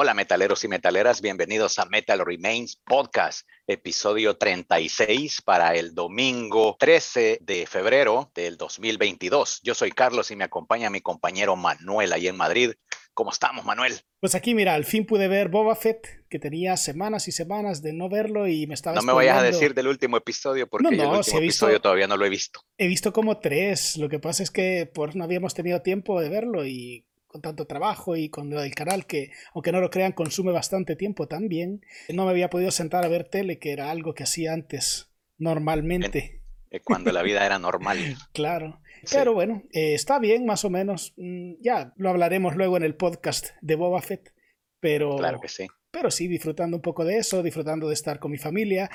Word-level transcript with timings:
Hola 0.00 0.14
metaleros 0.14 0.62
y 0.62 0.68
metaleras, 0.68 1.20
bienvenidos 1.20 1.78
a 1.80 1.84
Metal 1.86 2.24
Remains 2.24 2.76
Podcast, 2.84 3.48
episodio 3.66 4.36
36 4.36 5.42
para 5.42 5.74
el 5.74 5.94
domingo 5.94 6.76
13 6.78 7.40
de 7.42 7.66
febrero 7.66 8.30
del 8.34 8.56
2022. 8.56 9.60
Yo 9.64 9.74
soy 9.74 9.90
Carlos 9.90 10.30
y 10.30 10.36
me 10.36 10.44
acompaña 10.44 10.88
mi 10.88 11.00
compañero 11.00 11.56
Manuel 11.56 12.12
ahí 12.12 12.28
en 12.28 12.36
Madrid. 12.36 12.74
¿Cómo 13.12 13.32
estamos, 13.32 13.64
Manuel? 13.64 14.00
Pues 14.20 14.36
aquí, 14.36 14.54
mira, 14.54 14.74
al 14.74 14.84
fin 14.84 15.04
pude 15.04 15.26
ver 15.26 15.48
Boba 15.48 15.74
Fett, 15.74 16.17
que 16.28 16.38
tenía 16.38 16.76
semanas 16.76 17.28
y 17.28 17.32
semanas 17.32 17.82
de 17.82 17.92
no 17.92 18.08
verlo 18.08 18.46
y 18.46 18.66
me 18.66 18.74
estaba... 18.74 18.96
No 18.96 19.02
me 19.02 19.12
vayas 19.12 19.38
a 19.38 19.42
decir 19.42 19.74
del 19.74 19.88
último 19.88 20.16
episodio 20.16 20.66
porque 20.66 20.88
el 20.88 21.00
último 21.00 21.38
episodio 21.38 21.80
todavía 21.80 22.06
no 22.06 22.16
lo 22.16 22.26
he 22.26 22.30
visto. 22.30 22.60
He 22.76 22.86
visto 22.86 23.12
como 23.12 23.38
tres, 23.38 23.96
lo 23.96 24.08
que 24.08 24.18
pasa 24.18 24.42
es 24.42 24.50
que 24.50 24.90
por 24.92 25.16
no 25.16 25.24
habíamos 25.24 25.54
tenido 25.54 25.82
tiempo 25.82 26.20
de 26.20 26.28
verlo 26.28 26.66
y 26.66 27.06
con 27.26 27.42
tanto 27.42 27.66
trabajo 27.66 28.16
y 28.16 28.30
con 28.30 28.52
el 28.52 28.74
canal 28.74 29.06
que, 29.06 29.30
aunque 29.54 29.70
no 29.70 29.80
lo 29.80 29.90
crean, 29.90 30.12
consume 30.12 30.50
bastante 30.50 30.96
tiempo 30.96 31.28
también, 31.28 31.82
no 32.08 32.24
me 32.24 32.30
había 32.30 32.50
podido 32.50 32.70
sentar 32.70 33.04
a 33.04 33.08
ver 33.08 33.24
tele, 33.24 33.58
que 33.58 33.72
era 33.72 33.90
algo 33.90 34.14
que 34.14 34.24
hacía 34.24 34.52
antes 34.52 35.10
normalmente. 35.36 36.42
Eh, 36.70 36.80
cuando 36.80 37.12
la 37.12 37.22
vida 37.22 37.44
era 37.44 37.58
normal. 37.58 37.98
claro. 38.32 38.80
Pero 39.10 39.32
bueno, 39.32 39.62
eh, 39.72 39.94
está 39.94 40.18
bien, 40.18 40.44
más 40.44 40.64
o 40.64 40.70
menos. 40.70 41.14
Mm, 41.16 41.54
ya 41.60 41.92
lo 41.96 42.10
hablaremos 42.10 42.56
luego 42.56 42.76
en 42.76 42.82
el 42.82 42.96
podcast 42.96 43.48
de 43.60 43.76
Boba 43.76 44.02
Fett. 44.02 44.34
Pero, 44.80 45.16
claro 45.16 45.40
que 45.40 45.48
sí. 45.48 45.66
Pero 45.98 46.12
sí, 46.12 46.28
disfrutando 46.28 46.76
un 46.76 46.80
poco 46.80 47.04
de 47.04 47.16
eso, 47.16 47.42
disfrutando 47.42 47.88
de 47.88 47.94
estar 47.94 48.20
con 48.20 48.30
mi 48.30 48.38
familia. 48.38 48.88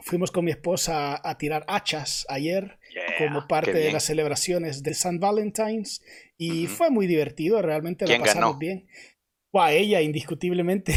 Fuimos 0.00 0.30
con 0.30 0.44
mi 0.44 0.50
esposa 0.50 1.18
a 1.26 1.38
tirar 1.38 1.64
hachas 1.66 2.26
ayer 2.28 2.78
como 3.16 3.48
parte 3.48 3.72
de 3.72 3.90
las 3.90 4.04
celebraciones 4.04 4.82
de 4.82 4.92
San 4.92 5.18
Valentine's 5.18 6.02
y 6.36 6.66
fue 6.66 6.90
muy 6.90 7.06
divertido, 7.06 7.62
realmente 7.62 8.06
lo 8.06 8.18
pasamos 8.22 8.58
bien. 8.58 8.86
a 9.54 9.72
ella, 9.72 10.02
indiscutiblemente. 10.02 10.94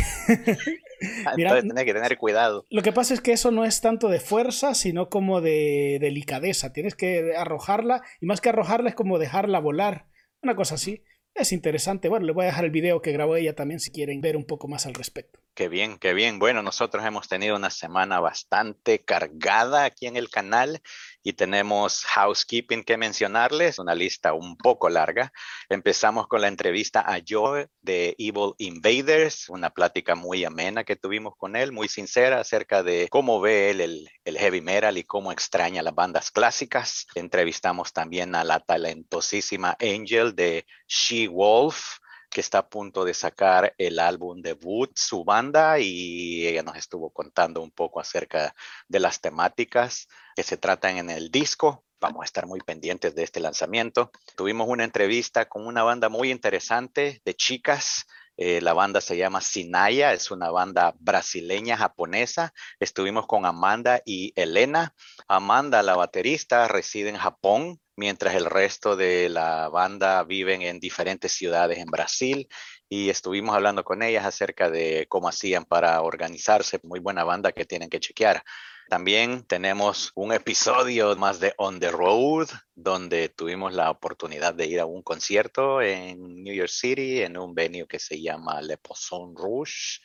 Ah, 1.26 1.34
Mira, 1.36 1.58
Entonces 1.58 1.86
que 1.86 1.94
tener 1.94 2.18
cuidado. 2.18 2.66
Lo 2.70 2.82
que 2.82 2.94
pasa 2.94 3.14
es 3.14 3.20
que 3.20 3.34
eso 3.34 3.52
no 3.52 3.66
es 3.66 3.82
tanto 3.82 4.08
de 4.08 4.22
fuerza, 4.22 4.74
sino 4.74 5.10
como 5.10 5.42
de 5.42 5.98
delicadeza. 6.00 6.72
Tienes 6.72 6.96
que 6.96 7.36
arrojarla 7.36 8.02
y 8.22 8.26
más 8.26 8.40
que 8.40 8.50
arrojarla 8.50 8.90
es 8.90 8.96
como 8.96 9.20
dejarla 9.20 9.60
volar. 9.60 10.08
Una 10.42 10.56
cosa 10.56 10.76
así. 10.76 11.04
Es 11.36 11.52
interesante. 11.52 12.08
Bueno, 12.08 12.26
le 12.26 12.32
voy 12.32 12.44
a 12.44 12.48
dejar 12.48 12.64
el 12.64 12.72
video 12.72 13.02
que 13.02 13.12
grabó 13.12 13.36
ella 13.36 13.56
también 13.56 13.82
si 13.82 13.92
quieren 13.92 14.22
ver 14.22 14.38
un 14.38 14.46
poco 14.46 14.70
más 14.70 14.86
al 14.86 14.94
respecto. 14.94 15.45
Qué 15.56 15.70
bien, 15.70 15.98
qué 16.00 16.14
bien. 16.14 16.38
Bueno, 16.38 16.62
nosotros 16.62 17.06
hemos 17.06 17.30
tenido 17.30 17.56
una 17.56 17.70
semana 17.70 18.20
bastante 18.20 19.06
cargada 19.06 19.86
aquí 19.86 20.06
en 20.06 20.18
el 20.18 20.30
canal 20.30 20.82
y 21.24 21.32
tenemos 21.32 22.04
housekeeping 22.04 22.84
que 22.84 22.98
mencionarles, 22.98 23.80
una 23.80 23.96
lista 23.96 24.34
un 24.34 24.58
poco 24.58 24.90
larga. 24.90 25.32
Empezamos 25.70 26.28
con 26.28 26.42
la 26.42 26.50
entrevista 26.50 27.00
a 27.00 27.22
Joe 27.26 27.70
de 27.82 28.16
Evil 28.18 28.52
Invaders, 28.58 29.48
una 29.48 29.70
plática 29.70 30.14
muy 30.14 30.44
amena 30.44 30.84
que 30.84 30.98
tuvimos 30.98 31.38
con 31.38 31.56
él, 31.56 31.72
muy 31.72 31.88
sincera 31.88 32.42
acerca 32.42 32.84
de 32.84 33.08
cómo 33.10 33.40
ve 33.40 33.70
él 33.70 33.80
el, 33.80 34.10
el 34.26 34.38
heavy 34.38 34.60
metal 34.60 34.98
y 34.98 35.06
cómo 35.06 35.32
extraña 35.32 35.82
las 35.82 35.96
bandas 35.96 36.32
clásicas. 36.32 37.08
Entrevistamos 37.16 37.94
también 37.94 38.36
a 38.36 38.44
la 38.44 38.60
talentosísima 38.60 39.78
Angel 39.80 40.36
de 40.36 40.66
She 40.86 41.30
Wolf 41.30 42.00
que 42.36 42.42
está 42.42 42.58
a 42.58 42.68
punto 42.68 43.06
de 43.06 43.14
sacar 43.14 43.74
el 43.78 43.98
álbum 43.98 44.42
debut, 44.42 44.92
su 44.94 45.24
banda, 45.24 45.80
y 45.80 46.46
ella 46.46 46.64
nos 46.64 46.76
estuvo 46.76 47.10
contando 47.10 47.62
un 47.62 47.72
poco 47.72 48.02
acerca 48.02 48.54
de 48.90 49.00
las 49.00 49.22
temáticas 49.22 50.10
que 50.36 50.44
se 50.44 50.58
tratan 50.58 50.98
en 50.98 51.10
el 51.10 51.32
disco. 51.32 51.86
Vamos 52.02 52.24
a 52.24 52.26
estar 52.26 52.46
muy 52.46 52.60
pendientes 52.60 53.16
de 53.16 53.24
este 53.24 53.40
lanzamiento. 53.40 54.12
Tuvimos 54.36 54.68
una 54.68 54.84
entrevista 54.84 55.46
con 55.46 55.66
una 55.66 55.84
banda 55.84 56.10
muy 56.10 56.30
interesante 56.30 57.22
de 57.24 57.36
chicas 57.36 58.06
eh, 58.38 58.60
la 58.60 58.74
banda 58.74 59.00
se 59.00 59.16
llama 59.16 59.40
Sinaya, 59.40 60.12
es 60.12 60.30
una 60.30 60.52
banda 60.52 60.94
brasileña 61.00 61.78
japonesa. 61.78 62.54
Estuvimos 62.82 63.28
con 63.28 63.46
Amanda 63.46 64.02
y 64.06 64.34
Elena. 64.36 64.94
Amanda, 65.30 65.82
la 65.84 65.96
baterista, 65.96 66.68
reside 66.68 67.08
en 67.10 67.18
Japón, 67.18 67.80
mientras 67.96 68.36
el 68.36 68.46
resto 68.46 68.96
de 68.96 69.30
la 69.30 69.70
banda 69.70 70.24
viven 70.24 70.62
en 70.62 70.80
diferentes 70.80 71.32
ciudades 71.32 71.78
en 71.80 71.88
Brasil. 71.88 72.48
Y 72.90 73.10
estuvimos 73.10 73.56
hablando 73.56 73.84
con 73.84 74.04
ellas 74.04 74.26
acerca 74.26 74.70
de 74.70 75.06
cómo 75.10 75.28
hacían 75.28 75.66
para 75.66 76.02
organizarse. 76.02 76.80
Muy 76.84 77.00
buena 77.00 77.24
banda 77.24 77.52
que 77.52 77.66
tienen 77.66 77.90
que 77.90 78.00
chequear. 78.00 78.44
También 78.88 79.44
tenemos 79.48 80.12
un 80.14 80.32
episodio 80.32 81.16
más 81.16 81.40
de 81.40 81.56
On 81.58 81.80
the 81.80 81.90
Road, 81.90 82.50
donde 82.76 83.30
tuvimos 83.30 83.74
la 83.74 83.90
oportunidad 83.90 84.54
de 84.54 84.68
ir 84.68 84.80
a 84.80 84.86
un 84.86 85.02
concierto 85.02 85.82
en 85.82 86.44
New 86.44 86.54
York 86.54 86.70
City, 86.70 87.24
en 87.24 87.36
un 87.36 87.56
venue 87.56 87.88
que 87.88 87.98
se 87.98 88.22
llama 88.22 88.62
Le 88.62 88.78
Poisson 88.78 89.36
Rouge, 89.36 90.02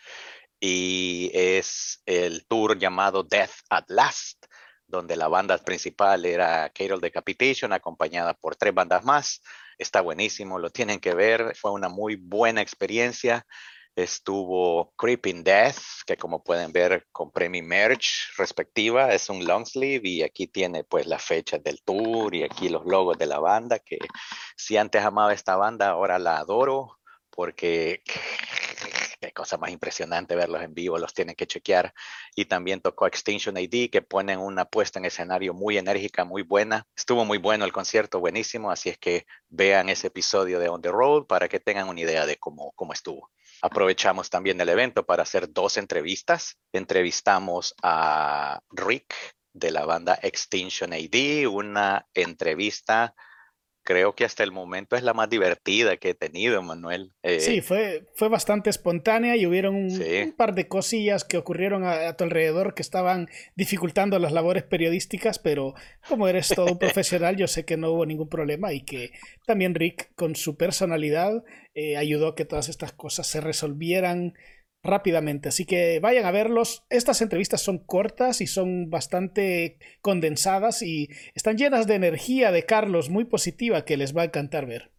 y 0.58 1.30
es 1.34 2.02
el 2.06 2.46
tour 2.46 2.78
llamado 2.78 3.22
Death 3.22 3.52
at 3.68 3.84
Last, 3.88 4.46
donde 4.90 5.16
la 5.16 5.28
banda 5.28 5.56
principal 5.58 6.24
era 6.24 6.70
Carol 6.70 7.00
Decapitation, 7.00 7.72
acompañada 7.72 8.34
por 8.34 8.56
tres 8.56 8.74
bandas 8.74 9.04
más. 9.04 9.42
Está 9.78 10.00
buenísimo, 10.00 10.58
lo 10.58 10.70
tienen 10.70 11.00
que 11.00 11.14
ver, 11.14 11.54
fue 11.56 11.70
una 11.70 11.88
muy 11.88 12.16
buena 12.16 12.60
experiencia. 12.60 13.46
Estuvo 13.96 14.92
Creeping 14.96 15.42
Death, 15.42 15.78
que 16.06 16.16
como 16.16 16.44
pueden 16.44 16.72
ver 16.72 17.06
compré 17.10 17.48
mi 17.48 17.60
merch 17.60 18.32
respectiva, 18.36 19.12
es 19.12 19.28
un 19.28 19.44
long 19.44 19.66
sleeve 19.66 20.08
y 20.08 20.22
aquí 20.22 20.46
tiene 20.46 20.84
pues 20.84 21.06
la 21.06 21.18
fecha 21.18 21.58
del 21.58 21.82
tour 21.82 22.34
y 22.34 22.44
aquí 22.44 22.68
los 22.68 22.84
logos 22.84 23.18
de 23.18 23.26
la 23.26 23.40
banda, 23.40 23.78
que 23.78 23.98
si 24.56 24.76
antes 24.76 25.04
amaba 25.04 25.32
esta 25.32 25.56
banda, 25.56 25.88
ahora 25.88 26.18
la 26.18 26.38
adoro 26.38 26.98
porque 27.30 28.02
cosa 29.32 29.56
más 29.56 29.70
impresionante 29.70 30.34
verlos 30.34 30.62
en 30.62 30.74
vivo, 30.74 30.98
los 30.98 31.14
tienen 31.14 31.34
que 31.34 31.46
chequear. 31.46 31.94
Y 32.34 32.46
también 32.46 32.80
tocó 32.80 33.06
Extinction 33.06 33.56
AD, 33.56 33.90
que 33.90 34.02
ponen 34.02 34.38
una 34.38 34.64
puesta 34.64 34.98
en 34.98 35.04
escenario 35.04 35.54
muy 35.54 35.78
enérgica, 35.78 36.24
muy 36.24 36.42
buena. 36.42 36.86
Estuvo 36.96 37.24
muy 37.24 37.38
bueno 37.38 37.64
el 37.64 37.72
concierto, 37.72 38.20
buenísimo, 38.20 38.70
así 38.70 38.88
es 38.88 38.98
que 38.98 39.26
vean 39.48 39.88
ese 39.88 40.08
episodio 40.08 40.58
de 40.58 40.68
On 40.68 40.82
the 40.82 40.90
Road 40.90 41.26
para 41.26 41.48
que 41.48 41.60
tengan 41.60 41.88
una 41.88 42.00
idea 42.00 42.26
de 42.26 42.36
cómo, 42.36 42.72
cómo 42.72 42.92
estuvo. 42.92 43.30
Aprovechamos 43.62 44.30
también 44.30 44.60
el 44.60 44.68
evento 44.68 45.04
para 45.04 45.22
hacer 45.22 45.52
dos 45.52 45.76
entrevistas. 45.76 46.58
Entrevistamos 46.72 47.74
a 47.82 48.60
Rick 48.70 49.14
de 49.52 49.70
la 49.70 49.84
banda 49.84 50.18
Extinction 50.22 50.92
AD, 50.92 51.46
una 51.46 52.06
entrevista 52.14 53.14
creo 53.90 54.14
que 54.14 54.24
hasta 54.24 54.44
el 54.44 54.52
momento 54.52 54.94
es 54.94 55.02
la 55.02 55.14
más 55.14 55.28
divertida 55.28 55.96
que 55.96 56.10
he 56.10 56.14
tenido, 56.14 56.62
Manuel. 56.62 57.10
Eh, 57.24 57.40
sí, 57.40 57.60
fue, 57.60 58.06
fue 58.14 58.28
bastante 58.28 58.70
espontánea 58.70 59.34
y 59.34 59.46
hubieron 59.46 59.74
un, 59.74 60.34
par 60.36 60.54
de 60.54 60.68
cosillas 60.68 61.24
que 61.24 61.36
ocurrieron 61.36 61.82
a, 61.82 62.16
tu 62.16 62.22
alrededor 62.22 62.74
que 62.74 62.82
estaban 62.82 63.28
dificultando 63.56 64.16
las 64.20 64.30
labores 64.30 64.62
periodísticas, 64.62 65.40
pero 65.40 65.74
como 66.08 66.28
eres 66.28 66.46
todo 66.54 66.66
un 66.66 66.78
profesional, 66.78 67.36
yo 67.36 67.48
sé 67.48 67.64
que 67.64 67.76
no 67.76 67.90
hubo 67.90 68.06
ningún 68.06 68.28
problema 68.28 68.72
y 68.72 68.82
que 68.82 69.10
también 69.44 69.74
Rick, 69.74 70.14
con 70.14 70.36
su 70.36 70.56
personalidad, 70.56 71.42
eh, 71.74 71.96
ayudó 71.96 72.28
a 72.28 72.34
que 72.36 72.44
todas 72.44 72.68
estas 72.68 72.92
cosas 72.92 73.26
se 73.26 73.40
resolvieran 73.40 74.34
rápidamente. 74.82 75.48
Así 75.48 75.64
que 75.64 76.00
vayan 76.00 76.26
a 76.26 76.30
verlos. 76.30 76.84
Estas 76.90 77.22
entrevistas 77.22 77.62
son 77.62 77.78
cortas 77.78 78.40
y 78.40 78.46
son 78.46 78.90
bastante 78.90 79.78
condensadas 80.00 80.82
y 80.82 81.08
están 81.34 81.56
llenas 81.56 81.86
de 81.86 81.94
energía 81.94 82.50
de 82.50 82.64
Carlos 82.64 83.10
muy 83.10 83.24
positiva 83.24 83.84
que 83.84 83.96
les 83.96 84.16
va 84.16 84.22
a 84.22 84.26
encantar 84.26 84.66
ver. 84.66 84.90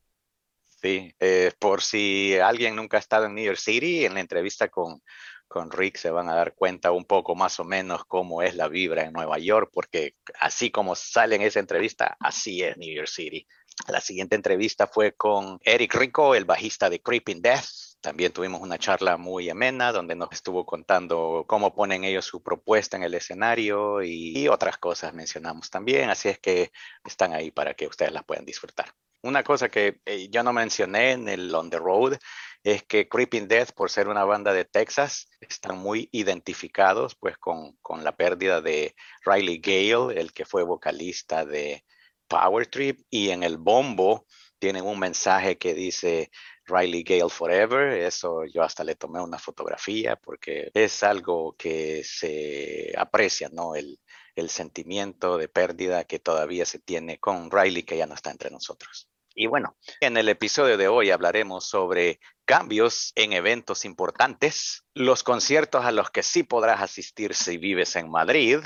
Sí, 0.81 1.13
eh, 1.19 1.51
por 1.59 1.81
si 1.81 2.35
alguien 2.37 2.75
nunca 2.75 2.97
ha 2.97 2.99
estado 2.99 3.25
en 3.25 3.35
New 3.35 3.45
York 3.45 3.59
City, 3.59 4.03
en 4.03 4.15
la 4.15 4.19
entrevista 4.19 4.69
con, 4.69 5.03
con 5.47 5.69
Rick 5.69 5.97
se 5.97 6.09
van 6.09 6.27
a 6.27 6.33
dar 6.33 6.55
cuenta 6.55 6.91
un 6.91 7.05
poco 7.05 7.35
más 7.35 7.59
o 7.59 7.63
menos 7.63 8.05
cómo 8.05 8.41
es 8.41 8.55
la 8.55 8.67
vibra 8.67 9.03
en 9.03 9.13
Nueva 9.13 9.37
York, 9.37 9.69
porque 9.71 10.15
así 10.39 10.71
como 10.71 10.95
sale 10.95 11.35
en 11.35 11.43
esa 11.43 11.59
entrevista, 11.59 12.17
así 12.19 12.63
es 12.63 12.77
New 12.77 12.91
York 12.91 13.09
City. 13.09 13.45
La 13.89 14.01
siguiente 14.01 14.35
entrevista 14.35 14.87
fue 14.87 15.11
con 15.11 15.59
Eric 15.63 15.93
Rico, 15.93 16.35
el 16.35 16.45
bajista 16.45 16.89
de 16.89 17.01
Creeping 17.01 17.41
Death. 17.41 17.90
También 18.01 18.33
tuvimos 18.33 18.61
una 18.61 18.79
charla 18.79 19.17
muy 19.17 19.47
amena 19.49 19.91
donde 19.91 20.15
nos 20.15 20.29
estuvo 20.31 20.65
contando 20.65 21.45
cómo 21.47 21.75
ponen 21.75 22.03
ellos 22.03 22.25
su 22.25 22.41
propuesta 22.41 22.97
en 22.97 23.03
el 23.03 23.13
escenario 23.13 24.01
y, 24.01 24.47
otras 24.47 24.77
cosas 24.77 25.13
mencionamos 25.13 25.69
también. 25.69 26.09
Así 26.09 26.27
es 26.27 26.39
que 26.39 26.71
están 27.05 27.33
ahí 27.33 27.51
para 27.51 27.75
que 27.75 27.85
ustedes 27.85 28.11
las 28.11 28.23
puedan 28.23 28.43
disfrutar. 28.43 28.91
Una 29.21 29.43
cosa 29.43 29.69
que 29.69 30.01
eh, 30.05 30.29
yo 30.31 30.41
no 30.41 30.51
mencioné 30.51 31.11
en 31.11 31.29
el 31.29 31.53
On 31.53 31.69
the 31.69 31.77
Road 31.77 32.17
es 32.63 32.83
que 32.83 33.07
Creeping 33.07 33.47
Death, 33.47 33.71
por 33.73 33.91
ser 33.91 34.07
una 34.07 34.25
banda 34.25 34.51
de 34.51 34.65
Texas, 34.65 35.29
están 35.39 35.77
muy 35.77 36.09
identificados 36.11 37.15
pues 37.15 37.37
con, 37.37 37.77
con 37.83 38.03
la 38.03 38.15
pérdida 38.15 38.61
de 38.61 38.95
Riley 39.23 39.59
Gale, 39.59 40.19
el 40.19 40.33
que 40.33 40.45
fue 40.45 40.63
vocalista 40.63 41.45
de 41.45 41.85
Power 42.27 42.65
Trip 42.65 43.01
y 43.11 43.29
en 43.29 43.43
el 43.43 43.57
bombo 43.57 44.25
tienen 44.61 44.85
un 44.85 44.99
mensaje 44.99 45.57
que 45.57 45.73
dice 45.73 46.31
Riley 46.65 47.03
Gale 47.03 47.29
Forever. 47.29 47.93
Eso 47.93 48.45
yo 48.45 48.63
hasta 48.63 48.83
le 48.83 48.95
tomé 48.95 49.21
una 49.21 49.39
fotografía 49.39 50.15
porque 50.15 50.71
es 50.73 51.03
algo 51.03 51.55
que 51.57 52.03
se 52.03 52.93
aprecia, 52.97 53.49
¿no? 53.51 53.75
El, 53.75 53.99
el 54.35 54.49
sentimiento 54.49 55.37
de 55.37 55.47
pérdida 55.47 56.03
que 56.03 56.19
todavía 56.19 56.65
se 56.65 56.79
tiene 56.79 57.19
con 57.19 57.51
Riley 57.51 57.83
que 57.83 57.97
ya 57.97 58.07
no 58.07 58.15
está 58.15 58.31
entre 58.31 58.49
nosotros. 58.51 59.09
Y 59.33 59.47
bueno, 59.47 59.77
en 60.01 60.17
el 60.17 60.27
episodio 60.27 60.77
de 60.77 60.89
hoy 60.89 61.09
hablaremos 61.09 61.65
sobre 61.65 62.19
cambios 62.45 63.13
en 63.15 63.31
eventos 63.31 63.85
importantes, 63.85 64.83
los 64.93 65.23
conciertos 65.23 65.85
a 65.85 65.91
los 65.91 66.11
que 66.11 66.21
sí 66.21 66.43
podrás 66.43 66.81
asistir 66.81 67.33
si 67.33 67.57
vives 67.57 67.95
en 67.95 68.09
Madrid, 68.09 68.59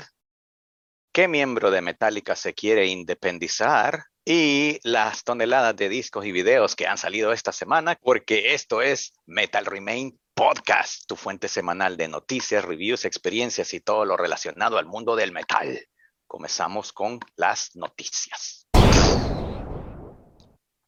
qué 1.12 1.28
miembro 1.28 1.70
de 1.70 1.82
Metallica 1.82 2.34
se 2.34 2.52
quiere 2.52 2.86
independizar 2.86 4.06
y 4.28 4.80
las 4.82 5.22
toneladas 5.22 5.76
de 5.76 5.88
discos 5.88 6.26
y 6.26 6.32
videos 6.32 6.74
que 6.74 6.88
han 6.88 6.98
salido 6.98 7.32
esta 7.32 7.52
semana, 7.52 7.96
porque 8.02 8.54
esto 8.54 8.82
es 8.82 9.12
Metal 9.24 9.64
Remain 9.64 10.18
Podcast, 10.34 11.06
tu 11.06 11.14
fuente 11.14 11.46
semanal 11.46 11.96
de 11.96 12.08
noticias, 12.08 12.64
reviews, 12.64 13.04
experiencias 13.04 13.72
y 13.72 13.78
todo 13.78 14.04
lo 14.04 14.16
relacionado 14.16 14.78
al 14.78 14.86
mundo 14.86 15.14
del 15.14 15.30
metal. 15.30 15.80
Comenzamos 16.26 16.92
con 16.92 17.20
las 17.36 17.76
noticias. 17.76 18.66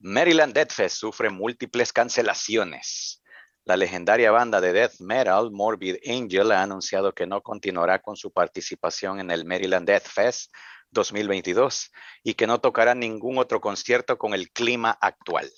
Maryland 0.00 0.52
Death 0.52 0.72
Fest 0.72 0.96
sufre 0.96 1.30
múltiples 1.30 1.92
cancelaciones. 1.92 3.22
La 3.64 3.76
legendaria 3.76 4.32
banda 4.32 4.60
de 4.60 4.72
death 4.72 4.98
metal 4.98 5.52
Morbid 5.52 5.96
Angel 6.08 6.50
ha 6.50 6.62
anunciado 6.62 7.12
que 7.14 7.26
no 7.26 7.40
continuará 7.42 8.00
con 8.00 8.16
su 8.16 8.32
participación 8.32 9.20
en 9.20 9.30
el 9.30 9.44
Maryland 9.44 9.86
Death 9.86 10.08
Fest 10.08 10.50
2022 10.90 11.90
y 12.22 12.34
que 12.34 12.46
no 12.46 12.60
tocará 12.60 12.94
ningún 12.94 13.38
otro 13.38 13.60
concierto 13.60 14.18
con 14.18 14.34
el 14.34 14.50
clima 14.50 14.96
actual. 15.00 15.50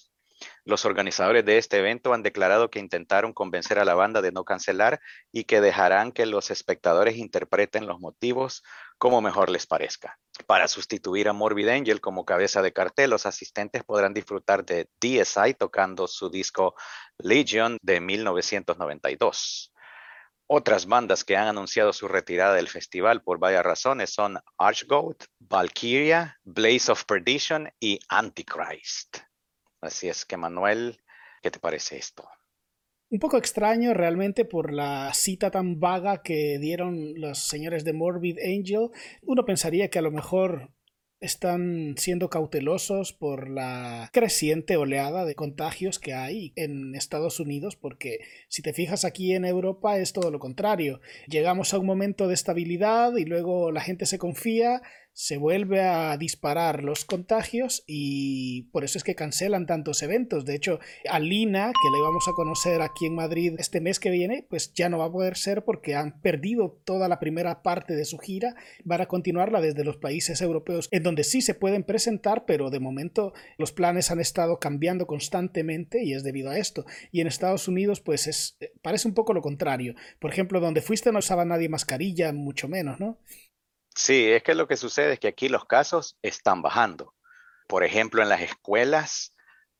Los 0.64 0.84
organizadores 0.84 1.44
de 1.44 1.58
este 1.58 1.78
evento 1.78 2.14
han 2.14 2.22
declarado 2.22 2.70
que 2.70 2.78
intentaron 2.78 3.32
convencer 3.32 3.78
a 3.78 3.84
la 3.84 3.94
banda 3.94 4.22
de 4.22 4.32
no 4.32 4.44
cancelar 4.44 5.00
y 5.32 5.44
que 5.44 5.60
dejarán 5.60 6.12
que 6.12 6.26
los 6.26 6.50
espectadores 6.50 7.16
interpreten 7.16 7.86
los 7.86 8.00
motivos 8.00 8.62
como 8.98 9.20
mejor 9.20 9.50
les 9.50 9.66
parezca. 9.66 10.18
Para 10.46 10.68
sustituir 10.68 11.28
a 11.28 11.32
Morbid 11.32 11.68
Angel 11.68 12.00
como 12.00 12.24
cabeza 12.24 12.62
de 12.62 12.72
cartel, 12.72 13.10
los 13.10 13.26
asistentes 13.26 13.84
podrán 13.84 14.14
disfrutar 14.14 14.64
de 14.64 14.88
DSI 15.00 15.54
tocando 15.54 16.06
su 16.06 16.30
disco 16.30 16.74
Legion 17.18 17.78
de 17.82 18.00
1992. 18.00 19.69
Otras 20.52 20.86
bandas 20.86 21.22
que 21.22 21.36
han 21.36 21.46
anunciado 21.46 21.92
su 21.92 22.08
retirada 22.08 22.56
del 22.56 22.66
festival 22.66 23.22
por 23.22 23.38
varias 23.38 23.64
razones 23.64 24.10
son 24.10 24.36
Archgoat, 24.58 25.26
Valkyria, 25.38 26.40
Blaze 26.42 26.90
of 26.90 27.04
Perdition 27.04 27.68
y 27.78 28.00
Antichrist. 28.08 29.18
Así 29.80 30.08
es 30.08 30.24
que 30.24 30.36
Manuel, 30.36 30.98
¿qué 31.40 31.52
te 31.52 31.60
parece 31.60 31.98
esto? 31.98 32.28
Un 33.10 33.20
poco 33.20 33.36
extraño 33.36 33.94
realmente 33.94 34.44
por 34.44 34.72
la 34.72 35.14
cita 35.14 35.52
tan 35.52 35.78
vaga 35.78 36.20
que 36.20 36.58
dieron 36.58 37.12
los 37.14 37.38
señores 37.38 37.84
de 37.84 37.92
Morbid 37.92 38.38
Angel. 38.40 38.88
Uno 39.22 39.44
pensaría 39.44 39.88
que 39.88 40.00
a 40.00 40.02
lo 40.02 40.10
mejor 40.10 40.72
están 41.20 41.94
siendo 41.98 42.30
cautelosos 42.30 43.12
por 43.12 43.48
la 43.48 44.08
creciente 44.12 44.76
oleada 44.76 45.24
de 45.24 45.34
contagios 45.34 45.98
que 45.98 46.14
hay 46.14 46.52
en 46.56 46.94
Estados 46.94 47.40
Unidos, 47.40 47.76
porque 47.76 48.20
si 48.48 48.62
te 48.62 48.72
fijas 48.72 49.04
aquí 49.04 49.34
en 49.34 49.44
Europa 49.44 49.98
es 49.98 50.12
todo 50.12 50.30
lo 50.30 50.38
contrario. 50.38 51.00
Llegamos 51.28 51.74
a 51.74 51.78
un 51.78 51.86
momento 51.86 52.26
de 52.26 52.34
estabilidad 52.34 53.16
y 53.16 53.26
luego 53.26 53.70
la 53.70 53.82
gente 53.82 54.06
se 54.06 54.18
confía, 54.18 54.82
se 55.12 55.36
vuelve 55.36 55.82
a 55.82 56.16
disparar 56.16 56.82
los 56.82 57.04
contagios 57.04 57.84
y 57.86 58.62
por 58.72 58.84
eso 58.84 58.96
es 58.96 59.04
que 59.04 59.14
cancelan 59.14 59.66
tantos 59.66 60.02
eventos. 60.02 60.44
De 60.44 60.54
hecho, 60.54 60.80
Alina, 61.08 61.72
que 61.72 61.90
le 61.96 62.02
vamos 62.02 62.26
a 62.28 62.32
conocer 62.32 62.80
aquí 62.80 63.06
en 63.06 63.14
Madrid 63.14 63.54
este 63.58 63.80
mes 63.80 64.00
que 64.00 64.10
viene, 64.10 64.46
pues 64.48 64.72
ya 64.72 64.88
no 64.88 64.98
va 64.98 65.06
a 65.06 65.12
poder 65.12 65.36
ser 65.36 65.64
porque 65.64 65.94
han 65.94 66.20
perdido 66.20 66.80
toda 66.84 67.08
la 67.08 67.20
primera 67.20 67.62
parte 67.62 67.96
de 67.96 68.04
su 68.04 68.18
gira. 68.18 68.54
Van 68.84 69.00
a 69.00 69.06
continuarla 69.06 69.60
desde 69.60 69.84
los 69.84 69.96
países 69.96 70.40
europeos 70.40 70.88
en 70.90 71.02
donde 71.02 71.24
sí 71.24 71.42
se 71.42 71.54
pueden 71.54 71.84
presentar, 71.84 72.44
pero 72.46 72.70
de 72.70 72.80
momento 72.80 73.32
los 73.58 73.72
planes 73.72 74.10
han 74.10 74.20
estado 74.20 74.58
cambiando 74.58 75.06
constantemente 75.06 76.02
y 76.04 76.14
es 76.14 76.22
debido 76.22 76.50
a 76.50 76.58
esto. 76.58 76.86
Y 77.12 77.20
en 77.20 77.26
Estados 77.26 77.68
Unidos, 77.68 78.00
pues 78.00 78.26
es, 78.26 78.58
parece 78.82 79.08
un 79.08 79.14
poco 79.14 79.34
lo 79.34 79.42
contrario. 79.42 79.94
Por 80.18 80.32
ejemplo, 80.32 80.60
donde 80.60 80.82
fuiste 80.82 81.12
no 81.12 81.18
usaba 81.18 81.44
nadie 81.44 81.68
mascarilla, 81.68 82.32
mucho 82.32 82.68
menos, 82.68 83.00
¿no? 83.00 83.18
Sí, 83.94 84.30
es 84.30 84.42
que 84.42 84.54
lo 84.54 84.66
que 84.68 84.76
sucede 84.76 85.14
es 85.14 85.20
que 85.20 85.28
aquí 85.28 85.48
los 85.48 85.64
casos 85.64 86.16
están 86.22 86.62
bajando. 86.62 87.14
Por 87.66 87.84
ejemplo, 87.84 88.22
en 88.22 88.28
las 88.28 88.40
escuelas, 88.40 89.34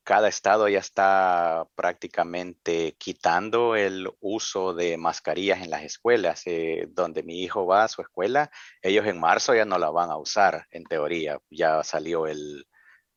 cada 0.05 0.29
estado 0.29 0.69
ya 0.69 0.79
está 0.79 1.67
prácticamente 1.75 2.97
quitando 2.99 3.77
el 3.77 4.11
uso 4.21 4.75
de 4.75 4.97
mascarillas 4.97 5.63
en 5.63 5.71
las 5.71 5.83
escuelas. 5.83 6.43
Eh, 6.47 6.87
donde 6.91 7.23
mi 7.23 7.43
hijo 7.43 7.67
va 7.67 7.85
a 7.85 7.89
su 7.89 8.03
escuela, 8.03 8.51
ellos 8.83 9.07
en 9.07 9.21
marzo 9.21 9.55
ya 9.55 9.65
no 9.65 9.79
la 9.79 9.91
van 9.91 10.11
a 10.11 10.17
usar, 10.17 10.67
en 10.71 10.85
teoría. 10.85 11.41
Ya 11.51 11.83
salió 11.85 12.27
el, 12.27 12.67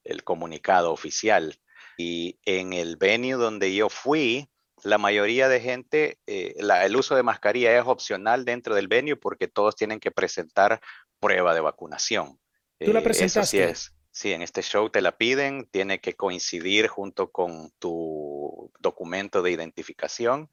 el 0.03 0.24
comunicado 0.24 0.91
oficial. 0.91 1.60
Y 1.98 2.39
en 2.46 2.74
el 2.74 2.98
venue 2.98 3.34
donde 3.34 3.74
yo 3.74 3.89
fui, 3.89 4.50
la 4.84 4.98
mayoría 4.98 5.48
de 5.48 5.60
gente, 5.60 6.20
eh, 6.28 6.56
el 6.58 6.96
uso 6.96 7.16
de 7.16 7.24
mascarilla 7.24 7.78
es 7.78 7.86
opcional 7.86 8.46
dentro 8.46 8.75
del 8.75 8.88
venue 8.88 9.16
porque 9.16 9.48
todos 9.48 9.75
tienen 9.75 10.00
que 10.00 10.12
presentar 10.12 10.82
prueba 11.20 11.54
de 11.54 11.62
vacunación. 11.62 12.40
¿Tú 12.80 12.92
la 12.94 13.02
presentaste? 13.02 13.58
sí 13.58 13.60
es. 13.60 13.94
Sí, 14.12 14.32
en 14.32 14.44
este 14.44 14.62
show 14.62 14.92
te 14.92 15.02
la 15.02 15.18
piden, 15.18 15.68
tiene 15.72 16.00
que 16.00 16.13
coincidir 16.13 16.88
junto 16.88 17.32
con 17.32 17.72
tu 17.80 18.72
documento 18.80 19.42
de 19.42 19.50
identificación. 19.50 20.52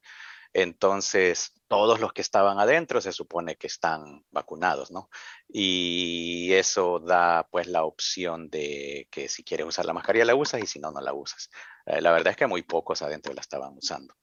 Entonces, 0.53 1.53
todos 1.67 1.99
los 1.99 2.13
que 2.13 2.21
estaban 2.21 2.59
adentro 2.59 3.01
se 3.01 3.13
supone 3.13 3.55
que 3.55 3.67
están 3.67 4.25
vacunados, 4.31 4.91
¿no? 4.91 5.09
Y 5.47 6.51
eso 6.53 6.99
da 6.99 7.47
pues 7.49 7.67
la 7.67 7.83
opción 7.83 8.49
de 8.49 9.07
que 9.11 9.29
si 9.29 9.43
quieres 9.43 9.67
usar 9.67 9.85
la 9.85 9.93
mascarilla 9.93 10.25
la 10.25 10.35
usas 10.35 10.61
y 10.61 10.67
si 10.67 10.79
no, 10.79 10.91
no 10.91 11.01
la 11.01 11.13
usas. 11.13 11.49
Eh, 11.85 12.01
la 12.01 12.11
verdad 12.11 12.31
es 12.31 12.37
que 12.37 12.47
muy 12.47 12.63
pocos 12.63 13.01
adentro 13.01 13.33
la 13.33 13.41
estaban 13.41 13.77
usando 13.77 14.15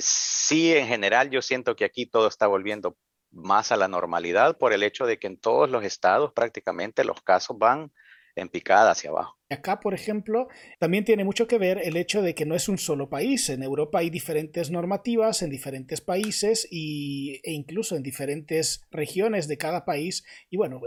sí, 0.00 0.74
en 0.74 0.86
general 0.86 1.30
yo 1.30 1.42
siento 1.42 1.76
que 1.76 1.84
aquí 1.84 2.06
todo 2.06 2.28
está 2.28 2.46
volviendo 2.46 2.96
más 3.30 3.72
a 3.72 3.76
la 3.76 3.88
normalidad 3.88 4.58
por 4.58 4.72
el 4.72 4.82
hecho 4.82 5.06
de 5.06 5.18
que 5.18 5.26
en 5.26 5.38
todos 5.38 5.68
los 5.68 5.84
estados 5.84 6.32
prácticamente 6.32 7.04
los 7.04 7.20
casos 7.22 7.58
van 7.58 7.92
en 8.36 8.48
picada 8.48 8.90
hacia 8.90 9.10
abajo. 9.10 9.38
Acá, 9.50 9.80
por 9.80 9.94
ejemplo, 9.94 10.48
también 10.78 11.04
tiene 11.04 11.24
mucho 11.24 11.46
que 11.46 11.58
ver 11.58 11.80
el 11.84 11.96
hecho 11.96 12.22
de 12.22 12.34
que 12.34 12.46
no 12.46 12.54
es 12.54 12.68
un 12.68 12.78
solo 12.78 13.08
país. 13.08 13.48
En 13.48 13.62
Europa 13.62 13.98
hay 13.98 14.10
diferentes 14.10 14.70
normativas 14.70 15.42
en 15.42 15.50
diferentes 15.50 16.00
países 16.00 16.66
y, 16.70 17.40
e 17.44 17.52
incluso 17.52 17.96
en 17.96 18.02
diferentes 18.02 18.84
regiones 18.90 19.46
de 19.46 19.58
cada 19.58 19.84
país. 19.84 20.24
Y 20.50 20.56
bueno, 20.56 20.80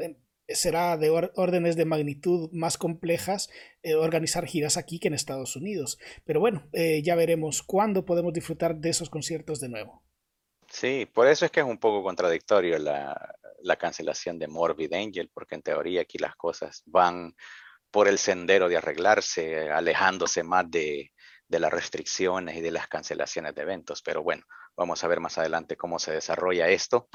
será 0.48 0.98
de 0.98 1.10
órdenes 1.10 1.76
de 1.76 1.86
magnitud 1.86 2.50
más 2.52 2.78
complejas 2.78 3.50
eh, 3.84 3.96
organizar 3.96 4.46
giras 4.46 4.78
aquí 4.78 5.00
que 5.00 5.08
en 5.08 5.14
Estados 5.14 5.56
Unidos. 5.56 5.98
Pero 6.26 6.40
bueno, 6.40 6.68
eh, 6.74 7.02
ya 7.04 7.16
veremos 7.16 7.64
cuándo 7.64 8.06
podemos 8.06 8.34
disfrutar 8.34 8.76
de 8.78 8.90
esos 8.90 9.10
conciertos 9.10 9.60
de 9.60 9.70
nuevo. 9.70 10.04
Sí, 10.70 11.08
por 11.14 11.28
eso 11.28 11.46
es 11.46 11.52
que 11.52 11.62
es 11.62 11.66
un 11.66 11.78
poco 11.78 12.04
contradictorio 12.04 12.78
la, 12.78 13.37
la 13.62 13.76
cancelación 13.76 14.40
de 14.40 14.48
Morbid 14.48 14.94
Angel, 14.94 15.30
porque 15.34 15.56
en 15.56 15.62
teoría 15.62 16.02
aquí 16.02 16.18
las 16.18 16.36
cosas 16.36 16.84
van 16.86 17.36
por 17.92 18.08
el 18.08 18.18
sendero 18.18 18.70
de 18.70 18.78
arreglarse, 18.78 19.70
alejándose 19.72 20.44
más 20.44 20.70
de, 20.70 21.12
de 21.48 21.60
las 21.60 21.72
restricciones 21.72 22.58
y 22.58 22.62
de 22.62 22.72
las 22.72 22.88
cancelaciones 22.88 23.56
de 23.56 23.62
eventos. 23.62 24.02
Pero 24.02 24.24
bueno, 24.24 24.44
Vamos 24.78 25.04
a 25.04 25.08
ver 25.08 25.20
más 25.20 25.40
adelante 25.40 25.76
cómo 25.76 25.98
se 25.98 26.12
desarrolla 26.12 26.70
esto. 26.70 27.10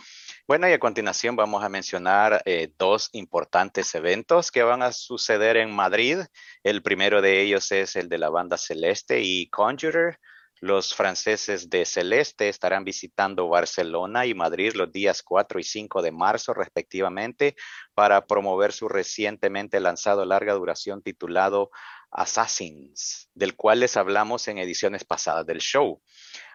Bueno, 0.48 0.68
y 0.68 0.72
a 0.72 0.80
continuación 0.80 1.36
vamos 1.36 1.62
a 1.62 1.68
mencionar 1.68 2.42
eh, 2.44 2.72
dos 2.76 3.08
importantes 3.12 3.94
eventos 3.94 4.50
que 4.50 4.64
van 4.64 4.82
a 4.82 4.90
suceder 4.90 5.56
en 5.56 5.70
Madrid. 5.70 6.18
El 6.64 6.82
primero 6.82 7.22
de 7.22 7.40
ellos 7.40 7.70
es 7.70 7.94
el 7.94 8.08
de 8.08 8.18
la 8.18 8.30
banda 8.30 8.58
Celeste 8.58 9.20
y 9.22 9.48
Conjurer. 9.48 10.18
Los 10.62 10.94
franceses 10.94 11.70
de 11.70 11.84
Celeste 11.84 12.48
estarán 12.48 12.84
visitando 12.84 13.48
Barcelona 13.48 14.26
y 14.26 14.34
Madrid 14.34 14.74
los 14.74 14.92
días 14.92 15.24
4 15.24 15.58
y 15.58 15.64
5 15.64 16.02
de 16.02 16.12
marzo 16.12 16.54
respectivamente 16.54 17.56
para 17.94 18.28
promover 18.28 18.72
su 18.72 18.88
recientemente 18.88 19.80
lanzado 19.80 20.24
larga 20.24 20.54
duración 20.54 21.02
titulado 21.02 21.72
Assassins, 22.12 23.30
del 23.34 23.56
cual 23.56 23.80
les 23.80 23.96
hablamos 23.96 24.46
en 24.48 24.58
ediciones 24.58 25.04
pasadas 25.04 25.46
del 25.46 25.58
show. 25.58 26.00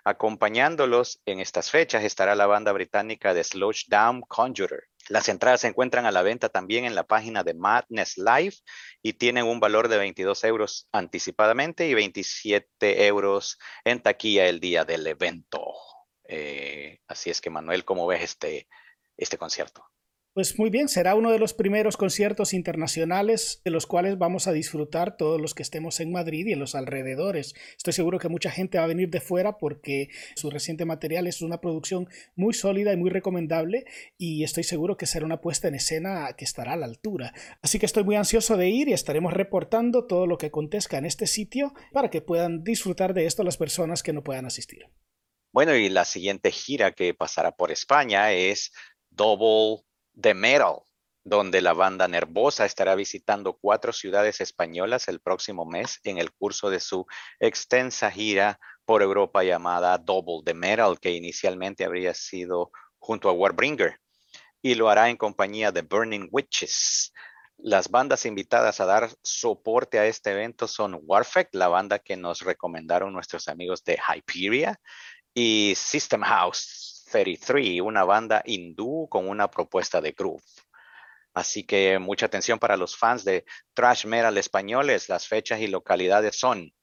Acompañándolos 0.03 1.21
en 1.25 1.39
estas 1.39 1.71
fechas 1.71 2.03
estará 2.03 2.35
la 2.35 2.45
banda 2.45 2.71
británica 2.71 3.33
de 3.33 3.45
Down 3.87 4.21
Conjurer. 4.21 4.83
Las 5.09 5.29
entradas 5.29 5.61
se 5.61 5.67
encuentran 5.67 6.05
a 6.05 6.11
la 6.11 6.21
venta 6.21 6.49
también 6.49 6.85
en 6.85 6.95
la 6.95 7.03
página 7.03 7.43
de 7.43 7.53
Madness 7.53 8.17
Live 8.17 8.55
y 9.01 9.13
tienen 9.13 9.45
un 9.45 9.59
valor 9.59 9.87
de 9.87 9.97
22 9.97 10.43
euros 10.43 10.87
anticipadamente 10.91 11.87
y 11.87 11.93
27 11.93 13.07
euros 13.07 13.57
en 13.83 14.01
taquilla 14.01 14.47
el 14.47 14.59
día 14.59 14.85
del 14.85 15.07
evento. 15.07 15.73
Eh, 16.25 16.99
así 17.07 17.29
es 17.29 17.41
que 17.41 17.49
Manuel, 17.49 17.85
¿cómo 17.85 18.05
ves 18.05 18.21
este, 18.21 18.67
este 19.15 19.37
concierto? 19.37 19.85
Pues 20.37 20.59
muy 20.59 20.69
bien, 20.69 20.87
será 20.87 21.15
uno 21.15 21.31
de 21.31 21.39
los 21.39 21.55
primeros 21.55 21.97
conciertos 21.97 22.53
internacionales 22.53 23.59
de 23.65 23.71
los 23.71 23.87
cuales 23.87 24.19
vamos 24.19 24.45
a 24.45 24.51
disfrutar 24.51 25.17
todos 25.17 25.41
los 25.41 25.55
que 25.55 25.63
estemos 25.63 25.99
en 25.99 26.11
Madrid 26.11 26.45
y 26.45 26.53
en 26.53 26.59
los 26.59 26.75
alrededores. 26.75 27.55
Estoy 27.75 27.93
seguro 27.93 28.19
que 28.19 28.29
mucha 28.29 28.51
gente 28.51 28.77
va 28.77 28.83
a 28.83 28.87
venir 28.87 29.09
de 29.09 29.19
fuera 29.19 29.57
porque 29.57 30.09
su 30.35 30.51
reciente 30.51 30.85
material 30.85 31.25
es 31.25 31.41
una 31.41 31.59
producción 31.59 32.07
muy 32.35 32.53
sólida 32.53 32.93
y 32.93 32.97
muy 32.97 33.09
recomendable 33.09 33.85
y 34.15 34.43
estoy 34.43 34.63
seguro 34.63 34.95
que 34.95 35.07
será 35.07 35.25
una 35.25 35.41
puesta 35.41 35.69
en 35.69 35.73
escena 35.73 36.31
que 36.37 36.45
estará 36.45 36.73
a 36.73 36.77
la 36.77 36.85
altura. 36.85 37.33
Así 37.63 37.79
que 37.79 37.87
estoy 37.87 38.03
muy 38.03 38.15
ansioso 38.15 38.57
de 38.57 38.69
ir 38.69 38.89
y 38.89 38.93
estaremos 38.93 39.33
reportando 39.33 40.05
todo 40.05 40.27
lo 40.27 40.37
que 40.37 40.45
acontezca 40.45 40.99
en 40.99 41.05
este 41.05 41.25
sitio 41.25 41.73
para 41.91 42.11
que 42.11 42.21
puedan 42.21 42.63
disfrutar 42.63 43.15
de 43.15 43.25
esto 43.25 43.41
las 43.41 43.57
personas 43.57 44.03
que 44.03 44.13
no 44.13 44.23
puedan 44.23 44.45
asistir. 44.45 44.85
Bueno, 45.51 45.75
y 45.75 45.89
la 45.89 46.05
siguiente 46.05 46.51
gira 46.51 46.91
que 46.91 47.15
pasará 47.15 47.53
por 47.53 47.71
España 47.71 48.33
es 48.33 48.71
Double 49.09 49.86
The 50.19 50.33
Metal, 50.33 50.81
donde 51.23 51.61
la 51.61 51.73
banda 51.73 52.07
Nervosa 52.07 52.65
estará 52.65 52.95
visitando 52.95 53.53
cuatro 53.53 53.93
ciudades 53.93 54.41
españolas 54.41 55.07
el 55.09 55.19
próximo 55.19 55.65
mes 55.65 55.99
en 56.03 56.17
el 56.17 56.31
curso 56.31 56.69
de 56.69 56.79
su 56.79 57.05
extensa 57.39 58.09
gira 58.09 58.59
por 58.85 59.03
Europa 59.03 59.43
llamada 59.43 59.97
Double 59.97 60.41
the 60.45 60.53
Metal, 60.53 60.99
que 60.99 61.11
inicialmente 61.11 61.83
habría 61.83 62.13
sido 62.13 62.71
junto 62.97 63.29
a 63.29 63.33
Warbringer, 63.33 63.99
y 64.61 64.75
lo 64.75 64.89
hará 64.89 65.09
en 65.09 65.17
compañía 65.17 65.71
de 65.71 65.81
Burning 65.81 66.29
Witches. 66.31 67.13
Las 67.57 67.89
bandas 67.89 68.25
invitadas 68.25 68.79
a 68.79 68.85
dar 68.85 69.09
soporte 69.23 69.99
a 69.99 70.05
este 70.05 70.31
evento 70.31 70.67
son 70.67 70.99
Warfect, 71.03 71.53
la 71.55 71.67
banda 71.67 71.99
que 71.99 72.15
nos 72.15 72.41
recomendaron 72.41 73.13
nuestros 73.13 73.47
amigos 73.47 73.83
de 73.83 73.97
Hyperia, 73.97 74.79
y 75.33 75.73
System 75.75 76.21
House, 76.21 76.96
33, 77.11 77.81
una 77.81 78.03
banda 78.03 78.41
hindú 78.45 79.07
con 79.09 79.27
una 79.27 79.49
propuesta 79.49 80.01
de 80.01 80.11
groove. 80.11 80.43
Así 81.33 81.63
que 81.63 81.99
mucha 81.99 82.25
atención 82.25 82.59
para 82.59 82.77
los 82.77 82.97
fans 82.97 83.23
de 83.23 83.45
thrash 83.73 84.05
metal 84.05 84.37
españoles. 84.37 85.07
Las 85.07 85.27
fechas 85.27 85.59
y 85.59 85.67
localidades 85.67 86.39
son 86.39 86.73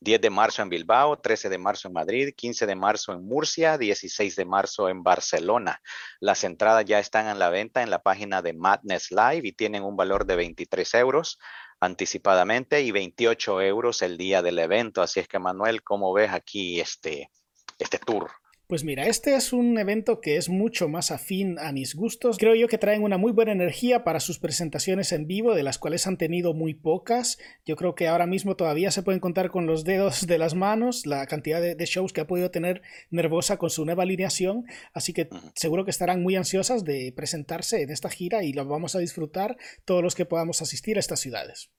10 0.00 0.20
de 0.20 0.30
marzo 0.30 0.62
en 0.62 0.70
Bilbao, 0.70 1.18
13 1.18 1.50
de 1.50 1.58
marzo 1.58 1.88
en 1.88 1.94
Madrid, 1.94 2.32
15 2.34 2.66
de 2.66 2.74
marzo 2.74 3.12
en 3.12 3.22
Murcia, 3.22 3.76
16 3.76 4.36
de 4.36 4.44
marzo 4.46 4.88
en 4.88 5.02
Barcelona. 5.02 5.80
Las 6.18 6.44
entradas 6.44 6.84
ya 6.86 6.98
están 6.98 7.28
en 7.28 7.38
la 7.38 7.50
venta 7.50 7.82
en 7.82 7.90
la 7.90 8.02
página 8.02 8.40
de 8.40 8.54
Madness 8.54 9.10
Live 9.10 9.42
y 9.46 9.52
tienen 9.52 9.82
un 9.82 9.96
valor 9.96 10.24
de 10.24 10.36
23 10.36 10.94
euros 10.94 11.38
anticipadamente 11.78 12.80
y 12.82 12.90
28 12.90 13.60
euros 13.62 14.02
el 14.02 14.16
día 14.16 14.40
del 14.40 14.58
evento. 14.58 15.02
Así 15.02 15.20
es 15.20 15.28
que 15.28 15.38
Manuel, 15.38 15.82
¿cómo 15.82 16.12
ves 16.12 16.30
aquí 16.32 16.80
este, 16.80 17.30
este 17.78 17.98
tour? 17.98 18.30
Pues 18.70 18.84
mira, 18.84 19.08
este 19.08 19.34
es 19.34 19.52
un 19.52 19.76
evento 19.78 20.20
que 20.20 20.36
es 20.36 20.48
mucho 20.48 20.88
más 20.88 21.10
afín 21.10 21.58
a 21.58 21.72
mis 21.72 21.96
gustos. 21.96 22.38
Creo 22.38 22.54
yo 22.54 22.68
que 22.68 22.78
traen 22.78 23.02
una 23.02 23.18
muy 23.18 23.32
buena 23.32 23.50
energía 23.50 24.04
para 24.04 24.20
sus 24.20 24.38
presentaciones 24.38 25.10
en 25.10 25.26
vivo, 25.26 25.56
de 25.56 25.64
las 25.64 25.76
cuales 25.76 26.06
han 26.06 26.16
tenido 26.16 26.54
muy 26.54 26.74
pocas. 26.74 27.36
Yo 27.66 27.74
creo 27.74 27.96
que 27.96 28.06
ahora 28.06 28.28
mismo 28.28 28.54
todavía 28.54 28.92
se 28.92 29.02
pueden 29.02 29.18
contar 29.18 29.50
con 29.50 29.66
los 29.66 29.82
dedos 29.82 30.24
de 30.28 30.38
las 30.38 30.54
manos 30.54 31.04
la 31.04 31.26
cantidad 31.26 31.60
de, 31.60 31.84
shows 31.84 32.12
que 32.12 32.20
ha 32.20 32.28
podido 32.28 32.52
tener 32.52 32.80
Nervosa 33.10 33.56
con 33.56 33.70
su 33.70 33.84
nueva 33.84 34.04
alineación. 34.04 34.66
Así 34.94 35.12
que 35.12 35.28
seguro 35.56 35.84
que 35.84 35.90
estarán 35.90 36.22
muy 36.22 36.36
ansiosas 36.36 36.84
de 36.84 37.12
presentarse 37.16 37.82
en 37.82 37.90
esta 37.90 38.08
gira 38.08 38.44
y 38.44 38.52
lo 38.52 38.64
vamos 38.66 38.94
a 38.94 39.00
disfrutar 39.00 39.56
todos 39.84 40.00
los 40.00 40.14
que 40.14 40.26
podamos 40.26 40.62
asistir 40.62 40.96
a 40.96 41.00
estas 41.00 41.18
ciudades. 41.18 41.72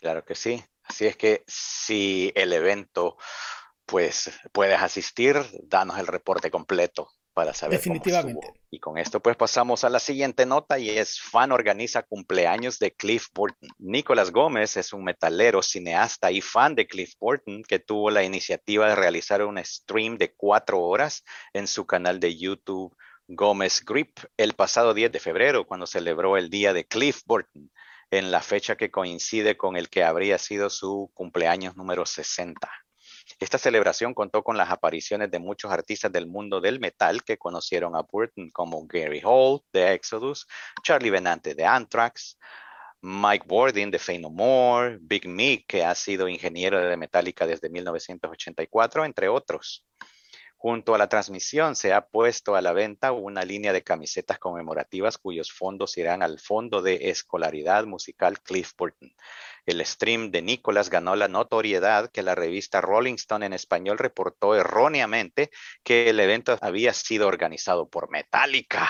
Claro 0.00 0.24
que 0.24 0.34
sí. 0.34 0.64
Así 0.84 1.04
es 1.04 1.16
que 1.16 1.44
si 1.46 2.32
el 2.34 2.54
evento 2.54 3.18
pues 3.86 4.30
puedes 4.52 4.80
asistir, 4.80 5.36
danos 5.64 5.98
el 5.98 6.06
reporte 6.06 6.50
completo 6.50 7.08
para 7.34 7.54
saber 7.54 7.78
Definitivamente. 7.78 8.46
Cómo 8.46 8.62
y 8.70 8.78
con 8.78 8.98
esto 8.98 9.20
pues 9.20 9.36
pasamos 9.36 9.84
a 9.84 9.90
la 9.90 9.98
siguiente 9.98 10.46
nota 10.46 10.78
y 10.78 10.90
es 10.90 11.20
fan 11.20 11.52
organiza 11.52 12.02
cumpleaños 12.02 12.78
de 12.78 12.94
Cliff 12.94 13.26
Burton. 13.34 13.68
Nicolás 13.78 14.30
Gómez 14.30 14.76
es 14.76 14.92
un 14.92 15.04
metalero, 15.04 15.62
cineasta 15.62 16.30
y 16.30 16.40
fan 16.40 16.74
de 16.74 16.86
Cliff 16.86 17.14
Burton 17.18 17.62
que 17.62 17.78
tuvo 17.78 18.10
la 18.10 18.24
iniciativa 18.24 18.88
de 18.88 18.94
realizar 18.94 19.42
un 19.44 19.62
stream 19.62 20.16
de 20.16 20.34
cuatro 20.34 20.80
horas 20.80 21.22
en 21.52 21.66
su 21.66 21.86
canal 21.86 22.20
de 22.20 22.36
YouTube 22.36 22.96
Gómez 23.28 23.84
Grip 23.84 24.18
el 24.36 24.54
pasado 24.54 24.94
10 24.94 25.12
de 25.12 25.20
febrero 25.20 25.66
cuando 25.66 25.86
celebró 25.86 26.36
el 26.36 26.50
día 26.50 26.72
de 26.72 26.86
Cliff 26.86 27.22
Burton 27.26 27.70
en 28.10 28.30
la 28.30 28.42
fecha 28.42 28.76
que 28.76 28.90
coincide 28.90 29.56
con 29.56 29.76
el 29.76 29.88
que 29.88 30.04
habría 30.04 30.38
sido 30.38 30.68
su 30.68 31.10
cumpleaños 31.14 31.76
número 31.76 32.04
60. 32.04 32.70
Esta 33.42 33.58
celebración 33.58 34.14
contó 34.14 34.44
con 34.44 34.56
las 34.56 34.70
apariciones 34.70 35.28
de 35.28 35.40
muchos 35.40 35.72
artistas 35.72 36.12
del 36.12 36.28
mundo 36.28 36.60
del 36.60 36.78
metal 36.78 37.24
que 37.24 37.38
conocieron 37.38 37.96
a 37.96 38.02
Burton, 38.02 38.52
como 38.52 38.86
Gary 38.86 39.20
Holt 39.24 39.64
de 39.72 39.94
Exodus, 39.94 40.46
Charlie 40.84 41.10
Benante 41.10 41.56
de 41.56 41.64
Anthrax, 41.64 42.38
Mike 43.00 43.44
Bordin 43.48 43.90
de 43.90 43.98
Fey 43.98 44.20
No 44.20 44.30
More, 44.30 44.96
Big 45.00 45.26
Mick, 45.26 45.66
que 45.66 45.84
ha 45.84 45.92
sido 45.96 46.28
ingeniero 46.28 46.78
de 46.78 46.96
Metallica 46.96 47.44
desde 47.44 47.68
1984, 47.68 49.04
entre 49.04 49.28
otros. 49.28 49.84
Junto 50.62 50.94
a 50.94 50.98
la 50.98 51.08
transmisión 51.08 51.74
se 51.74 51.92
ha 51.92 52.06
puesto 52.06 52.54
a 52.54 52.62
la 52.62 52.72
venta 52.72 53.10
una 53.10 53.44
línea 53.44 53.72
de 53.72 53.82
camisetas 53.82 54.38
conmemorativas 54.38 55.18
cuyos 55.18 55.50
fondos 55.50 55.98
irán 55.98 56.22
al 56.22 56.38
Fondo 56.38 56.82
de 56.82 57.10
Escolaridad 57.10 57.84
Musical 57.84 58.40
Cliff 58.40 58.70
Burton. 58.78 59.12
El 59.66 59.84
stream 59.84 60.30
de 60.30 60.40
Nicholas 60.40 60.88
ganó 60.88 61.16
la 61.16 61.26
notoriedad 61.26 62.12
que 62.12 62.22
la 62.22 62.36
revista 62.36 62.80
Rolling 62.80 63.14
Stone 63.14 63.44
en 63.44 63.54
español 63.54 63.98
reportó 63.98 64.54
erróneamente 64.54 65.50
que 65.82 66.10
el 66.10 66.20
evento 66.20 66.56
había 66.60 66.92
sido 66.94 67.26
organizado 67.26 67.88
por 67.88 68.08
Metallica. 68.08 68.88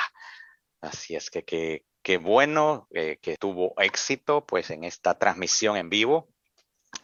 Así 0.82 1.16
es 1.16 1.30
que 1.30 1.42
qué 1.42 2.16
bueno 2.18 2.86
eh, 2.90 3.16
que 3.22 3.38
tuvo 3.38 3.72
éxito 3.78 4.44
pues 4.44 4.68
en 4.68 4.84
esta 4.84 5.18
transmisión 5.18 5.78
en 5.78 5.88
vivo. 5.88 6.28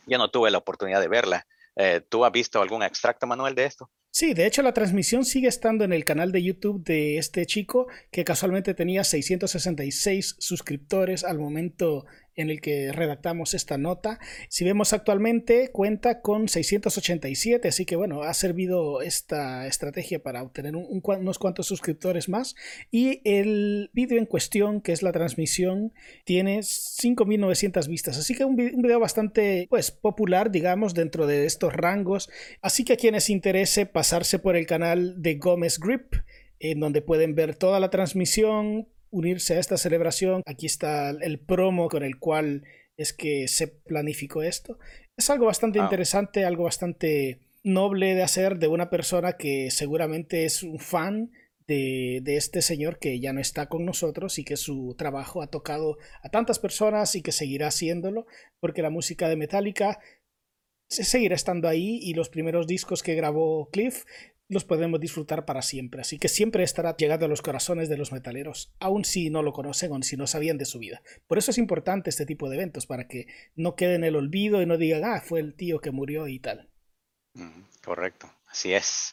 Yo 0.05 0.19
no 0.19 0.31
tuve 0.31 0.51
la 0.51 0.59
oportunidad 0.59 1.01
de 1.01 1.09
verla. 1.09 1.47
Eh, 1.75 2.03
¿Tú 2.07 2.27
has 2.27 2.33
visto 2.33 2.61
algún 2.61 2.83
extracto, 2.83 3.27
Manuel, 3.27 3.55
de 3.55 3.65
esto? 3.65 3.91
Sí, 4.19 4.35
de 4.35 4.47
hecho 4.47 4.63
la 4.63 4.75
transmisión 4.75 5.25
sigue 5.25 5.47
estando 5.47 5.85
en 5.85 5.93
el 5.93 6.05
canal 6.05 6.33
de 6.33 6.43
YouTube 6.43 6.83
de 6.83 7.19
este 7.19 7.47
chico 7.47 7.87
que 8.11 8.25
casualmente 8.25 8.75
tenía 8.75 9.05
666 9.05 10.35
suscriptores 10.41 11.23
al 11.23 11.39
momento 11.39 12.05
en 12.38 12.50
el 12.50 12.61
que 12.61 12.92
redactamos 12.92 13.52
esta 13.52 13.76
nota. 13.76 14.18
Si 14.49 14.64
vemos 14.64 14.92
actualmente 14.92 15.71
cuenta 15.73 16.23
con 16.23 16.49
687, 16.49 17.68
así 17.68 17.85
que 17.85 17.97
bueno, 17.97 18.23
ha 18.23 18.33
servido 18.33 19.02
esta 19.02 19.66
estrategia 19.66 20.23
para 20.23 20.42
obtener 20.42 20.76
unos 20.76 21.38
cuantos 21.38 21.66
suscriptores 21.66 22.28
más. 22.28 22.54
Y 22.92 23.21
el 23.25 23.90
vídeo 23.92 24.18
en 24.18 24.26
cuestión, 24.26 24.80
que 24.80 24.92
es 24.92 25.02
la 25.02 25.12
transmisión, 25.12 25.92
tiene 26.25 26.61
5.900 26.61 27.88
vistas, 27.88 28.16
así 28.16 28.35
que 28.35 28.45
un, 28.45 28.52
un 28.52 28.83
video 28.83 29.00
bastante 29.00 29.66
pues 29.68 29.90
popular, 29.90 30.52
digamos, 30.52 30.95
dentro 30.95 31.26
de 31.26 31.45
estos 31.45 31.73
rangos. 31.73 32.30
Así 32.62 32.85
que 32.85 32.92
a 32.92 32.97
quienes 32.97 33.30
interese 33.30 33.85
pasarse 33.85 34.38
por 34.38 34.54
el 34.54 34.66
canal 34.66 35.21
de 35.21 35.35
Gómez 35.35 35.80
Grip, 35.80 36.14
en 36.61 36.78
donde 36.78 37.02
pueden 37.02 37.35
ver 37.35 37.57
toda 37.57 37.80
la 37.80 37.90
transmisión, 37.90 38.87
unirse 39.11 39.55
a 39.55 39.61
esta 39.61 39.77
celebración. 39.77 40.43
Aquí 40.47 40.67
está 40.67 41.11
el 41.11 41.38
promo 41.38 41.88
con 41.88 42.03
el 42.03 42.19
cual 42.19 42.65
es 42.97 43.12
que 43.12 43.49
se 43.49 43.69
planificó 43.69 44.43
esto. 44.43 44.79
Es 45.17 45.31
algo 45.31 45.47
bastante 45.47 45.79
interesante, 45.79 46.45
algo 46.45 46.65
bastante 46.65 47.41
noble 47.62 48.15
de 48.15 48.23
hacer 48.23 48.59
de 48.59 48.69
una 48.69 48.91
persona 48.91 49.35
que 49.35 49.71
seguramente 49.71 50.45
es 50.45 50.62
un 50.62 50.79
fan 50.79 51.31
de, 51.67 52.21
de, 52.23 52.37
este 52.37 52.62
señor 52.62 52.99
que 52.99 53.21
ya 53.21 53.33
no 53.33 53.41
está 53.41 53.69
con 53.69 53.85
nosotros 53.85 54.38
y 54.38 54.45
que 54.45 54.57
su 54.57 54.95
trabajo 54.97 55.43
ha 55.43 55.49
tocado 55.49 55.99
a 56.23 56.31
tantas 56.31 56.59
personas 56.59 57.15
y 57.15 57.23
que 57.23 57.31
seguirá 57.31 57.69
haciéndolo, 57.69 58.27
porque 58.59 58.81
la 58.81 58.91
música 58.91 59.29
de 59.29 59.37
Metallica 59.37 59.99
seguirá 60.88 61.35
estando 61.35 61.69
ahí 61.69 61.99
y 62.03 62.15
los 62.15 62.31
primeros 62.31 62.67
discos 62.67 63.03
que 63.03 63.15
grabó 63.15 63.69
Cliff 63.71 64.05
los 64.49 64.64
podemos 64.64 64.99
disfrutar 64.99 65.45
para 65.45 65.62
siempre. 65.62 66.00
Así 66.00 66.19
que 66.19 66.28
siempre 66.28 66.64
estará 66.64 66.97
llegando 66.97 67.26
a 67.26 67.28
los 67.28 67.43
corazones 67.43 67.88
de 67.88 67.99
los 67.99 68.12
metaleros, 68.12 68.73
aun 68.81 69.05
si 69.05 69.31
no 69.31 69.43
lo 69.43 69.52
conocen 69.52 69.93
o 69.93 70.02
si 70.02 70.17
no 70.17 70.26
sabían 70.26 70.59
de 70.59 70.64
su 70.64 70.78
vida. 70.78 71.02
Por 71.26 71.38
eso 71.38 71.50
es 71.50 71.59
importante 71.59 72.11
este 72.11 72.26
tipo 72.26 72.49
de 72.49 72.57
eventos, 72.57 72.87
para 72.87 73.07
que 73.07 73.26
no 73.55 73.76
quede 73.76 73.95
en 73.95 74.05
el 74.05 74.17
olvido 74.17 74.62
y 74.62 74.67
no 74.67 74.78
digan, 74.78 75.05
ah, 75.05 75.21
fue 75.21 75.40
el 75.40 75.55
tío 75.55 75.81
que 75.81 75.90
murió 75.90 76.28
y 76.28 76.40
tal. 76.40 76.71
Correcto, 77.85 78.33
así 78.47 78.73
es. 78.73 79.12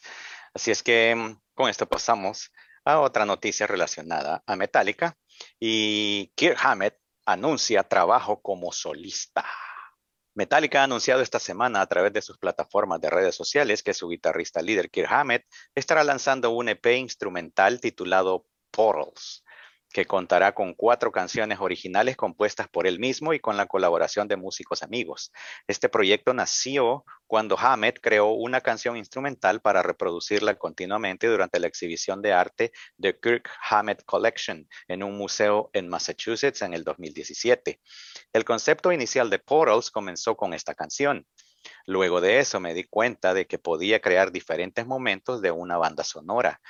Así 0.54 0.70
es 0.70 0.82
que 0.82 1.14
mm, 1.14 1.38
con 1.54 1.68
esto 1.68 1.86
pasamos 1.86 2.50
a 2.84 3.00
otra 3.00 3.26
noticia 3.26 3.66
relacionada 3.66 4.42
a 4.46 4.56
Metallica 4.56 5.18
y 5.60 6.32
Kirk 6.34 6.56
Hammett 6.62 6.98
anuncia 7.26 7.82
trabajo 7.82 8.40
como 8.40 8.72
solista. 8.72 9.44
Metallica 10.36 10.82
ha 10.82 10.84
anunciado 10.84 11.22
esta 11.22 11.38
semana 11.38 11.80
a 11.80 11.86
través 11.86 12.12
de 12.12 12.20
sus 12.20 12.36
plataformas 12.36 13.00
de 13.00 13.08
redes 13.08 13.34
sociales 13.34 13.82
que 13.82 13.94
su 13.94 14.06
guitarrista 14.06 14.60
líder 14.60 14.90
Kirk 14.90 15.10
Hammett 15.10 15.46
estará 15.74 16.04
lanzando 16.04 16.50
un 16.50 16.68
EP 16.68 16.84
instrumental 16.98 17.80
titulado 17.80 18.44
Portals 18.70 19.42
que 19.92 20.04
contará 20.04 20.52
con 20.52 20.74
cuatro 20.74 21.10
canciones 21.10 21.58
originales 21.60 22.16
compuestas 22.16 22.68
por 22.68 22.86
él 22.86 22.98
mismo 22.98 23.32
y 23.32 23.40
con 23.40 23.56
la 23.56 23.66
colaboración 23.66 24.28
de 24.28 24.36
músicos 24.36 24.82
amigos. 24.82 25.32
Este 25.66 25.88
proyecto 25.88 26.34
nació 26.34 27.04
cuando 27.26 27.58
Hammett 27.58 28.00
creó 28.00 28.28
una 28.28 28.60
canción 28.60 28.96
instrumental 28.96 29.60
para 29.60 29.82
reproducirla 29.82 30.56
continuamente 30.56 31.26
durante 31.26 31.58
la 31.58 31.66
exhibición 31.66 32.22
de 32.22 32.32
arte 32.32 32.72
de 32.96 33.18
Kirk 33.18 33.50
Hammett 33.70 34.04
Collection 34.04 34.68
en 34.88 35.02
un 35.02 35.16
museo 35.16 35.70
en 35.72 35.88
Massachusetts 35.88 36.62
en 36.62 36.74
el 36.74 36.84
2017. 36.84 37.80
El 38.32 38.44
concepto 38.44 38.92
inicial 38.92 39.30
de 39.30 39.38
Portals 39.38 39.90
comenzó 39.90 40.36
con 40.36 40.54
esta 40.54 40.74
canción. 40.74 41.26
Luego 41.86 42.20
de 42.20 42.38
eso 42.38 42.60
me 42.60 42.74
di 42.74 42.84
cuenta 42.84 43.34
de 43.34 43.46
que 43.46 43.58
podía 43.58 44.00
crear 44.00 44.30
diferentes 44.30 44.86
momentos 44.86 45.42
de 45.42 45.50
una 45.50 45.78
banda 45.78 46.04
sonora. 46.04 46.60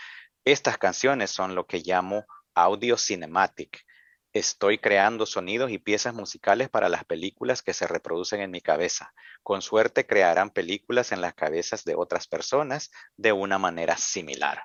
Estas 0.45 0.79
canciones 0.79 1.31
son 1.31 1.55
lo 1.55 1.67
que 1.67 1.83
llamo 1.85 2.25
Audio 2.57 2.97
Cinematic. 2.97 3.85
Estoy 4.33 4.79
creando 4.79 5.27
sonidos 5.27 5.71
y 5.71 5.79
piezas 5.79 6.15
musicales 6.15 6.71
para 6.71 6.89
las 6.89 7.05
películas 7.05 7.63
que 7.63 7.75
se 7.75 7.87
reproducen 7.87 8.41
en 8.41 8.51
mi 8.51 8.63
cabeza. 8.63 9.13
Con 9.43 9.61
suerte 9.63 10.07
crearán 10.07 10.51
películas 10.51 11.13
en 11.13 11.21
las 11.21 11.35
cabezas 11.35 11.85
de 11.85 11.95
otras 11.95 12.27
personas 12.27 12.91
de 13.17 13.33
una 13.33 13.59
manera 13.59 13.97
similar. 13.99 14.63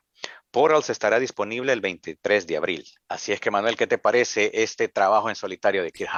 Portals 0.52 0.90
estará 0.90 1.20
disponible 1.20 1.74
el 1.74 1.82
23 1.82 2.48
de 2.48 2.58
abril. 2.58 2.86
Así 3.10 3.34
es 3.34 3.40
que, 3.42 3.52
Manuel, 3.52 3.76
¿qué 3.76 3.88
te 3.88 3.98
parece 3.98 4.52
este 4.54 4.88
trabajo 4.88 5.30
en 5.30 5.36
solitario 5.36 5.84
de 5.84 5.92
Kirk? 5.92 6.12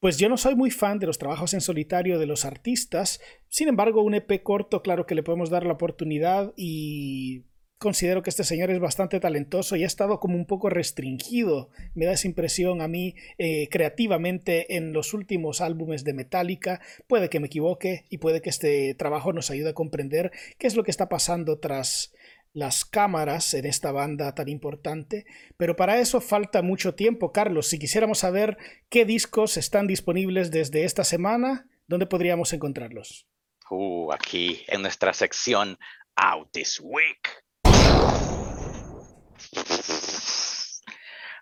Pues 0.00 0.18
yo 0.18 0.28
no 0.28 0.36
soy 0.36 0.54
muy 0.54 0.70
fan 0.70 1.00
de 1.00 1.08
los 1.08 1.18
trabajos 1.18 1.52
en 1.54 1.60
solitario 1.60 2.20
de 2.20 2.26
los 2.26 2.44
artistas, 2.44 3.20
sin 3.48 3.66
embargo 3.66 4.02
un 4.02 4.14
EP 4.14 4.42
corto 4.44 4.82
claro 4.82 5.06
que 5.06 5.16
le 5.16 5.24
podemos 5.24 5.50
dar 5.50 5.66
la 5.66 5.72
oportunidad 5.72 6.52
y 6.56 7.46
considero 7.78 8.22
que 8.22 8.30
este 8.30 8.44
señor 8.44 8.70
es 8.70 8.80
bastante 8.80 9.20
talentoso 9.20 9.76
y 9.76 9.84
ha 9.84 9.86
estado 9.86 10.20
como 10.20 10.36
un 10.36 10.46
poco 10.46 10.68
restringido, 10.68 11.70
me 11.94 12.06
da 12.06 12.12
esa 12.12 12.26
impresión 12.26 12.82
a 12.82 12.88
mí 12.88 13.14
eh, 13.38 13.68
creativamente 13.70 14.76
en 14.76 14.92
los 14.92 15.14
últimos 15.14 15.60
álbumes 15.60 16.04
de 16.04 16.12
Metallica. 16.12 16.80
Puede 17.06 17.30
que 17.30 17.40
me 17.40 17.46
equivoque 17.46 18.04
y 18.10 18.18
puede 18.18 18.42
que 18.42 18.50
este 18.50 18.94
trabajo 18.94 19.32
nos 19.32 19.50
ayude 19.50 19.70
a 19.70 19.74
comprender 19.74 20.32
qué 20.58 20.66
es 20.66 20.74
lo 20.74 20.84
que 20.84 20.90
está 20.90 21.08
pasando 21.08 21.58
tras 21.58 22.12
las 22.52 22.84
cámaras 22.84 23.54
en 23.54 23.66
esta 23.66 23.92
banda 23.92 24.34
tan 24.34 24.48
importante, 24.48 25.26
pero 25.56 25.76
para 25.76 26.00
eso 26.00 26.20
falta 26.20 26.62
mucho 26.62 26.94
tiempo, 26.94 27.32
Carlos. 27.32 27.68
Si 27.68 27.78
quisiéramos 27.78 28.18
saber 28.18 28.56
qué 28.88 29.04
discos 29.04 29.56
están 29.56 29.86
disponibles 29.86 30.50
desde 30.50 30.84
esta 30.84 31.04
semana, 31.04 31.68
¿dónde 31.86 32.06
podríamos 32.06 32.52
encontrarlos? 32.52 33.26
Uh, 33.70 34.10
aquí 34.12 34.64
en 34.66 34.82
nuestra 34.82 35.12
sección 35.12 35.78
Out 36.16 36.50
This 36.52 36.80
Week. 36.82 37.47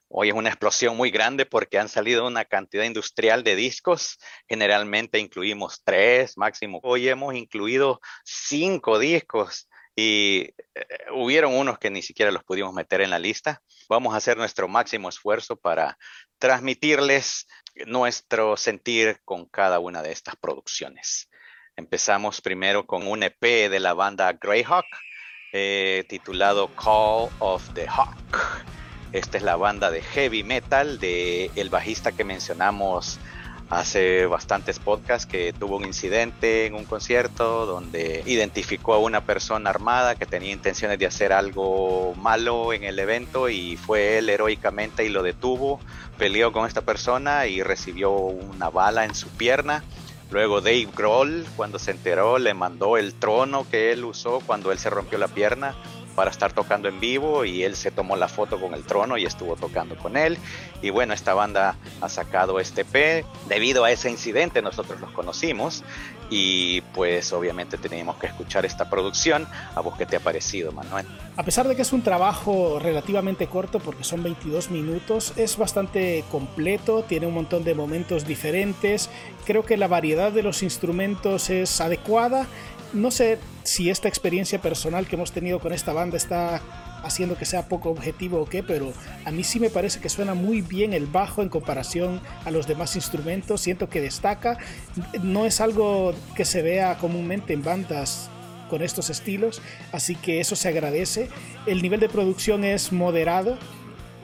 Hoy 0.08 0.28
es 0.28 0.34
una 0.34 0.48
explosión 0.48 0.96
muy 0.96 1.10
grande 1.10 1.46
porque 1.46 1.78
han 1.78 1.88
salido 1.88 2.26
una 2.26 2.44
cantidad 2.44 2.84
industrial 2.84 3.42
de 3.42 3.56
discos. 3.56 4.18
Generalmente 4.48 5.18
incluimos 5.18 5.82
tres, 5.84 6.38
máximo. 6.38 6.80
Hoy 6.84 7.08
hemos 7.08 7.34
incluido 7.34 8.00
cinco 8.24 8.98
discos 8.98 9.68
y 9.96 10.54
eh, 10.74 10.86
hubieron 11.12 11.54
unos 11.54 11.78
que 11.78 11.90
ni 11.90 12.02
siquiera 12.02 12.30
los 12.30 12.44
pudimos 12.44 12.72
meter 12.72 13.00
en 13.00 13.10
la 13.10 13.18
lista. 13.18 13.62
Vamos 13.88 14.14
a 14.14 14.18
hacer 14.18 14.36
nuestro 14.36 14.68
máximo 14.68 15.08
esfuerzo 15.08 15.56
para 15.56 15.98
transmitirles 16.38 17.46
nuestro 17.86 18.56
sentir 18.56 19.20
con 19.24 19.46
cada 19.46 19.80
una 19.80 20.02
de 20.02 20.12
estas 20.12 20.36
producciones. 20.36 21.28
Empezamos 21.76 22.40
primero 22.40 22.86
con 22.86 23.06
un 23.06 23.22
EP 23.22 23.68
de 23.68 23.80
la 23.80 23.92
banda 23.92 24.32
Greyhawk 24.32 24.86
eh, 25.52 26.04
titulado 26.08 26.68
Call 26.74 27.28
of 27.38 27.68
the 27.74 27.86
Hawk. 27.88 28.16
Esta 29.12 29.38
es 29.38 29.42
la 29.42 29.56
banda 29.56 29.90
de 29.90 30.02
heavy 30.02 30.42
metal 30.42 30.98
de 30.98 31.50
el 31.56 31.70
bajista 31.70 32.12
que 32.12 32.24
mencionamos 32.24 33.18
hace 33.68 34.26
bastantes 34.26 34.78
podcasts 34.78 35.26
que 35.26 35.52
tuvo 35.52 35.76
un 35.76 35.84
incidente 35.84 36.66
en 36.66 36.74
un 36.74 36.84
concierto 36.84 37.66
donde 37.66 38.22
identificó 38.26 38.94
a 38.94 38.98
una 38.98 39.22
persona 39.22 39.70
armada 39.70 40.14
que 40.14 40.26
tenía 40.26 40.52
intenciones 40.52 40.98
de 40.98 41.06
hacer 41.06 41.32
algo 41.32 42.14
malo 42.14 42.72
en 42.72 42.84
el 42.84 42.98
evento 42.98 43.48
y 43.48 43.76
fue 43.76 44.18
él 44.18 44.28
heroicamente 44.28 45.04
y 45.04 45.08
lo 45.08 45.22
detuvo, 45.22 45.80
peleó 46.16 46.52
con 46.52 46.66
esta 46.66 46.82
persona 46.82 47.46
y 47.46 47.62
recibió 47.62 48.12
una 48.12 48.70
bala 48.70 49.04
en 49.04 49.14
su 49.14 49.28
pierna 49.30 49.82
Luego 50.30 50.60
Dave 50.60 50.88
Grohl, 50.94 51.46
cuando 51.56 51.78
se 51.78 51.92
enteró, 51.92 52.38
le 52.38 52.52
mandó 52.52 52.96
el 52.96 53.14
trono 53.14 53.66
que 53.68 53.92
él 53.92 54.04
usó 54.04 54.40
cuando 54.44 54.72
él 54.72 54.78
se 54.78 54.90
rompió 54.90 55.18
la 55.18 55.28
pierna 55.28 55.74
para 56.16 56.30
estar 56.30 56.52
tocando 56.52 56.88
en 56.88 56.98
vivo 56.98 57.44
y 57.44 57.62
él 57.62 57.76
se 57.76 57.92
tomó 57.92 58.16
la 58.16 58.26
foto 58.26 58.58
con 58.58 58.74
el 58.74 58.82
trono 58.82 59.18
y 59.18 59.24
estuvo 59.24 59.54
tocando 59.54 59.96
con 59.96 60.16
él. 60.16 60.38
Y 60.82 60.90
bueno, 60.90 61.14
esta 61.14 61.34
banda 61.34 61.76
ha 62.00 62.08
sacado 62.08 62.58
este 62.58 62.84
P. 62.84 63.24
Debido 63.48 63.84
a 63.84 63.92
ese 63.92 64.10
incidente 64.10 64.62
nosotros 64.62 65.00
los 65.00 65.10
conocimos 65.10 65.84
y 66.30 66.80
pues 66.92 67.32
obviamente 67.32 67.78
teníamos 67.78 68.16
que 68.16 68.26
escuchar 68.26 68.64
esta 68.64 68.90
producción. 68.90 69.46
¿A 69.74 69.80
vos 69.80 69.94
qué 69.96 70.06
te 70.06 70.16
ha 70.16 70.20
parecido, 70.20 70.72
Manuel? 70.72 71.06
A 71.36 71.42
pesar 71.42 71.68
de 71.68 71.76
que 71.76 71.82
es 71.82 71.92
un 71.92 72.02
trabajo 72.02 72.78
relativamente 72.80 73.46
corto 73.46 73.78
porque 73.78 74.02
son 74.02 74.22
22 74.22 74.70
minutos, 74.70 75.34
es 75.36 75.56
bastante 75.56 76.24
completo, 76.32 77.04
tiene 77.04 77.26
un 77.26 77.34
montón 77.34 77.62
de 77.62 77.74
momentos 77.74 78.26
diferentes. 78.26 79.10
Creo 79.44 79.64
que 79.64 79.76
la 79.76 79.86
variedad 79.86 80.32
de 80.32 80.42
los 80.42 80.62
instrumentos 80.62 81.50
es 81.50 81.80
adecuada 81.80 82.46
no 82.96 83.10
sé 83.10 83.38
si 83.62 83.90
esta 83.90 84.08
experiencia 84.08 84.60
personal 84.60 85.06
que 85.06 85.16
hemos 85.16 85.32
tenido 85.32 85.60
con 85.60 85.72
esta 85.72 85.92
banda 85.92 86.16
está 86.16 86.60
haciendo 87.02 87.36
que 87.36 87.44
sea 87.44 87.68
poco 87.68 87.90
objetivo 87.90 88.40
o 88.40 88.46
qué, 88.46 88.62
pero 88.62 88.92
a 89.24 89.30
mí 89.30 89.44
sí 89.44 89.60
me 89.60 89.70
parece 89.70 90.00
que 90.00 90.08
suena 90.08 90.34
muy 90.34 90.62
bien 90.62 90.92
el 90.92 91.06
bajo 91.06 91.42
en 91.42 91.48
comparación 91.48 92.20
a 92.44 92.50
los 92.50 92.66
demás 92.66 92.96
instrumentos, 92.96 93.60
siento 93.60 93.88
que 93.88 94.00
destaca, 94.00 94.58
no 95.22 95.46
es 95.46 95.60
algo 95.60 96.14
que 96.34 96.44
se 96.44 96.62
vea 96.62 96.96
comúnmente 96.96 97.52
en 97.52 97.62
bandas 97.62 98.30
con 98.68 98.82
estos 98.82 99.10
estilos, 99.10 99.62
así 99.92 100.16
que 100.16 100.40
eso 100.40 100.56
se 100.56 100.68
agradece. 100.68 101.28
El 101.66 101.82
nivel 101.82 102.00
de 102.00 102.08
producción 102.08 102.64
es 102.64 102.92
moderado, 102.92 103.56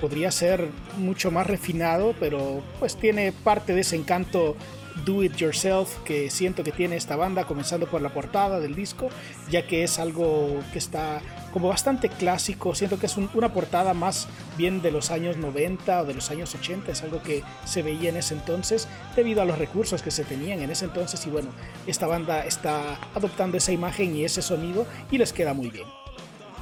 podría 0.01 0.33
ser 0.33 0.69
mucho 0.99 1.31
más 1.31 1.47
refinado, 1.47 2.15
pero 2.19 2.63
pues 2.81 2.97
tiene 2.97 3.31
parte 3.31 3.75
de 3.75 3.83
ese 3.83 3.95
encanto 3.95 4.57
do 5.05 5.23
it 5.23 5.35
yourself 5.37 5.99
que 6.05 6.31
siento 6.31 6.63
que 6.65 6.73
tiene 6.73 6.97
esta 6.97 7.17
banda, 7.17 7.45
comenzando 7.45 7.87
por 7.87 8.03
la 8.03 8.11
portada 8.11 8.61
del 8.61 8.75
disco, 8.75 9.09
ya 9.51 9.67
que 9.67 9.85
es 9.85 9.99
algo 9.99 10.61
que 10.73 10.79
está 10.79 11.21
como 11.53 11.69
bastante 11.69 12.09
clásico, 12.09 12.75
siento 12.75 12.99
que 12.99 13.07
es 13.07 13.17
una 13.17 13.53
portada 13.53 13.93
más 13.93 14.27
bien 14.57 14.81
de 14.81 14.91
los 14.91 15.11
años 15.11 15.37
90 15.37 16.03
o 16.03 16.05
de 16.07 16.15
los 16.15 16.31
años 16.31 16.55
80, 16.55 16.93
es 16.93 17.03
algo 17.03 17.23
que 17.23 17.43
se 17.65 17.83
veía 17.83 18.09
en 18.09 18.17
ese 18.17 18.35
entonces 18.35 18.89
debido 19.15 19.43
a 19.43 19.45
los 19.45 19.59
recursos 19.59 20.03
que 20.03 20.11
se 20.11 20.25
tenían 20.25 20.61
en 20.61 20.71
ese 20.71 20.87
entonces 20.87 21.25
y 21.27 21.31
bueno, 21.31 21.51
esta 21.87 22.07
banda 22.07 22.45
está 22.47 22.99
adoptando 23.15 23.59
esa 23.59 23.73
imagen 23.73 24.17
y 24.17 24.25
ese 24.25 24.41
sonido 24.41 24.87
y 25.11 25.19
les 25.19 25.33
queda 25.33 25.53
muy 25.53 25.71
bien. 25.71 25.87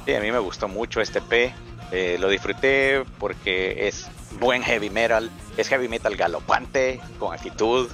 Sí, 0.05 0.13
a 0.13 0.19
mí 0.19 0.31
me 0.31 0.39
gustó 0.39 0.67
mucho 0.67 0.99
este 0.99 1.21
P, 1.21 1.53
eh, 1.91 2.17
lo 2.19 2.27
disfruté 2.27 3.03
porque 3.17 3.87
es 3.87 4.07
buen 4.39 4.63
heavy 4.63 4.89
metal, 4.89 5.29
es 5.57 5.67
heavy 5.67 5.87
metal 5.87 6.15
galopante, 6.15 6.99
con 7.19 7.33
actitud, 7.33 7.89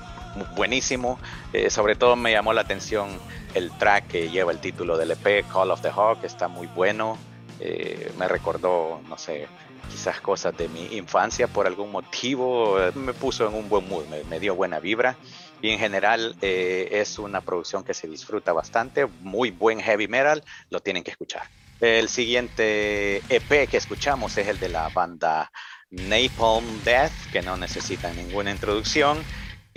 buenísimo. 0.56 1.20
Eh, 1.54 1.70
sobre 1.70 1.96
todo 1.96 2.16
me 2.16 2.32
llamó 2.32 2.54
la 2.54 2.62
atención 2.62 3.20
el 3.54 3.72
track 3.72 4.08
que 4.08 4.30
lleva 4.30 4.52
el 4.52 4.60
título 4.60 4.98
del 4.98 5.12
EP, 5.12 5.46
Call 5.52 5.72
of 5.72 5.82
the 5.82 5.90
Hawk, 5.90 6.24
está 6.24 6.48
muy 6.48 6.68
bueno. 6.68 7.18
Eh, 7.60 8.12
me 8.18 8.28
recordó, 8.28 9.02
no 9.08 9.18
sé, 9.18 9.48
quizás 9.90 10.22
cosas 10.22 10.56
de 10.58 10.70
mi 10.70 10.96
infancia 10.96 11.48
por 11.48 11.66
algún 11.66 11.92
motivo. 11.92 12.78
Me 12.96 13.14
puso 13.14 13.48
en 13.48 13.56
un 13.56 13.70
buen 13.70 13.88
mood, 13.88 14.06
me, 14.30 14.40
dio 14.40 14.56
buena 14.56 14.80
vibra. 14.80 15.18
Y 15.62 15.72
en 15.72 15.80
general 15.80 16.36
eh, 16.42 16.90
es 16.92 17.18
una 17.18 17.42
producción 17.42 17.84
que 17.84 17.96
se 17.96 18.08
disfruta 18.08 18.54
bastante, 18.54 19.08
muy 19.22 19.50
buen 19.50 19.80
heavy 19.80 20.08
metal, 20.08 20.44
lo 20.70 20.82
tienen 20.82 21.04
que 21.04 21.12
escuchar. 21.12 21.44
El 21.80 22.10
siguiente 22.10 23.24
EP 23.30 23.68
que 23.70 23.78
escuchamos 23.78 24.38
es 24.38 24.48
el 24.48 24.60
de 24.60 24.70
la 24.70 24.90
banda 24.90 25.52
Napalm 25.90 26.84
Death, 26.84 27.32
que 27.32 27.42
no 27.42 27.56
necesita 27.58 28.12
ninguna 28.14 28.52
introducción 28.52 29.24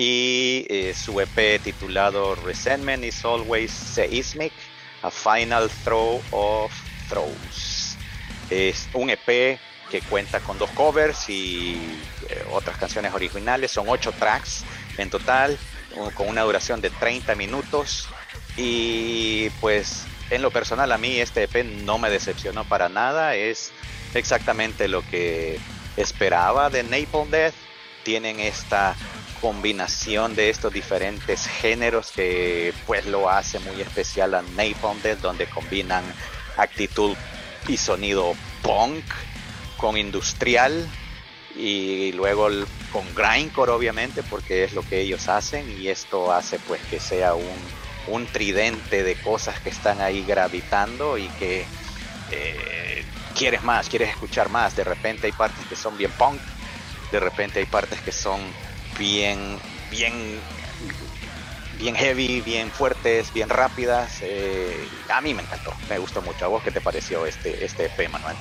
y 0.01 0.65
eh, 0.71 0.95
su 0.95 1.21
EP 1.21 1.61
titulado 1.63 2.35
Resentment 2.35 3.05
is 3.05 3.23
Always 3.23 3.71
Seismic, 3.71 4.53
A 5.03 5.11
Final 5.11 5.69
Throw 5.85 6.23
of 6.31 6.73
Throws. 7.11 7.97
Es 8.49 8.89
un 8.95 9.11
EP 9.11 9.61
que 9.91 10.01
cuenta 10.09 10.41
con 10.41 10.59
dos 10.59 10.71
covers 10.71 11.29
y 11.29 11.75
eh, 12.31 12.47
otras 12.51 12.79
canciones 12.79 13.13
originales. 13.13 13.73
Son 13.73 13.91
ocho 13.91 14.11
tracks 14.13 14.65
en 14.97 15.11
total, 15.11 15.59
con 16.15 16.29
una 16.29 16.43
duración 16.43 16.81
de 16.81 16.89
30 16.89 17.35
minutos. 17.35 18.09
Y 18.57 19.51
pues 19.61 20.07
en 20.31 20.41
lo 20.41 20.51
personal 20.51 20.91
a 20.93 20.97
mí 20.97 21.19
este 21.19 21.43
EP 21.43 21.63
no 21.85 21.99
me 21.99 22.09
decepcionó 22.09 22.65
para 22.65 22.89
nada. 22.89 23.35
Es 23.37 23.71
exactamente 24.15 24.89
lo 24.89 25.03
que 25.11 25.61
esperaba 25.99 26.71
de 26.71 26.85
Napalm 26.85 27.29
Death. 27.29 27.55
Tienen 28.03 28.41
esta 28.41 28.97
combinación 29.41 30.35
de 30.35 30.51
estos 30.51 30.73
diferentes 30.73 31.47
géneros 31.47 32.11
que 32.11 32.73
pues 32.87 33.07
lo 33.07 33.31
hace 33.31 33.59
muy 33.61 33.81
especial 33.81 34.35
a 34.35 34.43
Napalm 34.43 35.01
Death, 35.03 35.21
donde 35.21 35.47
combinan 35.47 36.05
actitud 36.57 37.17
y 37.69 37.77
sonido 37.77 38.35
punk 38.63 39.05
con 39.77 39.97
industrial 39.97 40.87
y 41.57 42.13
luego 42.13 42.49
con 42.93 43.05
grindcore 43.15 43.73
obviamente 43.73 44.23
porque 44.23 44.65
es 44.65 44.73
lo 44.73 44.83
que 44.83 45.01
ellos 45.01 45.29
hacen 45.29 45.69
y 45.81 45.89
esto 45.89 46.33
hace 46.33 46.59
pues 46.61 46.81
que 46.83 47.01
sea 47.01 47.35
un, 47.35 47.59
un 48.09 48.27
tridente 48.27 49.03
de 49.03 49.15
cosas 49.17 49.59
que 49.61 49.71
están 49.71 50.01
ahí 50.01 50.25
gravitando 50.25 51.19
y 51.19 51.29
que 51.29 51.65
eh, 52.31 53.05
quieres 53.37 53.63
más, 53.63 53.89
quieres 53.89 54.11
escuchar 54.11 54.49
más. 54.49 54.77
De 54.77 54.85
repente 54.85 55.27
hay 55.27 55.33
partes 55.33 55.67
que 55.67 55.77
son 55.77 55.97
bien 55.97 56.11
punk, 56.13 56.41
de 57.11 57.21
repente 57.21 57.59
hay 57.59 57.67
partes 57.67 58.01
que 58.01 58.13
son 58.13 58.41
bien, 59.01 59.59
bien, 59.91 60.13
bien 61.81 61.97
heavy, 61.97 62.41
bien 62.43 62.71
fuertes, 62.71 63.33
bien 63.33 63.49
rápidas. 63.49 64.21
Eh, 64.23 64.87
a 65.09 65.21
mí 65.21 65.35
me 65.35 65.43
encantó, 65.43 65.73
me 65.89 65.99
gustó 65.99 66.23
mucho. 66.23 66.45
¿A 66.45 66.49
vos 66.49 66.63
qué 66.63 66.71
te 66.71 66.81
pareció 66.81 67.27
este, 67.27 67.65
este 67.65 67.87
EP, 67.87 68.09
Manuel? 68.11 68.37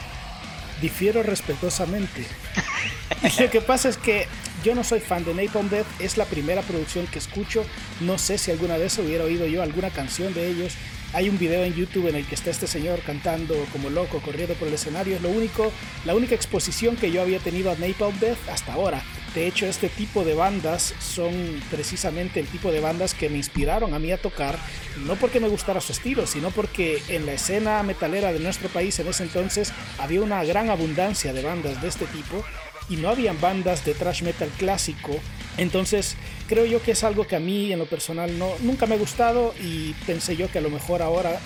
difiero 0.82 1.24
respetuosamente. 1.24 2.26
Lo 3.40 3.50
que 3.50 3.62
pasa 3.62 3.90
es 3.90 3.98
que 3.98 4.28
yo 4.64 4.76
no 4.76 4.84
soy 4.84 5.00
fan 5.00 5.26
de 5.26 5.34
Napalm 5.34 5.70
Death, 5.70 5.88
es 6.00 6.18
la 6.18 6.26
primera 6.26 6.62
producción 6.62 7.08
que 7.08 7.20
escucho. 7.20 7.66
No 8.02 8.18
sé 8.18 8.38
si 8.38 8.52
alguna 8.52 8.78
vez 8.78 8.98
hubiera 8.98 9.24
oído 9.24 9.46
yo 9.48 9.64
alguna 9.64 9.90
canción 9.90 10.34
de 10.34 10.48
ellos. 10.48 10.74
Hay 11.14 11.28
un 11.28 11.40
video 11.40 11.64
en 11.64 11.74
YouTube 11.74 12.08
en 12.08 12.16
el 12.16 12.26
que 12.26 12.36
está 12.36 12.52
este 12.52 12.68
señor 12.68 13.02
cantando 13.02 13.56
como 13.72 13.90
loco, 13.90 14.22
corriendo 14.22 14.54
por 14.56 14.68
el 14.68 14.76
escenario. 14.76 15.16
Es 15.16 15.22
lo 15.22 15.30
único, 15.30 15.72
la 16.06 16.14
única 16.14 16.36
exposición 16.36 16.96
que 16.98 17.12
yo 17.12 17.22
había 17.22 17.40
tenido 17.40 17.72
a 17.72 17.76
Napalm 17.76 18.18
Death 18.20 18.50
hasta 18.50 18.74
ahora. 18.74 19.02
De 19.36 19.48
hecho, 19.48 19.68
este 19.68 19.90
tipo 19.90 20.26
de 20.26 20.34
bandas 20.34 20.96
son 21.00 21.62
precisamente 21.70 22.40
el 22.40 22.48
tipo 22.48 22.72
de 22.72 22.80
bandas 22.80 23.14
que 23.14 23.30
me 23.30 23.38
inspiraron 23.38 23.94
a 23.94 24.00
mí 24.00 24.12
a 24.12 24.18
tocar, 24.18 24.58
no 25.06 25.16
porque 25.16 25.40
me 25.40 25.48
gustara 25.48 25.82
su 25.82 25.92
estilo, 25.92 26.26
sino 26.26 26.50
porque 26.50 27.02
en 27.10 27.28
la 27.28 27.34
escena 27.34 27.84
metalera 27.84 28.34
de 28.34 28.40
nuestro 28.40 28.70
país 28.70 28.98
en 29.00 29.08
ese 29.08 29.24
entonces 29.24 29.72
había 30.00 30.22
una 30.22 30.44
gran 30.44 30.70
abundancia 30.72 31.32
de 31.32 31.44
bandas 31.44 31.80
de 31.82 31.90
este 31.90 32.06
tipo 32.08 32.44
y 32.90 32.96
no 32.96 33.10
habían 33.10 33.40
bandas 33.40 33.86
de 33.86 33.94
thrash 33.94 34.24
metal 34.24 34.50
clásico. 34.58 35.12
Entonces, 35.58 36.16
creo 36.48 36.66
yo 36.66 36.82
que 36.82 36.92
es 36.92 37.04
algo 37.04 37.28
que 37.28 37.36
a 37.36 37.40
mí 37.40 37.72
en 37.72 37.80
lo 37.80 37.86
personal 37.86 38.38
no, 38.40 38.54
nunca 38.62 38.88
me 38.88 38.96
ha 38.96 38.98
gustado 38.98 39.54
y 39.62 39.94
pensé 40.08 40.36
yo 40.36 40.52
que 40.52 40.58
a 40.58 40.62
lo 40.62 40.72
mejor 40.72 41.04
ahora 41.04 41.40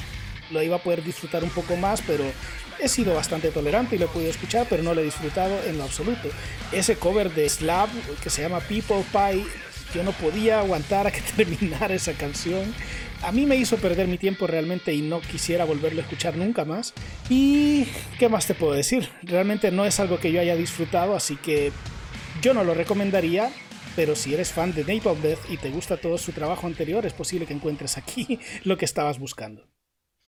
lo 0.51 0.61
iba 0.61 0.77
a 0.77 0.83
poder 0.83 1.03
disfrutar 1.03 1.43
un 1.43 1.49
poco 1.49 1.75
más, 1.75 2.01
pero 2.05 2.23
he 2.79 2.89
sido 2.89 3.13
bastante 3.13 3.51
tolerante 3.51 3.95
y 3.95 3.99
lo 3.99 4.05
he 4.05 4.09
podido 4.09 4.31
escuchar, 4.31 4.67
pero 4.69 4.83
no 4.83 4.93
lo 4.93 5.01
he 5.01 5.05
disfrutado 5.05 5.57
en 5.65 5.77
lo 5.77 5.83
absoluto. 5.83 6.29
Ese 6.71 6.95
cover 6.95 7.33
de 7.33 7.47
Slab 7.49 7.89
que 8.21 8.29
se 8.29 8.41
llama 8.41 8.59
People 8.61 9.03
Pie, 9.11 9.45
yo 9.93 10.03
no 10.03 10.11
podía 10.11 10.59
aguantar 10.59 11.07
a 11.07 11.11
que 11.11 11.21
terminara 11.35 11.93
esa 11.93 12.13
canción. 12.13 12.73
A 13.21 13.31
mí 13.31 13.45
me 13.45 13.55
hizo 13.55 13.77
perder 13.77 14.07
mi 14.07 14.17
tiempo 14.17 14.47
realmente 14.47 14.93
y 14.93 15.01
no 15.01 15.21
quisiera 15.21 15.63
volverlo 15.65 16.01
a 16.01 16.03
escuchar 16.03 16.35
nunca 16.35 16.65
más. 16.65 16.93
Y 17.29 17.85
qué 18.19 18.27
más 18.27 18.47
te 18.47 18.53
puedo 18.53 18.73
decir, 18.73 19.09
realmente 19.21 19.71
no 19.71 19.85
es 19.85 19.99
algo 19.99 20.19
que 20.19 20.31
yo 20.31 20.41
haya 20.41 20.55
disfrutado, 20.55 21.15
así 21.15 21.37
que 21.37 21.71
yo 22.41 22.53
no 22.53 22.63
lo 22.63 22.73
recomendaría. 22.73 23.51
Pero 23.95 24.15
si 24.15 24.33
eres 24.33 24.51
fan 24.51 24.73
de 24.73 24.83
Napalm 24.83 25.21
Death 25.21 25.51
y 25.51 25.57
te 25.57 25.69
gusta 25.69 25.97
todo 25.97 26.17
su 26.17 26.31
trabajo 26.31 26.65
anterior, 26.65 27.05
es 27.05 27.13
posible 27.13 27.45
que 27.45 27.53
encuentres 27.53 27.97
aquí 27.97 28.39
lo 28.63 28.77
que 28.77 28.85
estabas 28.85 29.19
buscando. 29.19 29.72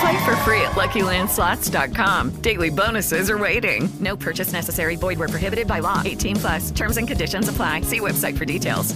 Play 0.00 0.24
for 0.24 0.36
free 0.44 0.60
at 0.60 0.72
LuckyLandSlots.com. 0.72 2.42
Daily 2.42 2.70
bonuses 2.70 3.30
are 3.30 3.38
waiting. 3.38 3.88
No 3.98 4.16
purchase 4.16 4.52
necessary. 4.52 4.96
Void 4.96 5.18
were 5.18 5.28
prohibited 5.28 5.66
by 5.66 5.80
law. 5.80 6.02
18 6.04 6.36
plus. 6.36 6.70
Terms 6.70 6.98
and 6.98 7.08
conditions 7.08 7.48
apply. 7.48 7.82
See 7.82 8.00
website 8.00 8.36
for 8.36 8.44
details. 8.44 8.94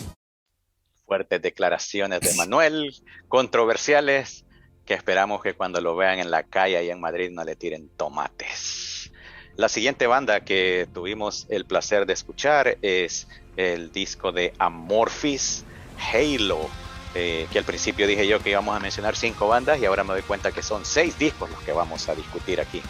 Fuertes 1.07 1.43
declaraciones 1.43 2.21
de 2.21 2.35
Manuel, 2.37 2.95
controversiales, 3.29 4.45
que 4.85 4.95
esperamos 4.95 5.43
que 5.43 5.55
cuando 5.55 5.81
lo 5.81 5.97
vean 5.97 6.21
en 6.21 6.31
la 6.31 6.45
calle 6.45 6.85
y 6.85 6.91
en 6.91 7.01
Madrid 7.01 7.31
no 7.33 7.45
le 7.45 7.57
tiren 7.57 7.89
tomates. 7.97 9.11
La 9.57 9.69
siguiente 9.69 10.07
banda 10.07 10.41
que 10.41 10.87
tuvimos 10.93 11.47
el 11.49 11.65
placer 11.65 12.07
de 12.07 12.13
escuchar 12.13 12.79
es 12.83 13.27
el 13.57 13.91
disco 13.91 14.31
de 14.33 14.53
Amorphis, 14.59 15.65
Halo 15.99 16.69
eh, 17.15 17.49
que 17.51 17.59
al 17.59 17.65
principio 17.65 18.07
dije 18.07 18.27
yo 18.27 18.41
que 18.41 18.51
íbamos 18.51 18.77
a 18.77 18.81
mencionar 18.81 19.17
cinco 19.17 19.49
bandas 19.49 19.81
y 19.81 19.87
ahora 19.87 20.05
me 20.05 20.13
doy 20.13 20.23
cuenta 20.23 20.53
que 20.53 20.63
son 20.63 20.85
seis 20.85 21.19
discos 21.19 21.51
los 21.51 21.61
que 21.63 21.73
vamos 21.73 22.09
a 22.09 22.15
discutir 22.15 22.61
aquí. 22.61 22.83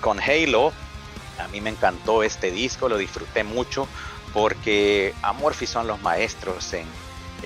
Con 0.00 0.20
Halo, 0.20 0.72
a 1.38 1.48
mí 1.48 1.60
me 1.60 1.70
encantó 1.70 2.22
este 2.22 2.50
disco, 2.50 2.88
lo 2.88 2.98
disfruté 2.98 3.42
mucho 3.42 3.88
porque 4.32 5.14
Amorphy 5.22 5.66
son 5.66 5.86
los 5.86 6.00
maestros 6.02 6.74
en, 6.74 6.86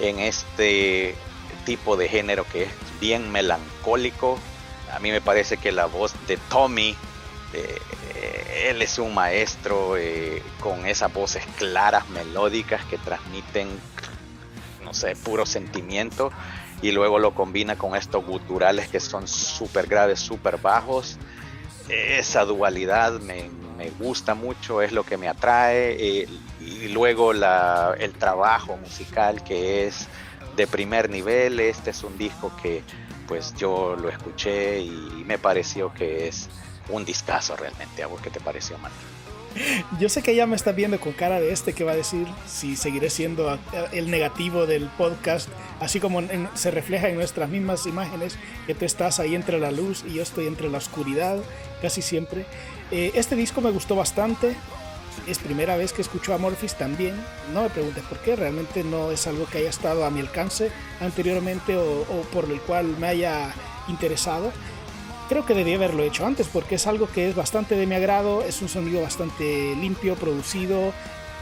en 0.00 0.18
este 0.18 1.14
tipo 1.64 1.96
de 1.96 2.08
género 2.08 2.44
que 2.50 2.64
es 2.64 2.70
bien 3.00 3.30
melancólico. 3.30 4.38
A 4.92 4.98
mí 4.98 5.10
me 5.10 5.20
parece 5.20 5.58
que 5.58 5.70
la 5.70 5.86
voz 5.86 6.14
de 6.26 6.36
Tommy, 6.48 6.96
eh, 7.52 7.78
él 8.70 8.82
es 8.82 8.98
un 8.98 9.14
maestro 9.14 9.96
eh, 9.96 10.42
con 10.60 10.86
esas 10.86 11.12
voces 11.12 11.44
claras, 11.58 12.08
melódicas 12.08 12.84
que 12.86 12.98
transmiten 12.98 13.68
no 14.88 14.94
sé, 14.94 15.14
puro 15.16 15.44
sentimiento 15.44 16.32
y 16.80 16.92
luego 16.92 17.18
lo 17.18 17.34
combina 17.34 17.76
con 17.76 17.94
estos 17.94 18.24
guturales 18.24 18.88
que 18.88 19.00
son 19.00 19.28
súper 19.28 19.86
graves, 19.86 20.18
súper 20.18 20.56
bajos. 20.56 21.18
Esa 21.90 22.46
dualidad 22.46 23.20
me, 23.20 23.50
gusta 23.98 24.34
mucho, 24.34 24.80
es 24.80 24.92
lo 24.92 25.04
que 25.04 25.18
me 25.18 25.28
atrae. 25.28 25.96
Eh, 25.98 26.28
y 26.60 26.88
luego 26.88 27.34
la, 27.34 27.94
el 27.98 28.12
trabajo 28.12 28.78
musical 28.78 29.44
que 29.44 29.86
es 29.86 30.08
de 30.56 30.66
primer 30.66 31.10
nivel. 31.10 31.60
Este 31.60 31.90
es 31.90 32.02
un 32.02 32.16
disco 32.16 32.50
que 32.62 32.82
pues 33.26 33.54
yo 33.56 33.94
lo 33.94 34.08
escuché 34.08 34.80
y 34.80 35.22
me 35.26 35.36
pareció 35.38 35.92
que 35.92 36.28
es 36.28 36.48
un 36.88 37.04
discazo 37.04 37.56
realmente. 37.56 38.02
¿A 38.02 38.06
vos 38.06 38.22
qué 38.22 38.30
te 38.30 38.40
pareció, 38.40 38.78
Martín? 38.78 39.17
Yo 39.98 40.08
sé 40.08 40.22
que 40.22 40.34
ya 40.34 40.46
me 40.46 40.56
está 40.56 40.72
viendo 40.72 41.00
con 41.00 41.12
cara 41.12 41.40
de 41.40 41.52
este 41.52 41.72
que 41.72 41.84
va 41.84 41.92
a 41.92 41.96
decir 41.96 42.26
si 42.46 42.76
seguiré 42.76 43.10
siendo 43.10 43.58
el 43.92 44.10
negativo 44.10 44.66
del 44.66 44.86
podcast, 44.86 45.48
así 45.80 46.00
como 46.00 46.20
se 46.54 46.70
refleja 46.70 47.08
en 47.08 47.16
nuestras 47.16 47.48
mismas 47.48 47.86
imágenes, 47.86 48.38
que 48.66 48.74
tú 48.74 48.84
estás 48.84 49.20
ahí 49.20 49.34
entre 49.34 49.58
la 49.58 49.70
luz 49.70 50.04
y 50.06 50.14
yo 50.14 50.22
estoy 50.22 50.46
entre 50.46 50.68
la 50.68 50.78
oscuridad, 50.78 51.38
casi 51.82 52.02
siempre. 52.02 52.46
Eh, 52.90 53.12
este 53.14 53.36
disco 53.36 53.60
me 53.60 53.70
gustó 53.70 53.96
bastante, 53.96 54.54
es 55.26 55.38
primera 55.38 55.76
vez 55.76 55.92
que 55.92 56.02
escucho 56.02 56.32
a 56.32 56.38
Morphis 56.38 56.74
también. 56.74 57.14
No 57.52 57.62
me 57.62 57.70
preguntes 57.70 58.04
por 58.04 58.18
qué, 58.18 58.36
realmente 58.36 58.84
no 58.84 59.10
es 59.10 59.26
algo 59.26 59.46
que 59.46 59.58
haya 59.58 59.70
estado 59.70 60.04
a 60.04 60.10
mi 60.10 60.20
alcance 60.20 60.70
anteriormente 61.00 61.76
o, 61.76 62.02
o 62.02 62.22
por 62.32 62.44
el 62.50 62.60
cual 62.60 62.96
me 62.98 63.08
haya 63.08 63.52
interesado 63.88 64.52
creo 65.28 65.44
que 65.44 65.54
debía 65.54 65.76
haberlo 65.76 66.02
hecho 66.02 66.26
antes 66.26 66.48
porque 66.48 66.76
es 66.76 66.86
algo 66.86 67.08
que 67.08 67.28
es 67.28 67.36
bastante 67.36 67.76
de 67.76 67.86
mi 67.86 67.94
agrado, 67.94 68.42
es 68.42 68.62
un 68.62 68.68
sonido 68.68 69.02
bastante 69.02 69.76
limpio, 69.76 70.14
producido, 70.16 70.92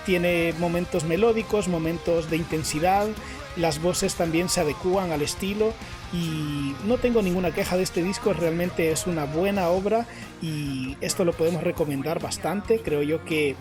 tiene 0.04 0.54
momentos 0.58 1.04
melódicos, 1.04 1.68
momentos 1.68 2.30
de 2.30 2.36
intensidad, 2.36 3.08
las 3.56 3.80
voces 3.80 4.14
también 4.14 4.48
se 4.48 4.60
adecúan 4.60 5.12
al 5.12 5.22
estilo 5.22 5.72
y 6.12 6.74
no 6.86 6.98
tengo 6.98 7.22
ninguna 7.22 7.52
queja 7.52 7.76
de 7.76 7.82
este 7.82 8.02
disco, 8.02 8.32
realmente 8.32 8.90
es 8.90 9.06
una 9.06 9.24
buena 9.24 9.68
obra 9.68 10.06
y 10.42 10.96
esto 11.00 11.24
lo 11.24 11.32
podemos 11.32 11.62
recomendar 11.62 12.20
bastante, 12.20 12.80
creo 12.80 13.02
yo 13.02 13.24
que 13.24 13.56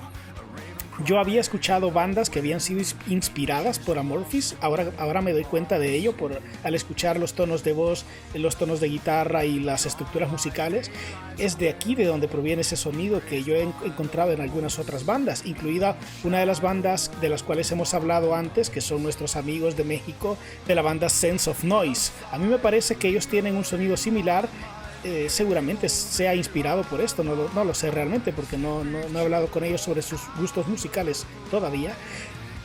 Yo 1.03 1.19
había 1.19 1.41
escuchado 1.41 1.91
bandas 1.91 2.29
que 2.29 2.39
habían 2.39 2.61
sido 2.61 2.81
inspiradas 3.07 3.79
por 3.79 3.99
Amorphis, 3.99 4.55
ahora, 4.61 4.91
ahora 4.97 5.21
me 5.21 5.33
doy 5.33 5.43
cuenta 5.43 5.77
de 5.77 5.93
ello 5.93 6.15
por, 6.15 6.41
al 6.63 6.73
escuchar 6.73 7.19
los 7.19 7.33
tonos 7.33 7.65
de 7.65 7.73
voz, 7.73 8.05
los 8.33 8.55
tonos 8.55 8.79
de 8.79 8.87
guitarra 8.87 9.43
y 9.43 9.59
las 9.59 9.85
estructuras 9.85 10.31
musicales. 10.31 10.89
Es 11.37 11.57
de 11.57 11.69
aquí 11.69 11.95
de 11.95 12.05
donde 12.05 12.29
proviene 12.29 12.61
ese 12.61 12.77
sonido 12.77 13.21
que 13.25 13.43
yo 13.43 13.55
he 13.55 13.63
encontrado 13.83 14.31
en 14.31 14.39
algunas 14.39 14.79
otras 14.79 15.05
bandas, 15.05 15.45
incluida 15.45 15.97
una 16.23 16.39
de 16.39 16.45
las 16.45 16.61
bandas 16.61 17.11
de 17.19 17.27
las 17.27 17.43
cuales 17.43 17.69
hemos 17.73 17.93
hablado 17.93 18.33
antes, 18.33 18.69
que 18.69 18.79
son 18.79 19.03
nuestros 19.03 19.35
amigos 19.35 19.75
de 19.75 19.83
México, 19.83 20.37
de 20.65 20.75
la 20.75 20.81
banda 20.81 21.09
Sense 21.09 21.49
of 21.49 21.65
Noise. 21.65 22.13
A 22.31 22.37
mí 22.37 22.47
me 22.47 22.57
parece 22.57 22.95
que 22.95 23.09
ellos 23.09 23.27
tienen 23.27 23.57
un 23.57 23.65
sonido 23.65 23.97
similar 23.97 24.47
eh, 25.05 25.29
seguramente 25.29 25.87
sea 25.87 26.33
inspirado 26.33 26.81
por 26.81 26.99
esto, 26.99 27.23
no 27.23 27.35
lo, 27.35 27.73
sé 27.75 27.91
realmente 27.91 28.33
porque 28.33 28.57
no, 28.57 28.83
no, 28.83 29.19
he 29.19 29.21
hablado 29.21 29.47
con 29.51 29.63
ellos 29.63 29.81
sobre 29.81 30.01
sus 30.01 30.19
gustos 30.39 30.67
musicales 30.67 31.27
todavía, 31.51 31.93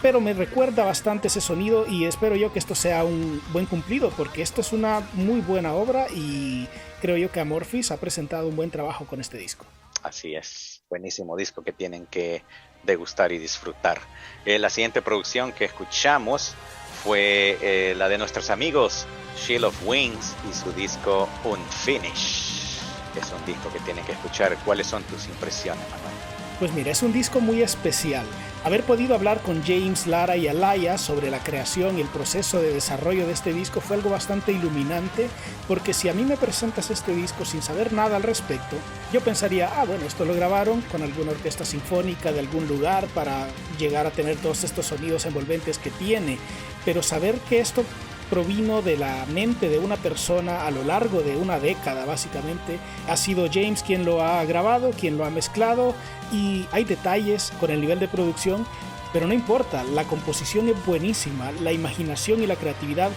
pero 0.01 0.23
me 0.23 0.33
recuerda 0.33 0.83
bastante 0.85 1.29
ese 1.29 1.43
sonido 1.43 1.87
y 1.87 2.07
espero 2.07 2.37
yo 2.37 2.51
que 2.51 2.59
esto 2.59 2.75
sea 2.75 3.05
un 3.05 3.43
buen 3.53 3.67
cumplido 3.67 4.11
porque 4.17 4.41
esto 4.41 4.63
es 4.63 4.73
una 4.73 5.01
muy 5.13 5.43
buena 5.43 5.75
obra 5.75 6.07
y 6.15 6.67
creo 7.03 7.19
yo 7.19 7.31
que 7.31 7.41
Amorphis 7.41 7.91
ha 7.91 7.99
presentado 7.99 8.49
un 8.49 8.57
buen 8.57 8.71
trabajo 8.71 9.05
con 9.05 9.21
este 9.21 9.37
disco. 9.37 9.67
Así 10.03 10.35
es, 10.35 10.83
buenísimo 10.89 11.37
disco 11.37 11.63
que 11.63 11.75
tienen 11.75 12.07
que 12.07 12.43
degustar 12.85 13.33
y 13.33 13.39
disfrutar. 13.39 14.01
Eh, 14.47 14.59
la 14.59 14.71
siguiente 14.71 15.03
producción 15.03 15.53
que 15.53 15.67
escuchamos 15.67 16.55
fue 17.03 17.59
eh, 17.63 17.95
la 17.97 18.09
de 18.09 18.19
nuestros 18.19 18.51
amigos 18.51 19.07
Shield 19.37 19.65
of 19.65 19.77
Wings 19.85 20.35
y 20.49 20.55
su 20.55 20.73
disco 20.73 21.29
Unfinished. 21.45 22.83
Es 23.17 23.33
un 23.37 23.45
disco 23.47 23.73
que 23.73 23.81
tienen 23.81 24.05
que 24.05 24.13
escuchar. 24.13 24.57
¿Cuáles 24.65 24.87
son 24.87 25.03
tus 25.05 25.27
impresiones, 25.27 25.83
Manuel? 25.91 26.15
Pues 26.59 26.73
mira, 26.73 26.91
es 26.91 27.03
un 27.03 27.13
disco 27.13 27.41
muy 27.41 27.63
especial. 27.63 28.27
Haber 28.63 28.83
podido 28.83 29.15
hablar 29.15 29.41
con 29.41 29.63
James, 29.65 30.07
Lara 30.07 30.37
y 30.37 30.47
Alaya 30.47 30.99
sobre 30.99 31.31
la 31.31 31.43
creación 31.43 31.97
y 31.97 32.03
el 32.03 32.09
proceso 32.09 32.61
de 32.61 32.75
desarrollo 32.75 33.27
de 33.27 33.33
este 33.33 33.55
disco 33.55 33.81
fue 33.81 33.97
algo 33.97 34.11
bastante 34.11 34.53
iluminante, 34.53 35.29
porque 35.67 35.95
si 35.95 36.11
a 36.11 36.13
mí 36.13 36.25
me 36.25 36.37
presentas 36.37 36.91
este 36.91 37.15
disco 37.15 37.47
sin 37.47 37.63
saber 37.63 37.95
nada 37.95 38.17
al 38.17 38.23
respecto, 38.23 38.77
yo 39.15 39.23
pensaría, 39.23 39.71
ah, 39.75 39.87
bueno, 39.87 40.05
esto 40.05 40.27
lo 40.27 40.35
grabaron 40.35 40.83
con 40.93 41.03
alguna 41.03 41.31
orquesta 41.31 41.65
sinfónica 41.65 42.33
de 42.33 42.41
algún 42.41 42.69
lugar 42.69 43.07
para 43.15 43.47
llegar 43.79 44.07
a 44.07 44.11
tener 44.11 44.37
todos 44.37 44.63
estos 44.63 44.85
sonidos 44.85 45.25
envolventes 45.25 45.79
que 45.79 45.91
tiene, 45.91 46.37
pero 46.85 47.03
saber 47.03 47.37
que 47.49 47.61
esto 47.61 47.83
provino 48.31 48.81
de 48.81 48.97
la 48.97 49.27
mente 49.27 49.69
de 49.69 49.79
una 49.79 49.97
persona 49.97 50.67
a 50.67 50.71
lo 50.71 50.85
largo 50.85 51.21
de 51.21 51.37
una 51.37 51.59
década 51.59 52.07
básicamente. 52.07 52.79
Ha 53.09 53.17
sido 53.17 53.49
James 53.53 53.83
quien 53.83 54.05
lo 54.05 54.23
ha 54.23 54.45
grabado, 54.45 54.93
quien 54.93 55.19
lo 55.19 55.25
ha 55.25 55.31
mezclado 55.31 55.95
y 56.33 56.67
hay 56.73 56.85
detalles 56.85 57.53
con 57.59 57.71
el 57.71 57.81
nivel 57.81 57.99
de 57.99 58.09
producción, 58.09 58.65
pero 59.13 59.27
no 59.27 59.35
importa, 59.35 59.83
la 59.83 60.05
composición 60.05 60.69
es 60.69 60.87
buenísima, 60.87 61.51
la 61.61 61.73
imaginación 61.73 62.43
y 62.43 62.47
la 62.47 62.57
creatividad 62.57 63.11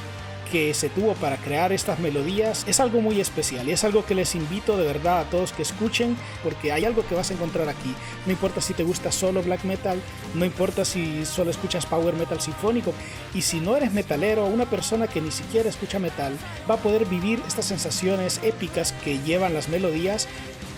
que 0.54 0.76
se 0.76 0.88
tuvo 0.88 1.16
para 1.16 1.38
crear 1.38 1.74
estas 1.74 1.98
melodías 1.98 2.63
es 2.68 2.80
algo 2.80 3.02
muy 3.02 3.20
especial 3.20 3.68
y 3.68 3.72
es 3.72 3.84
algo 3.84 4.06
que 4.06 4.13
les 4.13 4.36
invito 4.36 4.78
de 4.78 4.86
verdad 4.86 5.22
a 5.22 5.24
todos 5.24 5.52
que 5.52 5.63
escuchen 5.63 6.16
porque 6.44 6.72
hay 6.72 6.86
algo 6.86 7.04
que 7.08 7.16
vas 7.16 7.32
a 7.32 7.34
encontrar 7.34 7.70
aquí. 7.70 7.96
No 8.28 8.34
importa 8.34 8.62
si 8.62 8.76
te 8.76 8.84
gusta 8.84 9.12
solo 9.12 9.42
black 9.42 9.63
metal, 9.63 10.00
no 10.36 10.46
importa 10.46 10.86
si 10.86 11.26
solo 11.26 11.50
escuchas 11.50 11.88
power 11.88 12.13
metal 12.13 12.39
sinfónico 12.39 12.94
y 13.34 13.42
si 13.42 13.62
no 13.62 13.76
eres 13.76 13.94
metalero 13.94 14.46
o 14.46 14.48
una 14.48 14.70
persona 14.70 15.08
que 15.08 15.22
ni 15.22 15.32
siquiera 15.32 15.70
escucha 15.70 15.98
metal 15.98 16.38
va 16.70 16.76
a 16.76 16.84
poder 16.84 17.06
vivir 17.06 17.42
estas 17.48 17.66
sensaciones 17.66 18.39
épicas 18.44 18.92
que 19.04 19.18
llevan 19.24 19.56
las 19.56 19.70
melodías 19.70 20.28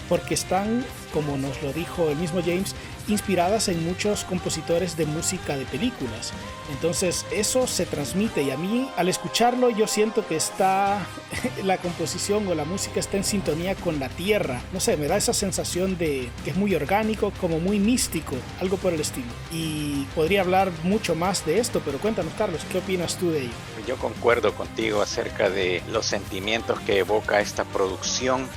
porque 0.08 0.36
están, 0.36 0.86
como 1.12 1.36
nos 1.36 1.62
lo 1.62 1.74
dijo 1.74 2.08
el 2.10 2.16
mismo 2.16 2.40
James, 2.40 2.76
inspiradas 3.08 3.68
en 3.68 3.86
muchos 3.86 4.24
compositores 4.24 4.98
de 4.98 5.06
música 5.06 5.56
de 5.56 5.66
películas. 5.66 6.34
Entonces 6.72 7.26
eso 7.32 7.68
se 7.68 7.86
transmite 7.86 8.42
y 8.44 8.52
a 8.52 8.58
mí 8.58 8.90
al 8.98 9.10
escucharlo 9.10 9.70
yo 9.70 9.88
siento 9.88 10.26
que 10.28 10.36
está 10.36 11.06
la 11.64 11.78
composición 11.78 12.48
o 12.48 12.56
la 12.56 12.66
música 12.66 13.00
está 13.00 13.18
en 13.18 13.24
sintonía 13.24 13.76
con 13.76 14.00
la 14.00 14.10
tierra. 14.10 14.62
No 14.74 14.80
sé, 14.80 14.98
me 14.98 15.08
da 15.08 15.18
esa 15.18 15.34
sensación 15.34 15.98
de 15.98 16.30
que 16.44 16.52
es 16.52 16.56
muy 16.56 16.74
orgánico, 16.76 17.32
como 17.40 17.60
muy 17.60 17.80
místico, 17.80 18.36
algo 18.60 18.78
por 18.78 18.94
el 18.94 19.02
estilo. 19.02 19.28
Y 19.52 20.06
podría 20.16 20.42
hablar 20.42 20.72
mucho 20.84 21.16
más 21.16 21.46
de 21.46 21.60
esto, 21.60 21.82
pero 21.84 22.00
cuéntanos 22.00 22.34
Carlos, 22.38 22.62
¿qué 22.72 22.80
opinas 22.80 23.18
tú 23.18 23.32
de 23.32 23.42
ello? 23.42 23.54
Yo 23.88 23.98
concuerdo 23.98 24.54
contigo 24.54 25.02
acerca 25.02 25.50
de 25.50 25.84
los 25.92 26.06
sentimientos 26.06 26.80
que 26.82 27.00
evoca 27.00 27.40
esta 27.40 27.64
producción 27.66 28.48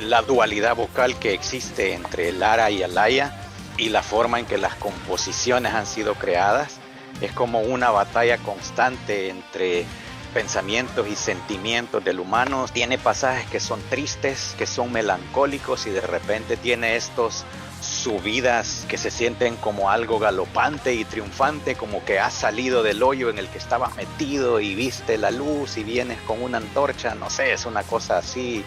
la 0.00 0.22
dualidad 0.22 0.76
vocal 0.76 1.18
que 1.18 1.32
existe 1.32 1.94
entre 1.94 2.32
Lara 2.32 2.70
y 2.70 2.82
Alaya 2.82 3.43
y 3.76 3.88
la 3.88 4.02
forma 4.02 4.40
en 4.40 4.46
que 4.46 4.58
las 4.58 4.74
composiciones 4.74 5.74
han 5.74 5.86
sido 5.86 6.14
creadas. 6.14 6.78
Es 7.20 7.32
como 7.32 7.60
una 7.60 7.90
batalla 7.90 8.38
constante 8.38 9.28
entre 9.28 9.86
pensamientos 10.34 11.06
y 11.08 11.14
sentimientos 11.14 12.04
del 12.04 12.18
humano. 12.20 12.66
Tiene 12.72 12.98
pasajes 12.98 13.48
que 13.48 13.60
son 13.60 13.80
tristes, 13.88 14.54
que 14.58 14.66
son 14.66 14.92
melancólicos 14.92 15.86
y 15.86 15.90
de 15.90 16.00
repente 16.00 16.56
tiene 16.56 16.96
estos 16.96 17.44
subidas 17.80 18.86
que 18.88 18.96
se 18.96 19.10
sienten 19.10 19.56
como 19.56 19.90
algo 19.90 20.18
galopante 20.18 20.94
y 20.94 21.04
triunfante, 21.04 21.76
como 21.76 22.04
que 22.04 22.18
has 22.18 22.32
salido 22.32 22.82
del 22.82 23.02
hoyo 23.02 23.30
en 23.30 23.38
el 23.38 23.48
que 23.48 23.58
estabas 23.58 23.94
metido 23.94 24.58
y 24.58 24.74
viste 24.74 25.18
la 25.18 25.30
luz 25.30 25.76
y 25.76 25.84
vienes 25.84 26.18
con 26.22 26.42
una 26.42 26.58
antorcha, 26.58 27.14
no 27.14 27.30
sé, 27.30 27.52
es 27.52 27.66
una 27.66 27.82
cosa 27.82 28.18
así 28.18 28.64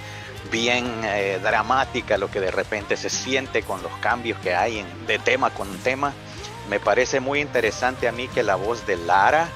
bien 0.52 0.86
eh, 1.04 1.40
dramática 1.42 2.18
lo 2.18 2.30
que 2.30 2.40
de 2.40 2.52
repente 2.52 2.98
se 2.98 3.10
siente 3.10 3.64
con 3.64 3.82
los 3.84 3.92
cambios 4.00 4.40
que 4.40 4.56
hay 4.56 4.80
en, 4.80 5.08
de 5.08 5.20
tema 5.20 5.50
con 5.50 5.76
tema. 5.80 6.14
Me 6.70 6.80
parece 6.80 7.20
muy 7.20 7.40
interesante 7.40 8.08
a 8.08 8.12
mí 8.12 8.28
que 8.28 8.44
la 8.44 8.56
voz 8.56 8.86
de 8.86 8.98
Lara, 8.98 9.50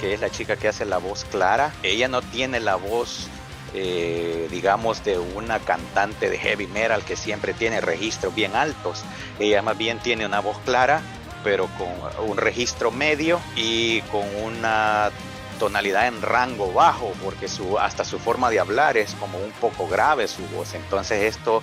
que 0.00 0.14
es 0.14 0.20
la 0.20 0.30
chica 0.30 0.56
que 0.56 0.68
hace 0.68 0.84
la 0.84 0.98
voz 0.98 1.24
clara, 1.24 1.72
ella 1.82 2.08
no 2.08 2.22
tiene 2.22 2.60
la 2.60 2.76
voz, 2.76 3.28
eh, 3.74 4.48
digamos, 4.50 5.04
de 5.04 5.18
una 5.18 5.58
cantante 5.60 6.28
de 6.28 6.38
heavy 6.38 6.66
metal 6.66 7.04
que 7.04 7.16
siempre 7.16 7.54
tiene 7.54 7.80
registros 7.80 8.34
bien 8.34 8.54
altos. 8.54 9.02
Ella 9.38 9.62
más 9.62 9.78
bien 9.78 9.98
tiene 9.98 10.26
una 10.26 10.40
voz 10.40 10.58
clara, 10.64 11.00
pero 11.42 11.68
con 11.78 12.28
un 12.28 12.36
registro 12.36 12.90
medio 12.90 13.40
y 13.56 14.02
con 14.02 14.24
una 14.36 15.10
tonalidad 15.58 16.06
en 16.06 16.22
rango 16.22 16.72
bajo, 16.72 17.12
porque 17.22 17.48
su, 17.48 17.78
hasta 17.78 18.04
su 18.04 18.18
forma 18.18 18.50
de 18.50 18.60
hablar 18.60 18.96
es 18.96 19.14
como 19.14 19.38
un 19.38 19.52
poco 19.52 19.88
grave 19.88 20.28
su 20.28 20.42
voz. 20.48 20.74
Entonces 20.74 21.24
esto 21.24 21.62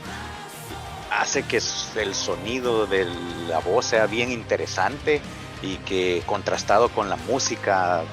hace 1.11 1.43
que 1.43 1.61
el 1.95 2.13
sonido 2.15 2.87
de 2.87 3.05
la 3.47 3.59
voz 3.59 3.85
sea 3.85 4.05
bien 4.05 4.31
interesante 4.31 5.21
y 5.61 5.77
que 5.77 6.21
contrastado 6.25 6.89
con 6.89 7.09
la 7.09 7.15
música 7.15 8.03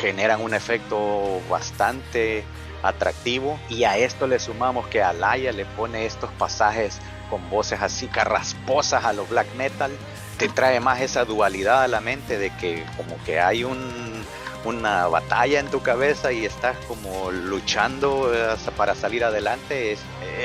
generan 0.00 0.40
un 0.40 0.54
efecto 0.54 1.40
bastante 1.50 2.44
atractivo 2.82 3.58
y 3.68 3.84
a 3.84 3.96
esto 3.96 4.26
le 4.26 4.38
sumamos 4.38 4.86
que 4.88 5.02
Alaya 5.02 5.52
le 5.52 5.64
pone 5.64 6.06
estos 6.06 6.30
pasajes 6.32 6.98
con 7.30 7.48
voces 7.48 7.80
así 7.80 8.08
carrasposas 8.08 9.04
a 9.04 9.12
los 9.12 9.28
black 9.28 9.46
metal 9.54 9.92
te 10.36 10.48
trae 10.48 10.80
más 10.80 11.00
esa 11.00 11.24
dualidad 11.24 11.82
a 11.82 11.88
la 11.88 12.00
mente 12.00 12.38
de 12.38 12.50
que 12.56 12.84
como 12.96 13.22
que 13.24 13.40
hay 13.40 13.64
un 13.64 14.24
una 14.64 15.06
batalla 15.08 15.60
en 15.60 15.68
tu 15.68 15.82
cabeza 15.82 16.32
y 16.32 16.44
estás 16.44 16.76
como 16.86 17.30
luchando 17.30 18.32
eh, 18.34 18.56
para 18.76 18.94
salir 18.94 19.24
adelante, 19.24 19.92
es, 19.92 20.00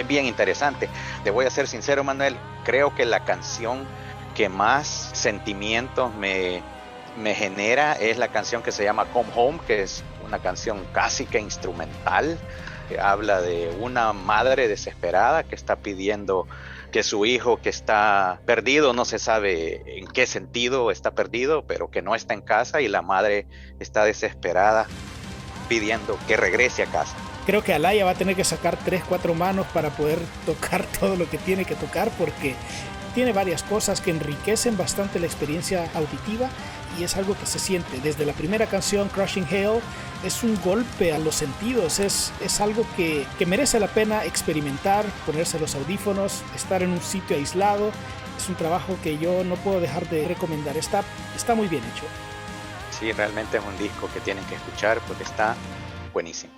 bien 0.07 0.25
interesante. 0.25 0.89
Te 1.23 1.31
voy 1.31 1.45
a 1.45 1.49
ser 1.49 1.67
sincero, 1.67 2.03
Manuel, 2.03 2.37
creo 2.63 2.93
que 2.95 3.05
la 3.05 3.25
canción 3.25 3.85
que 4.35 4.49
más 4.49 5.09
sentimientos 5.13 6.13
me, 6.15 6.61
me 7.17 7.33
genera 7.33 7.93
es 7.93 8.17
la 8.17 8.27
canción 8.27 8.61
que 8.61 8.71
se 8.71 8.83
llama 8.83 9.05
Come 9.05 9.29
Home, 9.35 9.59
que 9.65 9.81
es 9.81 10.03
una 10.25 10.39
canción 10.39 10.85
casi 10.93 11.25
que 11.25 11.39
instrumental, 11.39 12.37
que 12.89 12.99
habla 12.99 13.41
de 13.41 13.75
una 13.79 14.13
madre 14.13 14.67
desesperada 14.67 15.43
que 15.43 15.55
está 15.55 15.77
pidiendo 15.77 16.47
que 16.91 17.03
su 17.03 17.25
hijo 17.25 17.61
que 17.61 17.69
está 17.69 18.41
perdido, 18.45 18.93
no 18.93 19.05
se 19.05 19.19
sabe 19.19 19.99
en 19.99 20.07
qué 20.07 20.25
sentido 20.25 20.91
está 20.91 21.11
perdido, 21.11 21.65
pero 21.65 21.89
que 21.89 22.01
no 22.01 22.15
está 22.15 22.33
en 22.33 22.41
casa 22.41 22.81
y 22.81 22.87
la 22.87 23.01
madre 23.01 23.47
está 23.79 24.05
desesperada 24.05 24.87
pidiendo 25.67 26.17
que 26.27 26.37
regrese 26.37 26.83
a 26.83 26.85
casa. 26.87 27.15
Creo 27.45 27.63
que 27.63 27.73
Alaya 27.73 28.05
va 28.05 28.11
a 28.11 28.15
tener 28.15 28.35
que 28.35 28.43
sacar 28.43 28.77
3, 28.77 29.03
4 29.07 29.33
manos 29.33 29.65
para 29.73 29.89
poder 29.89 30.19
tocar 30.45 30.85
todo 30.99 31.15
lo 31.15 31.29
que 31.29 31.37
tiene 31.37 31.65
que 31.65 31.75
tocar 31.75 32.09
porque 32.17 32.55
tiene 33.17 33.33
varias 33.33 33.63
cosas 33.63 33.99
que 33.99 34.11
enriquecen 34.11 34.77
bastante 34.77 35.19
la 35.19 35.25
experiencia 35.25 35.89
auditiva 35.95 36.49
y 36.99 37.03
es 37.03 37.17
algo 37.17 37.35
que 37.35 37.47
se 37.47 37.57
siente. 37.57 37.99
Desde 37.99 38.27
la 38.27 38.33
primera 38.33 38.67
canción, 38.67 39.09
Crushing 39.09 39.47
Hail, 39.49 39.79
es 40.23 40.43
un 40.43 40.55
golpe 40.61 41.11
a 41.11 41.17
los 41.17 41.33
sentidos, 41.33 41.99
es, 41.99 42.31
es 42.41 42.61
algo 42.61 42.85
que, 42.95 43.25
que 43.39 43.47
merece 43.47 43.79
la 43.79 43.87
pena 43.87 44.23
experimentar, 44.23 45.03
ponerse 45.25 45.59
los 45.59 45.73
audífonos, 45.73 46.43
estar 46.55 46.83
en 46.83 46.91
un 46.91 47.01
sitio 47.01 47.35
aislado. 47.35 47.89
Es 48.37 48.47
un 48.49 48.53
trabajo 48.53 48.95
que 49.01 49.17
yo 49.17 49.43
no 49.43 49.55
puedo 49.55 49.79
dejar 49.79 50.07
de 50.09 50.27
recomendar, 50.27 50.77
está, 50.77 51.03
está 51.35 51.55
muy 51.55 51.67
bien 51.67 51.81
hecho. 51.85 52.05
Sí, 52.91 53.11
realmente 53.13 53.57
es 53.57 53.63
un 53.65 53.79
disco 53.79 54.07
que 54.13 54.19
tienen 54.19 54.45
que 54.45 54.53
escuchar 54.53 54.99
porque 55.07 55.23
está 55.23 55.55
buenísimo. 56.13 56.53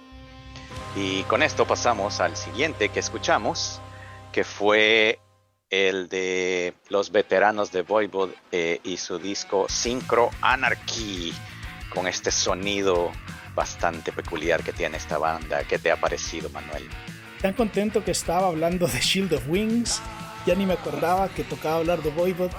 Y 0.98 1.24
con 1.24 1.42
esto 1.42 1.66
pasamos 1.66 2.20
al 2.20 2.36
siguiente 2.36 2.90
que 2.90 3.00
escuchamos, 3.00 3.80
que 4.34 4.44
fue 4.44 5.20
el 5.70 6.10
de 6.10 6.74
los 6.90 7.12
veteranos 7.12 7.72
de 7.72 7.84
Voivod 7.84 8.30
eh, 8.52 8.80
y 8.84 8.98
su 8.98 9.20
disco 9.20 9.68
Synchro 9.70 10.32
Anarchy, 10.42 11.34
con 11.94 12.08
este 12.08 12.32
sonido 12.32 13.12
bastante 13.56 14.12
peculiar 14.12 14.64
que 14.64 14.74
tiene 14.74 14.98
esta 14.98 15.18
banda. 15.18 15.64
¿Qué 15.64 15.78
te 15.78 15.92
ha 15.92 16.00
parecido, 16.00 16.50
Manuel? 16.50 16.88
Tan 17.42 17.54
contento 17.54 18.04
que 18.04 18.12
estaba 18.12 18.48
hablando 18.48 18.88
de 18.88 19.00
Shield 19.00 19.34
of 19.34 19.48
Wings, 19.48 20.02
ya 20.46 20.56
ni 20.56 20.66
me 20.66 20.74
acordaba 20.74 21.30
que 21.30 21.44
tocaba 21.44 21.78
hablar 21.78 22.02
de 22.02 22.10
Voivod. 22.12 22.52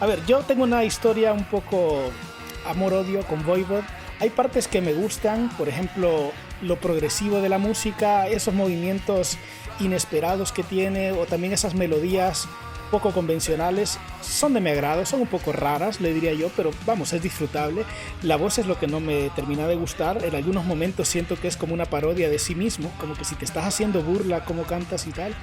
A 0.00 0.06
ver, 0.06 0.24
yo 0.26 0.40
tengo 0.40 0.64
una 0.64 0.84
historia 0.84 1.32
un 1.32 1.44
poco 1.44 2.10
amor-odio 2.66 3.22
con 3.26 3.44
Voivod. 3.44 3.84
Hay 4.20 4.30
partes 4.30 4.66
que 4.68 4.80
me 4.80 4.92
gustan, 4.92 5.48
por 5.56 5.68
ejemplo, 5.68 6.32
lo 6.62 6.76
progresivo 6.76 7.40
de 7.40 7.48
la 7.48 7.58
música, 7.58 8.26
esos 8.26 8.52
movimientos 8.52 9.38
inesperados 9.80 10.52
que 10.52 10.62
tiene 10.62 11.12
o 11.12 11.26
también 11.26 11.52
esas 11.52 11.74
melodías 11.74 12.48
poco 12.90 13.12
convencionales 13.12 13.98
son 14.22 14.54
de 14.54 14.60
mi 14.60 14.70
agrado, 14.70 15.04
son 15.06 15.20
un 15.20 15.26
poco 15.26 15.52
raras, 15.52 16.00
le 16.00 16.12
diría 16.12 16.32
yo, 16.32 16.50
pero 16.56 16.70
vamos, 16.86 17.12
es 17.12 17.22
disfrutable. 17.22 17.84
La 18.22 18.36
voz 18.36 18.58
es 18.58 18.66
lo 18.66 18.78
que 18.78 18.86
no 18.86 19.00
me 19.00 19.30
termina 19.30 19.66
de 19.66 19.76
gustar. 19.76 20.24
En 20.24 20.34
algunos 20.34 20.64
momentos 20.64 21.08
siento 21.08 21.38
que 21.38 21.48
es 21.48 21.56
como 21.56 21.74
una 21.74 21.84
parodia 21.84 22.28
de 22.28 22.38
sí 22.38 22.54
mismo, 22.54 22.90
como 22.98 23.14
que 23.14 23.24
si 23.24 23.34
te 23.34 23.44
estás 23.44 23.64
haciendo 23.64 24.02
burla, 24.02 24.44
como 24.44 24.64
cantas 24.64 25.06
y 25.06 25.10
tal, 25.10 25.34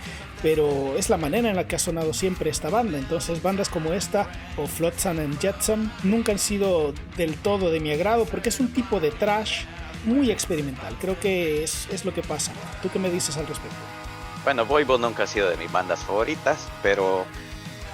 pero 0.42 0.96
es 0.98 1.10
la 1.10 1.18
manera 1.18 1.50
en 1.50 1.56
la 1.56 1.68
que 1.68 1.76
ha 1.76 1.80
sonado 1.80 2.14
siempre 2.14 2.50
esta 2.50 2.70
banda. 2.70 2.98
Entonces, 2.98 3.42
bandas 3.42 3.70
como 3.70 3.94
esta 3.94 4.28
o 4.58 4.68
Flotsam 4.68 5.20
and 5.20 5.40
Jetsam 5.40 5.92
nunca 6.04 6.32
han 6.32 6.40
sido 6.40 6.94
del 7.18 7.36
todo 7.38 7.72
de 7.72 7.80
mi 7.80 7.92
agrado 7.92 8.26
porque 8.26 8.50
es 8.50 8.60
un 8.60 8.74
tipo 8.74 9.00
de 9.00 9.12
trash 9.12 9.64
muy 10.06 10.32
experimental. 10.32 10.96
Creo 11.00 11.20
que 11.20 11.64
es, 11.64 11.88
es 11.92 12.06
lo 12.06 12.14
que 12.14 12.22
pasa. 12.22 12.52
¿Tú 12.82 12.90
qué 12.90 13.00
me 13.00 13.10
dices 13.10 13.38
al 13.38 13.48
respecto? 13.48 14.05
Bueno, 14.46 14.68
Voivod 14.68 15.00
nunca 15.00 15.24
ha 15.24 15.28
sido 15.28 15.50
de 15.50 15.58
mis 15.58 15.72
bandas 15.72 16.02
favoritas, 16.02 16.68
pero 16.84 17.26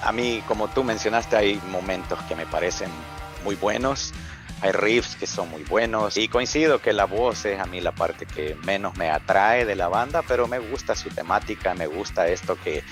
a 0.03 0.11
mí, 0.11 0.43
como 0.49 0.67
tú 0.67 0.83
mencionaste, 0.83 1.37
hay 1.37 1.61
momentos 1.69 2.19
que 2.23 2.35
me 2.35 2.45
parecen 2.45 2.91
muy 3.45 3.55
buenos. 3.55 4.13
Hay 4.59 4.73
riffs 4.73 5.15
que 5.15 5.27
son 5.27 5.49
muy 5.49 5.63
buenos 5.63 6.17
y 6.17 6.27
coincido 6.27 6.79
que 6.81 6.91
la 6.91 7.05
voz 7.05 7.45
es 7.45 7.57
a 7.57 7.65
mí 7.65 7.79
la 7.79 7.93
parte 7.93 8.25
que 8.25 8.55
menos 8.65 8.97
me 8.97 9.09
atrae 9.09 9.65
de 9.65 9.75
la 9.75 9.87
banda, 9.87 10.23
pero 10.27 10.45
me 10.45 10.59
gusta 10.59 10.93
su 10.93 11.09
temática, 11.09 11.73
me 11.73 11.87
gusta 11.87 12.27
esto 12.27 12.57
que, 12.61 12.79
eh, 12.79 12.83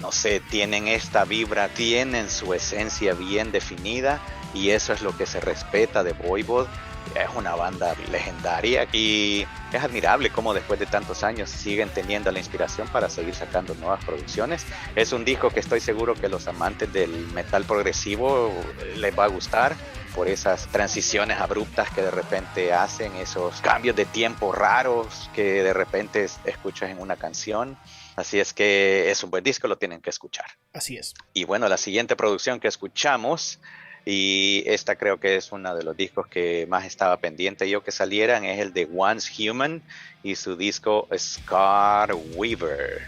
no 0.00 0.12
sé, 0.12 0.40
tienen 0.40 0.86
esta 0.86 1.24
vibra, 1.24 1.70
tienen 1.70 2.28
su 2.28 2.52
esencia 2.52 3.14
bien 3.14 3.52
definida 3.52 4.20
y 4.52 4.70
eso 4.70 4.92
es 4.92 5.00
lo 5.00 5.16
que 5.16 5.24
se 5.24 5.40
respeta 5.40 6.04
de 6.04 6.12
Voivod 6.12 6.68
es 7.14 7.28
una 7.34 7.54
banda 7.54 7.94
legendaria 8.10 8.88
y 8.92 9.46
es 9.72 9.82
admirable 9.82 10.30
cómo 10.30 10.54
después 10.54 10.78
de 10.78 10.86
tantos 10.86 11.22
años 11.22 11.50
siguen 11.50 11.88
teniendo 11.88 12.30
la 12.30 12.38
inspiración 12.38 12.88
para 12.88 13.08
seguir 13.08 13.34
sacando 13.34 13.74
nuevas 13.74 14.04
producciones. 14.04 14.64
Es 14.94 15.12
un 15.12 15.24
disco 15.24 15.50
que 15.50 15.60
estoy 15.60 15.80
seguro 15.80 16.14
que 16.14 16.28
los 16.28 16.46
amantes 16.48 16.92
del 16.92 17.10
metal 17.28 17.64
progresivo 17.64 18.52
les 18.96 19.18
va 19.18 19.24
a 19.24 19.28
gustar 19.28 19.76
por 20.14 20.28
esas 20.28 20.66
transiciones 20.68 21.38
abruptas 21.38 21.90
que 21.90 22.00
de 22.00 22.10
repente 22.10 22.72
hacen, 22.72 23.14
esos 23.16 23.60
cambios 23.60 23.94
de 23.94 24.06
tiempo 24.06 24.50
raros 24.50 25.30
que 25.34 25.62
de 25.62 25.74
repente 25.74 26.26
escuchas 26.44 26.90
en 26.90 27.00
una 27.00 27.16
canción. 27.16 27.76
Así 28.16 28.40
es 28.40 28.54
que 28.54 29.10
es 29.10 29.22
un 29.22 29.30
buen 29.30 29.44
disco, 29.44 29.68
lo 29.68 29.76
tienen 29.76 30.00
que 30.00 30.08
escuchar. 30.08 30.46
Así 30.72 30.96
es. 30.96 31.12
Y 31.34 31.44
bueno, 31.44 31.68
la 31.68 31.76
siguiente 31.76 32.16
producción 32.16 32.60
que 32.60 32.68
escuchamos 32.68 33.60
y 34.08 34.62
esta 34.66 34.94
creo 34.94 35.18
que 35.18 35.34
es 35.34 35.50
uno 35.50 35.74
de 35.74 35.82
los 35.82 35.96
discos 35.96 36.28
que 36.28 36.64
más 36.68 36.84
estaba 36.84 37.16
pendiente 37.16 37.68
yo 37.68 37.82
que 37.82 37.90
salieran, 37.90 38.44
es 38.44 38.60
el 38.60 38.72
de 38.72 38.88
Once 38.96 39.30
Human 39.50 39.82
y 40.22 40.36
su 40.36 40.56
disco 40.56 41.08
Scar 41.18 42.14
Weaver. 42.36 43.02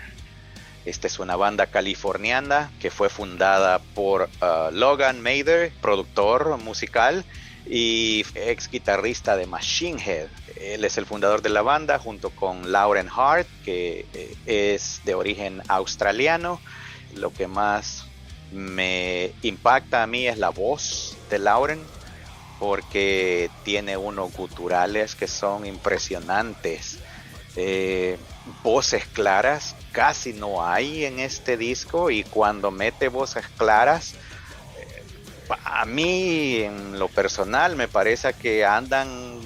Esta 0.84 1.06
es 1.06 1.20
una 1.20 1.37
banda 1.37 1.66
californiana 1.66 2.72
que 2.80 2.90
fue 2.90 3.08
fundada 3.11 3.78
por 3.94 4.22
uh, 4.22 4.72
Logan 4.72 5.22
Mather, 5.22 5.70
productor 5.80 6.56
musical 6.58 7.24
y 7.64 8.24
ex 8.34 8.68
guitarrista 8.68 9.37
de 9.37 9.46
Machine 9.46 10.02
Head. 10.04 10.28
Él 10.56 10.84
es 10.84 10.98
el 10.98 11.06
fundador 11.06 11.42
de 11.42 11.50
la 11.50 11.62
banda 11.62 12.00
junto 12.00 12.30
con 12.30 12.72
Lauren 12.72 13.08
Hart, 13.14 13.46
que 13.64 14.04
eh, 14.14 14.34
es 14.46 15.00
de 15.04 15.14
origen 15.14 15.62
australiano. 15.68 16.61
Lo 17.14 17.32
que 17.32 17.46
más 17.46 18.08
me 18.50 19.32
impacta 19.42 20.02
a 20.02 20.06
mí 20.06 20.26
es 20.26 20.38
la 20.38 20.50
voz 20.50 21.16
de 21.30 21.38
Lauren 21.38 21.84
porque 22.58 23.50
tiene 23.64 23.96
unos 23.96 24.32
guturales 24.32 25.14
que 25.14 25.28
son 25.28 25.66
impresionantes. 25.66 26.98
Eh, 27.56 28.18
voces 28.62 29.04
claras 29.06 29.74
casi 29.92 30.32
no 30.32 30.64
hay 30.64 31.04
en 31.04 31.18
este 31.18 31.56
disco 31.56 32.11
y 32.11 32.22
cuando 32.24 32.70
mete 32.70 33.08
voces 33.08 33.44
claras, 33.56 34.14
eh, 34.78 35.02
a 35.64 35.84
mí 35.84 36.58
en 36.58 36.98
lo 36.98 37.08
personal 37.08 37.76
me 37.76 37.88
parece 37.88 38.32
que 38.34 38.64
andan 38.64 39.40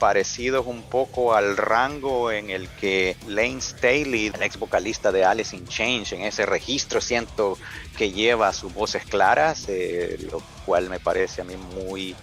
parecidos 0.00 0.66
un 0.66 0.82
poco 0.82 1.34
al 1.34 1.56
rango 1.56 2.32
en 2.32 2.50
el 2.50 2.68
que 2.68 3.16
Lane 3.28 3.60
Staley, 3.60 4.28
el 4.34 4.42
ex 4.42 4.58
vocalista 4.58 5.12
de 5.12 5.24
Alice 5.24 5.54
in 5.54 5.68
Change, 5.68 6.14
en 6.14 6.22
ese 6.22 6.46
registro 6.46 7.00
siento 7.00 7.58
que 7.96 8.10
lleva 8.10 8.52
sus 8.52 8.74
voces 8.74 9.04
claras, 9.04 9.66
eh, 9.68 10.18
lo 10.32 10.42
cual 10.64 10.88
me 10.88 10.98
parece 10.98 11.42
a 11.42 11.44
mí 11.44 11.54
muy 11.56 12.16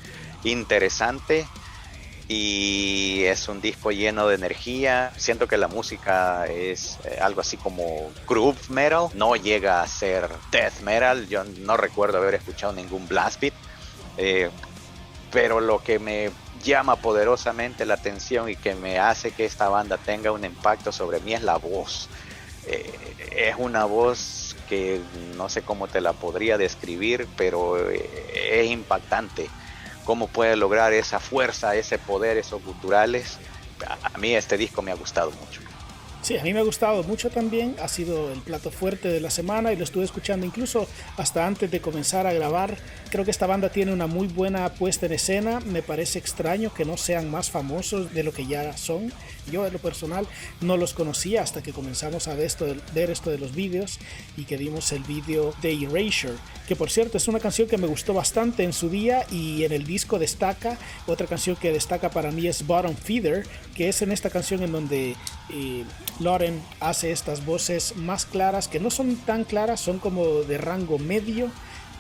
interesante. 0.44 1.48
Y 2.28 3.24
es 3.24 3.48
un 3.48 3.62
disco 3.62 3.92
lleno 3.92 4.28
de 4.28 4.36
energía. 4.36 5.14
Siento 5.16 5.48
que 5.48 5.56
la 5.56 5.70
música 5.70 6.46
es 6.48 6.98
eh, 7.06 7.20
algo 7.22 7.40
así 7.40 7.56
como 7.56 8.12
groove 8.28 8.60
metal. 8.68 9.08
No 9.14 9.38
llega 9.38 9.82
a 9.82 9.88
ser 9.88 10.28
death 10.52 10.82
metal. 10.82 11.30
Yo 11.30 11.46
no 11.46 11.78
recuerdo 11.78 12.18
haber 12.18 12.36
escuchado 12.36 12.74
ningún 12.74 13.08
blast 13.08 13.40
beat. 13.40 13.54
Eh, 14.18 14.50
pero 15.32 15.62
lo 15.62 15.82
que 15.82 16.00
me 16.00 16.32
llama 16.64 16.96
poderosamente 16.96 17.86
la 17.86 17.96
atención 17.96 18.50
y 18.50 18.56
que 18.56 18.76
me 18.76 19.00
hace 19.00 19.32
que 19.32 19.46
esta 19.46 19.70
banda 19.70 19.98
tenga 19.98 20.32
un 20.32 20.44
impacto 20.44 20.92
sobre 20.92 21.20
mí 21.20 21.34
es 21.34 21.44
la 21.44 21.58
voz. 21.58 22.10
Eh, 22.66 23.16
es 23.32 23.56
una 23.58 23.86
voz 23.86 24.56
que 24.68 25.02
no 25.36 25.50
sé 25.50 25.62
cómo 25.62 25.88
te 25.88 26.02
la 26.02 26.14
podría 26.14 26.58
describir, 26.58 27.28
pero 27.38 27.90
eh, 27.90 28.62
es 28.62 28.70
impactante. 28.70 29.50
Cómo 30.04 30.28
puede 30.28 30.56
lograr 30.56 30.94
esa 30.94 31.20
fuerza, 31.20 31.76
ese 31.76 31.98
poder, 31.98 32.38
esos 32.38 32.62
culturales. 32.62 33.38
A 34.14 34.18
mí 34.18 34.36
este 34.36 34.58
disco 34.58 34.82
me 34.82 34.92
ha 34.92 34.96
gustado 34.96 35.32
mucho. 35.32 35.67
Sí, 36.28 36.38
a 36.38 36.44
mí 36.44 36.54
me 36.54 36.60
ha 36.60 36.64
gustado 36.64 37.04
mucho 37.04 37.30
también, 37.30 37.78
ha 37.82 37.88
sido 37.88 38.34
el 38.34 38.42
plato 38.42 38.70
fuerte 38.70 39.08
de 39.08 39.22
la 39.22 39.30
semana 39.30 39.72
y 39.72 39.78
lo 39.78 39.86
estuve 39.86 40.04
escuchando 40.04 40.46
incluso 40.46 40.86
hasta 41.16 41.48
antes 41.48 41.72
de 41.72 41.80
comenzar 41.80 42.28
a 42.28 42.34
grabar. 42.34 42.76
Creo 43.10 43.24
que 43.24 43.32
esta 43.32 43.48
banda 43.48 43.70
tiene 43.70 43.94
una 43.94 44.08
muy 44.08 44.28
buena 44.28 44.68
puesta 44.74 45.06
en 45.06 45.14
escena, 45.14 45.62
me 45.62 45.82
parece 45.82 46.20
extraño 46.20 46.74
que 46.74 46.84
no 46.84 46.98
sean 46.98 47.32
más 47.32 47.50
famosos 47.50 48.14
de 48.14 48.24
lo 48.24 48.34
que 48.34 48.46
ya 48.46 48.76
son. 48.76 49.14
Yo 49.50 49.66
en 49.66 49.72
lo 49.72 49.80
personal 49.80 50.28
no 50.60 50.76
los 50.76 50.94
conocía 50.94 51.44
hasta 51.44 51.64
que 51.64 51.72
comenzamos 51.72 52.28
a 52.28 52.36
ver 52.36 52.48
esto, 52.48 52.66
ver 52.94 53.10
esto 53.10 53.30
de 53.30 53.38
los 53.38 53.56
vídeos 53.56 53.98
y 54.36 54.44
que 54.44 54.58
vimos 54.58 54.92
el 54.92 55.04
vídeo 55.04 55.56
de 55.62 55.76
Erasure, 55.76 56.36
que 56.68 56.76
por 56.76 56.90
cierto 56.90 57.16
es 57.16 57.30
una 57.30 57.40
canción 57.40 57.70
que 57.70 57.78
me 57.78 57.88
gustó 57.88 58.14
bastante 58.14 58.66
en 58.66 58.74
su 58.74 58.90
día 58.90 59.26
y 59.32 59.64
en 59.64 59.72
el 59.72 59.86
disco 59.86 60.20
destaca. 60.20 60.78
Otra 61.06 61.26
canción 61.26 61.56
que 61.56 61.72
destaca 61.72 62.10
para 62.10 62.32
mí 62.32 62.48
es 62.48 62.68
Bottom 62.68 62.98
Feeder, 62.98 63.48
que 63.78 63.88
es 63.88 64.02
en 64.02 64.12
esta 64.12 64.30
canción 64.30 64.62
en 64.62 64.74
donde... 64.74 65.16
Eh, 65.50 65.86
Lauren 66.20 66.62
hace 66.80 67.12
estas 67.12 67.46
voces 67.46 67.96
más 67.96 68.26
claras, 68.26 68.68
que 68.68 68.80
no 68.80 68.90
son 68.90 69.16
tan 69.18 69.44
claras, 69.44 69.80
son 69.80 70.00
como 70.00 70.44
de 70.44 70.58
rango 70.58 71.00
medio. 71.00 71.50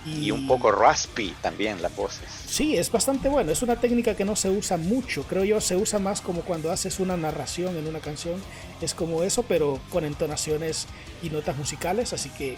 Y, 0.05 0.31
un 0.31 0.47
poco 0.47 0.71
raspy 0.71 1.35
también 1.41 1.81
las 1.81 1.93
voces. 1.95 2.29
Sí, 2.47 2.77
es 2.77 2.91
bastante 2.91 3.27
bueno. 3.27 3.51
Es 3.51 3.61
una 3.61 3.75
técnica 3.75 4.15
que 4.15 4.23
no 4.23 4.37
se 4.37 4.49
usa 4.49 4.77
mucho. 4.77 5.23
Creo 5.23 5.43
yo 5.43 5.59
se 5.59 5.75
usa 5.75 5.99
más 5.99 6.21
como 6.21 6.41
cuando 6.41 6.71
haces 6.71 7.01
una 7.01 7.17
narración 7.17 7.75
en 7.75 7.87
una 7.87 7.99
canción. 7.99 8.41
Es 8.79 8.93
como 8.93 9.23
eso, 9.23 9.43
pero 9.43 9.81
con 9.89 10.05
entonaciones 10.05 10.87
y 11.21 11.29
notas 11.29 11.57
musicales. 11.57 12.13
Así 12.13 12.29
que 12.29 12.57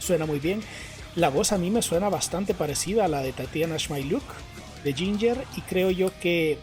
suena 0.00 0.26
muy 0.26 0.40
bien. 0.40 0.60
La 1.14 1.28
voz 1.28 1.52
a 1.52 1.58
mí 1.58 1.70
me 1.70 1.82
suena 1.82 2.08
bastante 2.08 2.52
parecida 2.52 3.04
a 3.04 3.08
la 3.08 3.22
de 3.22 3.32
Tatiana 3.32 3.78
Schmailuk 3.78 4.24
de 4.82 4.92
Ginger. 4.92 5.44
Y 5.56 5.60
creo 5.60 5.92
yo 5.92 6.10
que 6.18 6.58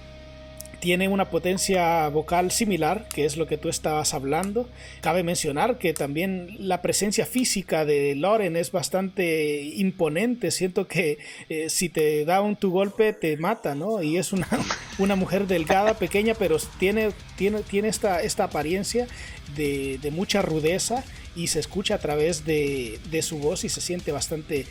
tiene 0.80 1.08
una 1.08 1.30
potencia 1.30 2.08
vocal 2.10 2.52
similar, 2.52 3.08
que 3.14 3.26
es 3.26 3.38
lo 3.38 3.48
que 3.48 3.58
tú 3.58 3.70
estabas 3.70 4.14
hablando. 4.14 4.70
Cabe 5.02 5.24
mencionar 5.24 5.78
que 5.78 5.94
también 5.94 6.56
la 6.60 6.82
presencia 6.82 7.26
física 7.26 7.86
de 7.86 8.16
Loren 8.16 8.56
es 8.56 8.72
bastante 8.72 9.62
imponente. 9.62 10.52
Siento 10.52 10.88
que 10.88 11.20
eh, 11.50 11.70
si 11.70 11.90
te 11.90 12.26
da 12.26 12.42
un 12.42 12.56
tu 12.56 12.72
golpe 12.72 13.14
te 13.14 13.38
mata, 13.38 13.76
¿no? 13.76 14.02
Y 14.02 14.18
es 14.18 14.34
una, 14.34 14.48
una 15.00 15.16
mujer 15.16 15.48
delgada, 15.48 15.96
pequeña, 15.96 16.34
pero 16.34 16.58
tiene, 16.80 17.12
tiene, 17.38 17.62
tiene 17.62 17.88
esta, 17.88 18.22
esta 18.22 18.46
apariencia 18.46 19.08
de, 19.56 20.00
de 20.02 20.12
mucha 20.12 20.42
rudeza 20.42 21.04
y 21.36 21.48
se 21.48 21.60
escucha 21.60 21.96
a 21.96 22.00
través 22.00 22.46
de, 22.46 23.00
de, 23.12 23.22
su 23.22 23.40
voz 23.40 23.64
y 23.64 23.70
se 23.70 23.82
siente 23.82 24.12
bastante 24.12 24.66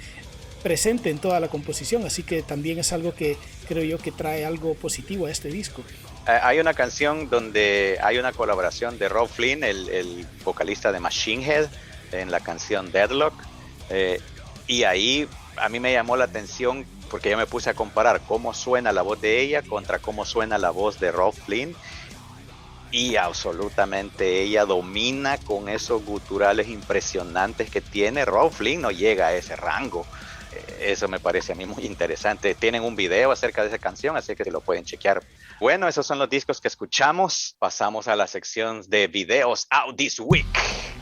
presente 0.63 1.11
en 1.11 1.19
toda 1.19 1.41
la 1.41 1.49
composición, 1.49 2.05
así 2.07 2.23
que 2.23 2.43
también 2.43 2.79
es 2.79 2.93
algo 2.93 3.15
que 3.15 3.37
creo 3.65 3.85
yo 3.85 3.99
que 3.99 4.13
trae 4.13 4.45
algo 4.45 4.75
positivo 4.75 5.27
a 5.27 5.31
este 5.31 5.49
disco. 5.49 5.83
Eh, 6.27 6.39
hay 6.43 6.59
una 6.59 6.75
canción 6.75 7.29
donde 7.29 7.99
hay 8.03 8.19
una 8.19 8.33
colaboración 8.33 8.99
de 8.99 9.09
Rob 9.09 9.29
Flynn, 9.29 9.63
el, 9.65 10.27
vocalista 10.45 10.93
de 10.93 11.01
Machine 11.01 11.45
Head, 11.45 11.69
en 12.13 12.31
la 12.31 12.41
canción 12.41 12.93
Deadlock. 12.93 13.35
Eh, 13.91 14.21
y 14.67 14.85
ahí 14.85 15.29
a 15.57 15.69
mí 15.69 15.81
me 15.81 15.93
llamó 15.93 16.17
la 16.17 16.25
atención 16.25 16.87
porque 17.11 17.31
yo 17.31 17.37
me 17.37 17.47
puse 17.47 17.71
a 17.71 17.75
comparar 17.75 18.23
cómo 18.27 18.55
suena 18.55 18.93
la 18.93 19.03
voz 19.03 19.21
de 19.21 19.41
ella 19.41 19.63
contra 19.63 19.99
cómo 19.99 20.25
suena 20.25 20.59
la 20.59 20.71
voz 20.71 20.99
de 20.99 21.13
Rob 21.13 21.35
Flynn. 21.35 21.77
Y 22.91 23.17
absolutamente 23.17 24.41
ella 24.43 24.65
domina 24.65 25.37
con 25.39 25.69
esos 25.69 26.05
guturales 26.05 26.69
impresionantes 26.69 27.69
que 27.69 27.81
tiene. 27.81 28.25
Rob 28.25 28.53
Flynn 28.53 28.83
no 28.83 28.91
llega 28.91 29.29
a 29.29 29.35
ese 29.35 29.57
rango. 29.57 30.07
Eso 30.85 31.09
me 31.09 31.19
parece 31.19 31.53
a 31.53 31.55
mí 31.55 31.65
muy 31.65 31.87
interesante. 31.87 32.55
Tienen 32.55 32.83
un 32.83 32.95
video 32.95 33.33
acerca 33.33 33.63
de 33.63 33.69
esa 33.69 33.79
canción, 33.79 34.17
así 34.17 34.37
que 34.37 34.45
lo 34.51 34.61
pueden 34.61 34.85
chequear. 34.85 35.23
Bueno, 35.59 35.89
esos 35.89 36.07
son 36.07 36.19
los 36.19 36.29
discos 36.29 36.61
que 36.61 36.69
escuchamos. 36.69 37.57
Pasamos 37.59 38.07
a 38.07 38.17
la 38.17 38.27
sección 38.27 38.83
de 38.89 39.07
videos 39.07 39.67
Out 39.71 39.97
This 39.97 40.21
Week. 40.21 40.47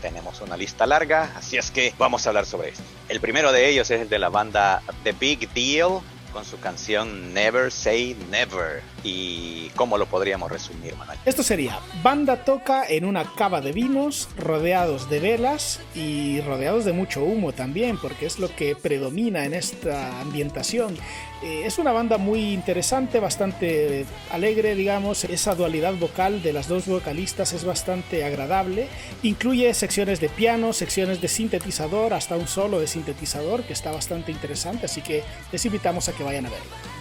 Tenemos 0.00 0.40
una 0.40 0.56
lista 0.56 0.86
larga, 0.86 1.32
así 1.36 1.56
es 1.56 1.70
que 1.72 1.92
vamos 1.98 2.24
a 2.26 2.30
hablar 2.30 2.46
sobre 2.46 2.68
esto. 2.68 2.82
El 3.08 3.20
primero 3.20 3.50
de 3.50 3.68
ellos 3.68 3.90
es 3.90 4.02
el 4.02 4.08
de 4.08 4.18
la 4.20 4.28
banda 4.28 4.82
The 5.02 5.12
Big 5.12 5.52
Deal 5.52 6.00
con 6.32 6.44
su 6.44 6.60
canción 6.60 7.34
Never 7.34 7.72
Say 7.72 8.16
Never. 8.30 8.82
¿Y 9.04 9.70
cómo 9.70 9.98
lo 9.98 10.06
podríamos 10.06 10.50
resumir, 10.50 10.94
Manuel? 10.96 11.18
Esto 11.24 11.42
sería, 11.42 11.78
banda 12.02 12.44
toca 12.44 12.86
en 12.88 13.04
una 13.04 13.24
cava 13.24 13.60
de 13.60 13.72
vinos, 13.72 14.28
rodeados 14.36 15.10
de 15.10 15.18
velas 15.18 15.80
y 15.94 16.40
rodeados 16.42 16.84
de 16.84 16.92
mucho 16.92 17.24
humo 17.24 17.52
también, 17.52 17.98
porque 17.98 18.26
es 18.26 18.38
lo 18.38 18.54
que 18.54 18.76
predomina 18.76 19.44
en 19.44 19.54
esta 19.54 20.20
ambientación. 20.20 20.96
Eh, 21.42 21.62
es 21.66 21.78
una 21.78 21.90
banda 21.90 22.18
muy 22.18 22.52
interesante, 22.52 23.18
bastante 23.18 24.06
alegre, 24.30 24.76
digamos. 24.76 25.24
Esa 25.24 25.56
dualidad 25.56 25.94
vocal 25.94 26.40
de 26.42 26.52
las 26.52 26.68
dos 26.68 26.86
vocalistas 26.86 27.52
es 27.52 27.64
bastante 27.64 28.24
agradable. 28.24 28.86
Incluye 29.24 29.74
secciones 29.74 30.20
de 30.20 30.28
piano, 30.28 30.72
secciones 30.72 31.20
de 31.20 31.26
sintetizador, 31.26 32.14
hasta 32.14 32.36
un 32.36 32.46
solo 32.46 32.78
de 32.78 32.86
sintetizador 32.86 33.64
que 33.64 33.72
está 33.72 33.90
bastante 33.90 34.30
interesante, 34.30 34.86
así 34.86 35.02
que 35.02 35.24
les 35.50 35.64
invitamos 35.66 36.08
a 36.08 36.12
que 36.12 36.22
vayan 36.22 36.46
a 36.46 36.50
verlo. 36.50 36.91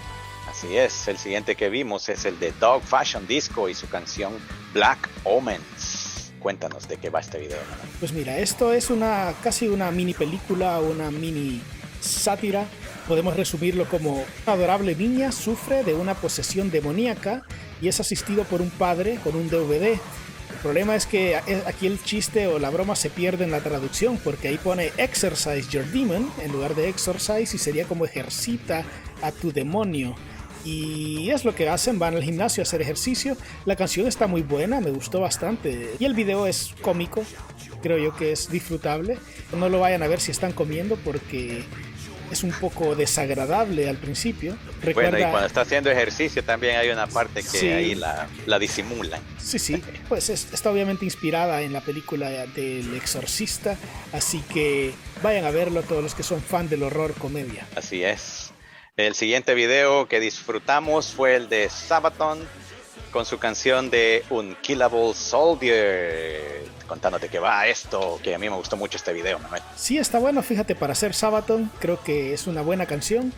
Así 0.61 0.77
es, 0.77 1.07
el 1.07 1.17
siguiente 1.17 1.55
que 1.55 1.69
vimos 1.69 2.07
es 2.07 2.23
el 2.23 2.37
de 2.37 2.51
Dog 2.59 2.83
Fashion 2.83 3.25
Disco 3.25 3.67
y 3.67 3.73
su 3.73 3.89
canción 3.89 4.33
Black 4.75 5.09
Omens. 5.23 6.31
Cuéntanos 6.39 6.87
de 6.87 6.97
qué 6.97 7.09
va 7.09 7.19
este 7.19 7.39
video. 7.39 7.57
Pues 7.99 8.11
mira, 8.11 8.37
esto 8.37 8.71
es 8.71 8.91
una 8.91 9.33
casi 9.41 9.67
una 9.67 9.89
mini 9.89 10.13
película, 10.13 10.79
una 10.79 11.09
mini 11.09 11.63
sátira 11.99 12.67
podemos 13.07 13.35
resumirlo 13.35 13.89
como 13.89 14.23
una 14.45 14.53
adorable 14.53 14.93
niña 14.93 15.31
sufre 15.31 15.83
de 15.83 15.95
una 15.95 16.13
posesión 16.13 16.69
demoníaca 16.69 17.41
y 17.81 17.87
es 17.87 17.99
asistido 17.99 18.43
por 18.43 18.61
un 18.61 18.69
padre 18.69 19.17
con 19.23 19.35
un 19.35 19.49
DVD. 19.49 19.93
El 19.93 20.57
problema 20.61 20.95
es 20.95 21.07
que 21.07 21.37
aquí 21.65 21.87
el 21.87 22.03
chiste 22.03 22.45
o 22.45 22.59
la 22.59 22.69
broma 22.69 22.95
se 22.95 23.09
pierde 23.09 23.45
en 23.45 23.51
la 23.51 23.61
traducción 23.61 24.19
porque 24.23 24.49
ahí 24.49 24.59
pone 24.59 24.91
exercise 24.97 25.67
your 25.71 25.85
demon 25.85 26.31
en 26.39 26.51
lugar 26.51 26.75
de 26.75 26.87
exercise 26.87 27.55
y 27.55 27.57
sería 27.57 27.85
como 27.85 28.05
ejercita 28.05 28.85
a 29.23 29.31
tu 29.31 29.51
demonio. 29.51 30.15
Y 30.63 31.29
es 31.29 31.45
lo 31.45 31.55
que 31.55 31.69
hacen, 31.69 31.99
van 31.99 32.15
al 32.15 32.23
gimnasio 32.23 32.61
a 32.61 32.63
hacer 32.63 32.81
ejercicio. 32.81 33.37
La 33.65 33.75
canción 33.75 34.07
está 34.07 34.27
muy 34.27 34.41
buena, 34.41 34.79
me 34.81 34.91
gustó 34.91 35.19
bastante. 35.19 35.95
Y 35.99 36.05
el 36.05 36.13
video 36.13 36.47
es 36.47 36.73
cómico, 36.81 37.23
creo 37.81 37.97
yo 37.97 38.15
que 38.15 38.31
es 38.31 38.49
disfrutable. 38.49 39.17
No 39.57 39.69
lo 39.69 39.79
vayan 39.79 40.03
a 40.03 40.07
ver 40.07 40.19
si 40.19 40.31
están 40.31 40.51
comiendo 40.51 40.95
porque 40.97 41.63
es 42.31 42.43
un 42.43 42.51
poco 42.51 42.95
desagradable 42.95 43.89
al 43.89 43.97
principio. 43.97 44.57
Bueno, 44.93 45.17
y 45.17 45.21
cuando 45.21 45.45
está 45.45 45.61
haciendo 45.61 45.91
ejercicio 45.91 46.43
también 46.43 46.77
hay 46.77 46.89
una 46.89 47.07
parte 47.07 47.43
que 47.43 47.73
ahí 47.73 47.95
la, 47.95 48.27
la, 48.45 48.57
disimulan. 48.57 49.21
Sí, 49.37 49.59
sí, 49.59 49.83
pues 50.07 50.29
está 50.29 50.71
obviamente 50.71 51.05
inspirada 51.05 51.61
en 51.61 51.73
la 51.73 51.81
película 51.81 52.29
del 52.29 52.95
exorcista, 52.95 53.77
así 54.13 54.41
que 54.53 54.93
vayan 55.21 55.45
a 55.45 55.51
verlo 55.51 55.83
todos 55.83 56.01
los 56.01 56.15
que 56.15 56.23
son 56.23 56.41
fan 56.41 56.69
del 56.69 56.83
horror 56.83 57.13
comedia. 57.15 57.67
Así 57.75 58.03
es. 58.03 58.50
El 58.97 59.15
siguiente 59.15 59.53
video 59.53 60.09
que 60.09 60.19
disfrutamos 60.19 61.13
fue 61.13 61.37
el 61.37 61.47
de 61.47 61.69
Sabaton 61.69 62.39
con 63.09 63.25
su 63.25 63.39
canción 63.39 63.89
de 63.89 64.25
Unkillable 64.29 65.13
Soldier 65.13 66.65
contándote 66.87 67.29
que 67.29 67.39
va 67.39 67.67
esto, 67.67 68.19
que 68.21 68.35
a 68.35 68.37
mí 68.37 68.49
me 68.49 68.55
gustó 68.57 68.75
mucho 68.75 68.97
este 68.97 69.13
video, 69.13 69.39
Manuel. 69.39 69.63
Sí, 69.77 69.97
está 69.97 70.19
bueno, 70.19 70.43
fíjate, 70.43 70.75
para 70.75 70.93
ser 70.93 71.13
Sabaton, 71.13 71.71
creo 71.79 72.03
que 72.03 72.33
es 72.33 72.47
una 72.47 72.61
buena 72.63 72.85
canción 72.85 73.31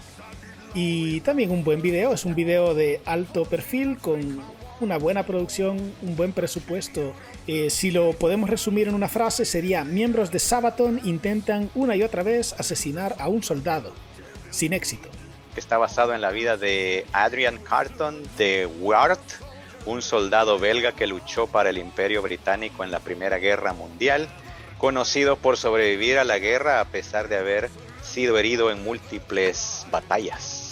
y 0.74 1.22
también 1.22 1.52
un 1.52 1.64
buen 1.64 1.84
video, 1.84 2.14
es 2.14 2.26
un 2.26 2.34
video 2.34 2.74
de 2.74 3.00
alto 3.06 3.46
perfil 3.46 4.00
con 4.00 4.42
una 4.82 4.98
buena 4.98 5.24
producción, 5.24 5.94
un 6.02 6.16
buen 6.16 6.34
presupuesto. 6.34 7.14
Eh, 7.46 7.70
si 7.70 7.92
lo 7.92 8.14
podemos 8.14 8.50
resumir 8.50 8.88
en 8.88 8.96
una 8.96 9.08
frase 9.08 9.46
sería, 9.46 9.84
miembros 9.84 10.32
de 10.32 10.40
Sabaton 10.40 11.00
intentan 11.04 11.70
una 11.76 11.96
y 11.96 12.02
otra 12.02 12.24
vez 12.24 12.54
asesinar 12.58 13.16
a 13.20 13.28
un 13.28 13.44
soldado, 13.44 13.94
sin 14.50 14.74
éxito. 14.74 15.10
Está 15.56 15.78
basado 15.78 16.14
en 16.14 16.22
la 16.22 16.32
vida 16.32 16.58
de 16.58 17.06
Adrian 17.14 17.58
Carton 17.58 18.24
de 18.38 18.66
Ward, 18.80 19.20
un 19.86 20.02
soldado 20.02 20.58
belga 20.58 20.94
que 20.94 21.08
luchó 21.08 21.48
para 21.48 21.70
el 21.70 21.78
Imperio 21.78 22.22
Británico 22.22 22.84
en 22.84 22.92
la 22.92 23.00
Primera 23.00 23.38
Guerra 23.38 23.74
Mundial, 23.74 24.28
conocido 24.78 25.36
por 25.36 25.58
sobrevivir 25.58 26.18
a 26.18 26.24
la 26.24 26.40
guerra 26.40 26.80
a 26.80 26.86
pesar 26.86 27.28
de 27.28 27.38
haber 27.38 27.70
sido 28.02 28.38
herido 28.38 28.72
en 28.72 28.84
múltiples 28.84 29.86
batallas. 29.92 30.63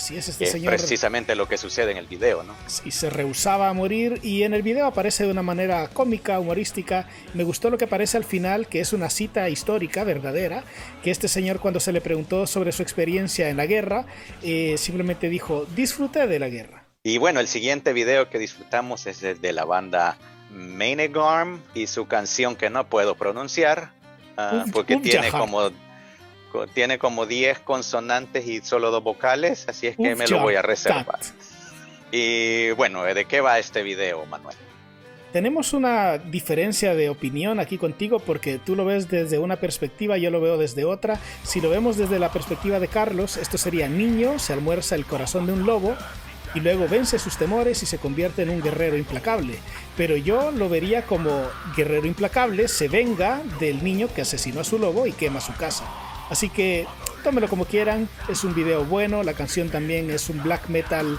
Así 0.00 0.16
es, 0.16 0.30
este 0.30 0.46
señor. 0.46 0.74
precisamente 0.74 1.34
lo 1.34 1.46
que 1.46 1.58
sucede 1.58 1.90
en 1.90 1.98
el 1.98 2.06
video, 2.06 2.42
¿no? 2.42 2.56
Y 2.86 2.90
se 2.90 3.10
rehusaba 3.10 3.68
a 3.68 3.74
morir 3.74 4.18
y 4.22 4.44
en 4.44 4.54
el 4.54 4.62
video 4.62 4.86
aparece 4.86 5.24
de 5.24 5.30
una 5.30 5.42
manera 5.42 5.88
cómica, 5.88 6.40
humorística. 6.40 7.06
Me 7.34 7.44
gustó 7.44 7.68
lo 7.68 7.76
que 7.76 7.84
aparece 7.84 8.16
al 8.16 8.24
final, 8.24 8.66
que 8.66 8.80
es 8.80 8.94
una 8.94 9.10
cita 9.10 9.50
histórica, 9.50 10.02
verdadera, 10.02 10.64
que 11.02 11.10
este 11.10 11.28
señor 11.28 11.60
cuando 11.60 11.80
se 11.80 11.92
le 11.92 12.00
preguntó 12.00 12.46
sobre 12.46 12.72
su 12.72 12.82
experiencia 12.82 13.50
en 13.50 13.58
la 13.58 13.66
guerra, 13.66 14.06
eh, 14.42 14.76
simplemente 14.78 15.28
dijo, 15.28 15.66
disfruté 15.76 16.26
de 16.26 16.38
la 16.38 16.48
guerra. 16.48 16.86
Y 17.02 17.18
bueno, 17.18 17.40
el 17.40 17.48
siguiente 17.48 17.92
video 17.92 18.30
que 18.30 18.38
disfrutamos 18.38 19.06
es 19.06 19.20
de, 19.20 19.52
la 19.52 19.66
banda 19.66 20.16
Manegarm 20.50 21.60
y 21.74 21.88
su 21.88 22.06
canción 22.06 22.56
que 22.56 22.70
no 22.70 22.88
puedo 22.88 23.16
pronunciar 23.16 23.92
ah, 24.38 24.64
porque 24.72 24.96
tiene 24.96 25.30
como 25.30 25.70
tiene 26.74 26.98
como 26.98 27.26
10 27.26 27.60
consonantes 27.60 28.46
y 28.46 28.60
solo 28.60 28.90
dos 28.90 29.02
vocales, 29.02 29.68
así 29.68 29.86
es 29.86 29.96
que 29.96 30.14
me 30.14 30.26
lo 30.26 30.40
voy 30.40 30.54
a 30.54 30.62
reservar. 30.62 31.20
Y 32.12 32.70
bueno, 32.72 33.02
¿de 33.04 33.24
qué 33.24 33.40
va 33.40 33.58
este 33.58 33.82
video, 33.82 34.26
Manuel? 34.26 34.56
Tenemos 35.32 35.74
una 35.74 36.18
diferencia 36.18 36.96
de 36.96 37.08
opinión 37.08 37.60
aquí 37.60 37.78
contigo 37.78 38.18
porque 38.18 38.58
tú 38.58 38.74
lo 38.74 38.84
ves 38.84 39.08
desde 39.08 39.38
una 39.38 39.56
perspectiva, 39.56 40.18
yo 40.18 40.32
lo 40.32 40.40
veo 40.40 40.58
desde 40.58 40.84
otra. 40.84 41.20
Si 41.44 41.60
lo 41.60 41.70
vemos 41.70 41.96
desde 41.96 42.18
la 42.18 42.32
perspectiva 42.32 42.80
de 42.80 42.88
Carlos, 42.88 43.36
esto 43.36 43.56
sería 43.56 43.88
niño, 43.88 44.40
se 44.40 44.54
almuerza 44.54 44.96
el 44.96 45.06
corazón 45.06 45.46
de 45.46 45.52
un 45.52 45.66
lobo 45.66 45.96
y 46.52 46.58
luego 46.58 46.88
vence 46.88 47.20
sus 47.20 47.36
temores 47.36 47.80
y 47.84 47.86
se 47.86 47.98
convierte 47.98 48.42
en 48.42 48.50
un 48.50 48.60
guerrero 48.60 48.96
implacable. 48.96 49.54
Pero 49.96 50.16
yo 50.16 50.50
lo 50.50 50.68
vería 50.68 51.06
como 51.06 51.44
guerrero 51.76 52.08
implacable 52.08 52.66
se 52.66 52.88
venga 52.88 53.40
del 53.60 53.84
niño 53.84 54.08
que 54.12 54.22
asesinó 54.22 54.62
a 54.62 54.64
su 54.64 54.80
lobo 54.80 55.06
y 55.06 55.12
quema 55.12 55.40
su 55.40 55.54
casa. 55.54 56.09
Así 56.30 56.48
que 56.48 56.86
tómelo 57.22 57.48
como 57.48 57.64
quieran, 57.64 58.08
es 58.28 58.44
un 58.44 58.54
video 58.54 58.84
bueno, 58.84 59.22
la 59.22 59.34
canción 59.34 59.68
también 59.68 60.10
es 60.10 60.30
un 60.30 60.42
black 60.42 60.68
metal 60.68 61.18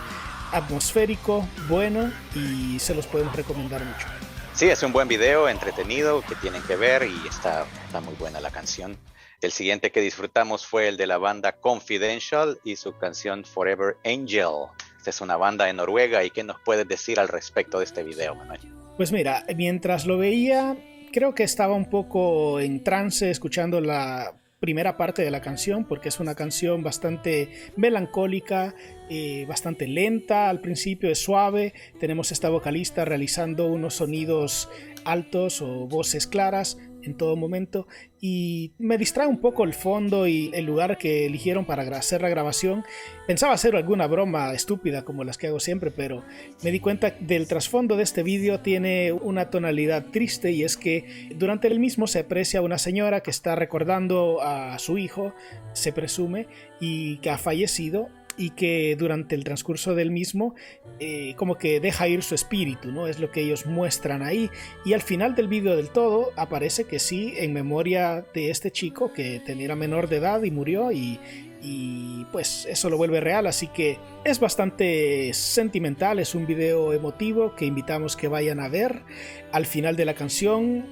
atmosférico, 0.52 1.48
bueno 1.68 2.12
y 2.36 2.80
se 2.80 2.96
los 2.96 3.08
podemos 3.08 3.36
recomendar 3.36 3.84
mucho. 3.84 4.08
Sí, 4.54 4.68
es 4.70 4.84
un 4.84 4.92
buen 4.92 5.08
video, 5.08 5.48
entretenido, 5.48 6.22
que 6.22 6.36
tienen 6.36 6.62
que 6.64 6.76
ver 6.76 7.04
y 7.04 7.28
está, 7.28 7.66
está 7.86 8.02
muy 8.02 8.14
buena 8.16 8.42
la 8.42 8.52
canción. 8.52 8.98
El 9.42 9.52
siguiente 9.52 9.92
que 9.92 10.02
disfrutamos 10.02 10.66
fue 10.66 10.88
el 10.88 10.98
de 10.98 11.08
la 11.08 11.18
banda 11.18 11.54
Confidential 11.54 12.60
y 12.64 12.76
su 12.76 12.98
canción 12.98 13.44
Forever 13.44 13.98
Angel. 14.06 14.68
Esta 14.98 15.10
es 15.10 15.22
una 15.22 15.36
banda 15.36 15.66
de 15.66 15.74
Noruega 15.74 16.24
y 16.24 16.30
¿qué 16.30 16.44
nos 16.44 16.60
puedes 16.62 16.88
decir 16.88 17.20
al 17.20 17.28
respecto 17.28 17.80
de 17.80 17.86
este 17.86 18.04
video, 18.04 18.36
Manuel? 18.36 18.60
Pues 18.98 19.12
mira, 19.12 19.44
mientras 19.56 20.06
lo 20.06 20.18
veía, 20.18 20.76
creo 21.12 21.34
que 21.34 21.44
estaba 21.44 21.74
un 21.74 21.90
poco 21.90 22.60
en 22.60 22.84
trance 22.84 23.32
escuchando 23.32 23.82
la 23.82 24.34
primera 24.62 24.96
parte 24.96 25.24
de 25.24 25.32
la 25.32 25.42
canción 25.42 25.86
porque 25.86 26.08
es 26.08 26.22
una 26.22 26.36
canción 26.36 26.84
bastante 26.84 27.50
melancólica, 27.76 28.76
eh, 29.10 29.46
bastante 29.50 29.88
lenta 29.88 30.50
al 30.50 30.62
principio, 30.62 31.10
es 31.10 31.20
suave. 31.20 31.74
Tenemos 32.00 32.32
esta 32.32 32.48
vocalista 32.48 33.04
realizando 33.04 33.68
unos 33.68 33.96
sonidos 33.96 34.70
altos 35.04 35.62
o 35.62 35.88
voces 35.88 36.28
claras 36.28 36.78
en 37.04 37.16
todo 37.16 37.36
momento 37.36 37.88
y 38.20 38.74
me 38.78 38.98
distrae 38.98 39.28
un 39.28 39.40
poco 39.40 39.64
el 39.64 39.74
fondo 39.74 40.28
y 40.28 40.52
el 40.54 40.66
lugar 40.66 40.98
que 40.98 41.26
eligieron 41.26 41.66
para 41.66 41.84
hacer 41.98 42.22
la 42.22 42.30
grabación. 42.30 42.84
Pensaba 43.26 43.54
hacer 43.54 43.76
alguna 43.76 44.08
broma 44.08 44.54
estúpida 44.54 45.04
como 45.04 45.24
las 45.24 45.38
que 45.38 45.48
hago 45.48 45.60
siempre, 45.60 45.92
pero 45.92 46.24
me 46.64 46.72
di 46.72 46.80
cuenta 46.80 47.16
del 47.20 47.48
trasfondo 47.48 47.98
de 47.98 48.04
este 48.04 48.24
vídeo 48.24 48.60
tiene 48.60 49.12
una 49.12 49.50
tonalidad 49.50 50.06
triste 50.12 50.52
y 50.52 50.64
es 50.64 50.78
que 50.78 51.30
durante 51.36 51.68
el 51.68 51.80
mismo 51.80 52.08
se 52.08 52.20
aprecia 52.20 52.62
una 52.62 52.78
señora 52.78 53.22
que 53.22 53.32
está 53.32 53.56
recordando 53.56 54.42
a 54.42 54.78
su 54.80 54.98
hijo, 54.98 55.34
se 55.74 55.92
presume, 55.92 56.48
y 56.80 57.18
que 57.18 57.30
ha 57.30 57.38
fallecido 57.38 58.10
y 58.42 58.50
que 58.50 58.96
durante 58.96 59.36
el 59.36 59.44
transcurso 59.44 59.94
del 59.94 60.10
mismo 60.10 60.56
eh, 61.00 61.36
como 61.38 61.60
que 61.60 61.80
deja 61.80 62.08
ir 62.08 62.24
su 62.24 62.34
espíritu, 62.34 62.92
¿no? 62.92 63.06
Es 63.06 63.20
lo 63.20 63.30
que 63.30 63.42
ellos 63.42 63.68
muestran 63.68 64.24
ahí. 64.24 64.50
Y 64.84 64.94
al 64.94 65.04
final 65.04 65.36
del 65.36 65.48
vídeo 65.48 65.76
del 65.76 65.90
todo 65.90 66.32
aparece 66.36 66.86
que 66.86 66.98
sí, 66.98 67.36
en 67.38 67.54
memoria 67.54 68.26
de 68.34 68.50
este 68.50 68.72
chico 68.72 69.14
que 69.14 69.40
tenía 69.46 69.76
menor 69.76 70.10
de 70.10 70.18
edad 70.18 70.42
y 70.42 70.50
murió 70.50 70.92
y, 70.92 71.20
y 71.62 72.26
pues 72.32 72.66
eso 72.66 72.90
lo 72.90 72.98
vuelve 72.98 73.22
real, 73.22 73.46
así 73.46 73.68
que 73.68 74.00
es 74.26 74.40
bastante 74.40 75.32
sentimental, 75.36 76.18
es 76.18 76.34
un 76.34 76.48
video 76.48 76.94
emotivo 76.94 77.56
que 77.56 77.66
invitamos 77.66 78.16
que 78.16 78.28
vayan 78.28 78.60
a 78.60 78.70
ver. 78.70 79.04
Al 79.52 79.68
final 79.68 79.96
de 79.96 80.06
la 80.06 80.16
canción 80.16 80.88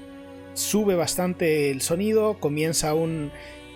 sube 0.54 0.94
bastante 0.94 1.72
el 1.72 1.82
sonido, 1.82 2.40
comienza 2.40 2.94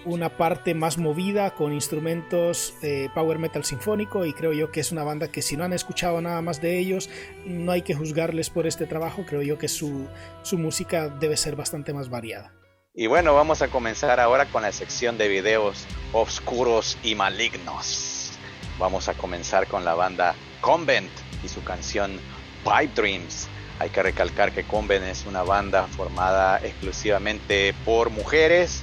una 0.05 0.37
parte 0.37 0.73
más 0.73 0.97
movida 0.97 1.55
con 1.55 1.73
instrumentos 1.73 2.73
eh, 2.81 3.09
power 3.13 3.39
metal 3.39 3.63
sinfónico 3.63 4.25
y 4.25 4.33
creo 4.33 4.53
yo 4.53 4.71
que 4.71 4.79
es 4.79 4.91
una 4.91 5.03
banda 5.03 5.29
que 5.29 5.41
si 5.41 5.57
no 5.57 5.63
han 5.63 5.73
escuchado 5.73 6.21
nada 6.21 6.41
más 6.41 6.61
de 6.61 6.77
ellos 6.79 7.09
no 7.45 7.71
hay 7.71 7.81
que 7.81 7.95
juzgarles 7.95 8.49
por 8.49 8.67
este 8.67 8.85
trabajo, 8.85 9.25
creo 9.25 9.41
yo 9.41 9.57
que 9.57 9.67
su 9.67 10.07
música 10.53 11.09
debe 11.09 11.37
ser 11.37 11.55
bastante 11.55 11.93
más 11.93 12.09
variada. 12.09 12.53
Y 12.95 13.07
bueno, 13.07 13.33
vamos 13.33 13.63
a 13.63 13.69
comenzar 13.69 14.19
ahora 14.19 14.45
con 14.45 14.61
la 14.61 14.71
sección 14.71 15.17
de 15.17 15.27
videos 15.27 15.87
oscuros 16.11 16.95
y 17.01 17.15
malignos. 17.15 18.33
Vamos 18.77 19.09
a 19.09 19.15
comenzar 19.15 19.65
con 19.65 19.83
la 19.83 19.95
banda 19.95 20.35
Convent 20.61 21.09
y 21.43 21.47
su 21.47 21.63
canción 21.63 22.19
Pipe 22.63 22.93
Dreams. 22.93 23.47
Hay 23.79 23.89
que 23.89 24.03
recalcar 24.03 24.51
que 24.51 24.63
Convent 24.63 25.05
es 25.05 25.25
una 25.25 25.41
banda 25.41 25.87
formada 25.87 26.59
exclusivamente 26.59 27.73
por 27.83 28.11
mujeres 28.11 28.82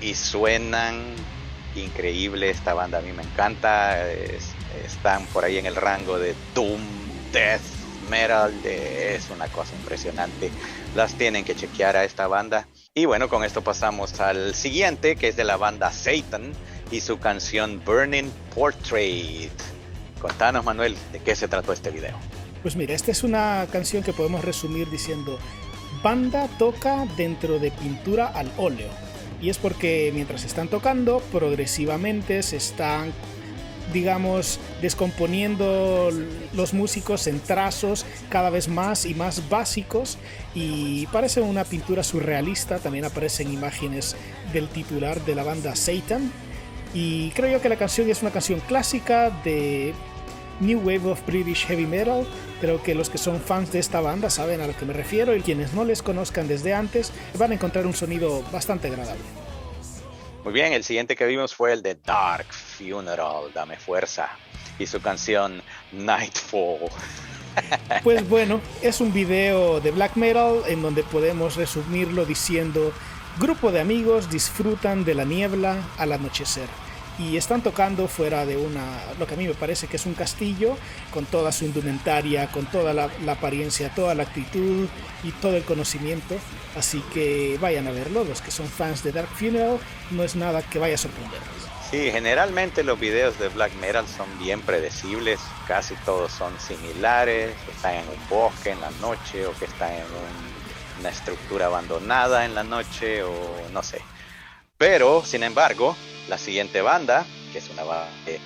y 0.00 0.14
suenan 0.14 1.02
increíble 1.74 2.50
esta 2.50 2.74
banda. 2.74 2.98
A 2.98 3.02
mí 3.02 3.12
me 3.12 3.22
encanta. 3.22 4.10
están 4.84 5.26
por 5.26 5.44
ahí 5.44 5.58
en 5.58 5.66
el 5.66 5.76
rango 5.76 6.18
de 6.18 6.34
Doom, 6.54 6.80
Death, 7.32 7.62
Metal. 8.10 8.52
es 8.64 9.30
una 9.30 9.48
cosa 9.48 9.74
impresionante. 9.74 10.50
Las 10.94 11.14
tienen 11.14 11.44
que 11.44 11.54
chequear 11.54 11.96
a 11.96 12.04
esta 12.04 12.26
banda. 12.26 12.66
Y 12.94 13.04
bueno, 13.04 13.28
con 13.28 13.44
esto 13.44 13.62
pasamos 13.62 14.20
al 14.20 14.54
siguiente, 14.54 15.16
que 15.16 15.28
es 15.28 15.36
de 15.36 15.44
la 15.44 15.56
banda 15.56 15.92
Satan 15.92 16.52
y 16.90 17.00
su 17.00 17.18
canción 17.18 17.82
Burning 17.84 18.30
Portrait. 18.54 19.50
Contanos, 20.20 20.64
Manuel, 20.64 20.96
de 21.12 21.18
qué 21.18 21.36
se 21.36 21.46
trató 21.46 21.72
este 21.72 21.90
video. 21.90 22.16
Pues 22.62 22.74
mira, 22.74 22.94
esta 22.94 23.10
es 23.10 23.22
una 23.22 23.66
canción 23.70 24.02
que 24.02 24.12
podemos 24.12 24.44
resumir 24.44 24.88
diciendo, 24.90 25.38
banda 26.02 26.48
toca 26.58 27.06
dentro 27.16 27.58
de 27.58 27.70
pintura 27.70 28.28
al 28.28 28.50
óleo. 28.56 28.88
Y 29.40 29.50
es 29.50 29.58
porque 29.58 30.10
mientras 30.14 30.44
están 30.44 30.68
tocando, 30.68 31.20
progresivamente 31.32 32.42
se 32.42 32.56
están 32.56 33.12
digamos, 33.92 34.58
descomponiendo 34.82 36.10
los 36.52 36.74
músicos 36.74 37.26
en 37.26 37.40
trazos 37.40 38.04
cada 38.28 38.50
vez 38.50 38.68
más 38.68 39.06
y 39.06 39.14
más 39.14 39.48
básicos. 39.48 40.18
Y 40.54 41.06
parece 41.06 41.40
una 41.40 41.64
pintura 41.64 42.02
surrealista, 42.02 42.78
también 42.78 43.04
aparecen 43.04 43.52
imágenes 43.52 44.16
del 44.52 44.68
titular 44.68 45.20
de 45.24 45.34
la 45.34 45.44
banda 45.44 45.76
Satan. 45.76 46.32
Y 46.94 47.30
creo 47.30 47.50
yo 47.50 47.60
que 47.60 47.68
la 47.68 47.76
canción 47.76 48.08
es 48.10 48.22
una 48.22 48.30
canción 48.30 48.60
clásica 48.60 49.30
de 49.44 49.94
New 50.60 50.80
Wave 50.80 51.10
of 51.10 51.26
British 51.26 51.66
Heavy 51.66 51.86
Metal. 51.86 52.26
Creo 52.60 52.82
que 52.82 52.94
los 52.94 53.10
que 53.10 53.18
son 53.18 53.40
fans 53.40 53.72
de 53.72 53.78
esta 53.78 54.00
banda 54.00 54.30
saben 54.30 54.60
a 54.60 54.66
lo 54.66 54.76
que 54.76 54.84
me 54.84 54.92
refiero 54.92 55.34
y 55.34 55.42
quienes 55.42 55.74
no 55.74 55.84
les 55.84 56.02
conozcan 56.02 56.48
desde 56.48 56.74
antes 56.74 57.12
van 57.38 57.52
a 57.52 57.54
encontrar 57.54 57.86
un 57.86 57.94
sonido 57.94 58.42
bastante 58.52 58.88
agradable. 58.88 59.22
Muy 60.44 60.52
bien, 60.52 60.72
el 60.72 60.84
siguiente 60.84 61.16
que 61.16 61.26
vimos 61.26 61.54
fue 61.54 61.72
el 61.72 61.82
de 61.82 61.96
Dark 61.96 62.46
Funeral, 62.52 63.52
Dame 63.52 63.76
Fuerza, 63.76 64.28
y 64.78 64.86
su 64.86 65.00
canción 65.00 65.62
Nightfall. 65.92 66.90
Pues 68.02 68.28
bueno, 68.28 68.60
es 68.82 69.00
un 69.00 69.14
video 69.14 69.80
de 69.80 69.90
black 69.90 70.16
metal 70.16 70.60
en 70.68 70.82
donde 70.82 71.02
podemos 71.02 71.56
resumirlo 71.56 72.26
diciendo, 72.26 72.92
grupo 73.40 73.72
de 73.72 73.80
amigos 73.80 74.30
disfrutan 74.30 75.06
de 75.06 75.14
la 75.14 75.24
niebla 75.24 75.78
al 75.96 76.12
anochecer 76.12 76.68
y 77.18 77.36
están 77.36 77.62
tocando 77.62 78.08
fuera 78.08 78.44
de 78.44 78.56
una, 78.56 78.84
lo 79.18 79.26
que 79.26 79.34
a 79.34 79.36
mí 79.36 79.46
me 79.46 79.54
parece 79.54 79.86
que 79.86 79.96
es 79.96 80.06
un 80.06 80.14
castillo, 80.14 80.76
con 81.12 81.24
toda 81.24 81.50
su 81.50 81.64
indumentaria, 81.64 82.50
con 82.50 82.66
toda 82.66 82.92
la, 82.92 83.10
apariencia, 83.28 83.94
toda 83.94 84.14
la 84.14 84.24
actitud 84.24 84.86
y 85.24 85.30
todo 85.32 85.56
el 85.56 85.64
conocimiento. 85.64 86.36
Así 86.76 87.02
que 87.14 87.58
vayan 87.60 87.86
a 87.86 87.90
verlo, 87.90 88.24
los 88.24 88.42
que 88.42 88.50
son 88.50 88.66
fans 88.66 89.02
de 89.02 89.12
Dark 89.12 89.28
Funeral, 89.28 89.78
no 90.10 90.22
es 90.22 90.36
nada 90.36 90.62
que 90.62 90.78
vaya 90.78 90.96
a 90.96 90.98
sorprenderles. 90.98 91.48
Sí, 91.90 92.10
generalmente 92.10 92.82
los 92.82 92.98
videos 92.98 93.38
de 93.38 93.48
black 93.48 93.72
metal 93.80 94.04
son 94.08 94.26
bien 94.40 94.60
predecibles, 94.60 95.40
casi 95.68 95.94
todos 96.04 96.32
son 96.32 96.52
similares, 96.58 97.54
están 97.74 97.94
en 97.94 98.08
un 98.08 98.28
bosque 98.28 98.70
en 98.70 98.80
la 98.80 98.90
noche 99.00 99.46
o 99.46 99.52
que 99.52 99.66
están 99.66 99.92
en 99.92 100.04
una 100.98 101.08
estructura 101.08 101.66
abandonada 101.66 102.44
en 102.44 102.54
la 102.54 102.64
noche 102.64 103.22
o 103.22 103.32
no 103.72 103.82
sé. 103.82 104.02
Pero, 104.78 105.24
sin 105.24 105.44
embargo, 105.44 105.96
la 106.28 106.38
siguiente 106.38 106.80
banda, 106.80 107.26
que 107.52 107.58
es 107.58 107.68
una 107.70 107.84
banda 107.84 108.08
de 108.24 108.38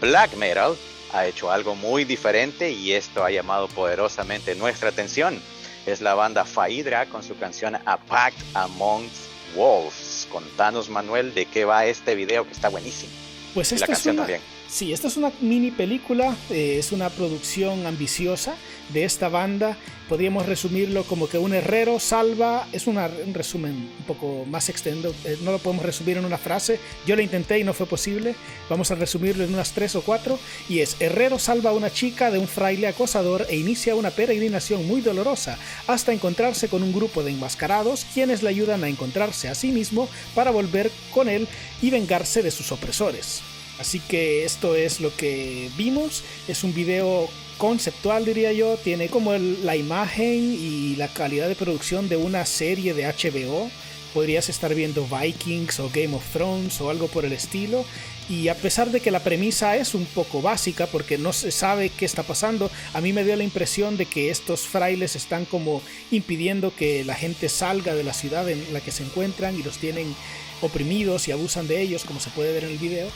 black 0.00 0.34
metal, 0.36 0.76
ha 1.12 1.26
hecho 1.26 1.50
algo 1.50 1.74
muy 1.74 2.04
diferente 2.04 2.70
y 2.70 2.92
esto 2.92 3.24
ha 3.24 3.30
llamado 3.30 3.68
poderosamente 3.68 4.54
nuestra 4.54 4.90
atención. 4.90 5.40
Es 5.86 6.00
la 6.00 6.14
banda 6.14 6.44
Faidra 6.44 7.06
con 7.06 7.22
su 7.22 7.36
canción 7.38 7.76
A 7.86 7.96
Pact 7.96 8.38
Amongst 8.54 9.28
Wolves. 9.56 10.28
Contanos, 10.30 10.90
Manuel, 10.90 11.32
de 11.34 11.46
qué 11.46 11.64
va 11.64 11.86
este 11.86 12.14
video 12.14 12.44
que 12.44 12.52
está 12.52 12.68
buenísimo. 12.68 13.12
Pues 13.54 13.72
esta 13.72 13.92
es 13.92 14.06
una, 14.06 14.26
Sí, 14.68 14.92
esta 14.92 15.08
es 15.08 15.16
una 15.16 15.32
mini 15.40 15.70
película, 15.70 16.36
eh, 16.50 16.76
es 16.78 16.92
una 16.92 17.08
producción 17.08 17.86
ambiciosa 17.86 18.54
de 18.92 19.04
esta 19.04 19.28
banda. 19.28 19.76
Podríamos 20.08 20.46
resumirlo 20.46 21.04
como 21.04 21.28
que 21.28 21.36
un 21.36 21.52
herrero 21.52 22.00
salva, 22.00 22.66
es 22.72 22.86
un 22.86 22.96
resumen 23.34 23.90
un 23.98 24.04
poco 24.06 24.46
más 24.46 24.70
extendido, 24.70 25.14
eh, 25.24 25.36
no 25.42 25.52
lo 25.52 25.58
podemos 25.58 25.84
resumir 25.84 26.16
en 26.16 26.24
una 26.24 26.38
frase, 26.38 26.80
yo 27.06 27.14
lo 27.14 27.20
intenté 27.20 27.58
y 27.58 27.64
no 27.64 27.74
fue 27.74 27.84
posible, 27.84 28.34
vamos 28.70 28.90
a 28.90 28.94
resumirlo 28.94 29.44
en 29.44 29.52
unas 29.52 29.72
tres 29.72 29.94
o 29.96 30.00
cuatro, 30.00 30.38
y 30.66 30.80
es, 30.80 30.96
herrero 31.00 31.38
salva 31.38 31.70
a 31.70 31.74
una 31.74 31.92
chica 31.92 32.30
de 32.30 32.38
un 32.38 32.48
fraile 32.48 32.86
acosador 32.86 33.46
e 33.50 33.56
inicia 33.56 33.94
una 33.96 34.10
peregrinación 34.10 34.86
muy 34.86 35.02
dolorosa 35.02 35.58
hasta 35.86 36.14
encontrarse 36.14 36.68
con 36.68 36.82
un 36.82 36.94
grupo 36.94 37.22
de 37.22 37.32
enmascarados 37.32 38.06
quienes 38.14 38.42
le 38.42 38.48
ayudan 38.48 38.84
a 38.84 38.88
encontrarse 38.88 39.48
a 39.48 39.54
sí 39.54 39.72
mismo 39.72 40.08
para 40.34 40.50
volver 40.50 40.90
con 41.12 41.28
él 41.28 41.46
y 41.82 41.90
vengarse 41.90 42.42
de 42.42 42.50
sus 42.50 42.72
opresores. 42.72 43.42
Así 43.78 44.00
que 44.00 44.44
esto 44.44 44.74
es 44.74 45.00
lo 45.00 45.14
que 45.14 45.70
vimos. 45.76 46.24
Es 46.48 46.64
un 46.64 46.74
video 46.74 47.28
conceptual, 47.58 48.24
diría 48.24 48.52
yo. 48.52 48.76
Tiene 48.76 49.08
como 49.08 49.34
la 49.34 49.76
imagen 49.76 50.56
y 50.58 50.96
la 50.96 51.08
calidad 51.08 51.48
de 51.48 51.56
producción 51.56 52.08
de 52.08 52.16
una 52.16 52.46
serie 52.46 52.94
de 52.94 53.04
HBO. 53.06 53.70
Podrías 54.14 54.48
estar 54.48 54.74
viendo 54.74 55.06
Vikings 55.06 55.80
o 55.80 55.90
Game 55.92 56.14
of 56.14 56.24
Thrones 56.32 56.80
o 56.80 56.88
algo 56.88 57.08
por 57.08 57.24
el 57.24 57.32
estilo. 57.32 57.84
Y 58.28 58.48
a 58.48 58.54
pesar 58.54 58.90
de 58.90 59.00
que 59.00 59.10
la 59.10 59.20
premisa 59.20 59.76
es 59.76 59.94
un 59.94 60.04
poco 60.04 60.42
básica 60.42 60.86
porque 60.86 61.16
no 61.16 61.32
se 61.32 61.50
sabe 61.50 61.88
qué 61.88 62.04
está 62.04 62.22
pasando, 62.22 62.70
a 62.92 63.00
mí 63.00 63.14
me 63.14 63.24
dio 63.24 63.34
la 63.36 63.44
impresión 63.44 63.96
de 63.96 64.04
que 64.04 64.30
estos 64.30 64.62
frailes 64.62 65.16
están 65.16 65.46
como 65.46 65.80
impidiendo 66.10 66.74
que 66.74 67.04
la 67.04 67.14
gente 67.14 67.48
salga 67.48 67.94
de 67.94 68.04
la 68.04 68.12
ciudad 68.12 68.48
en 68.50 68.72
la 68.72 68.80
que 68.80 68.92
se 68.92 69.02
encuentran 69.02 69.58
y 69.58 69.62
los 69.62 69.78
tienen 69.78 70.14
oprimidos 70.60 71.28
y 71.28 71.32
abusan 71.32 71.68
de 71.68 71.80
ellos, 71.80 72.04
como 72.04 72.20
se 72.20 72.30
puede 72.30 72.52
ver 72.52 72.64
en 72.64 72.70
el 72.70 72.78
video 72.78 73.08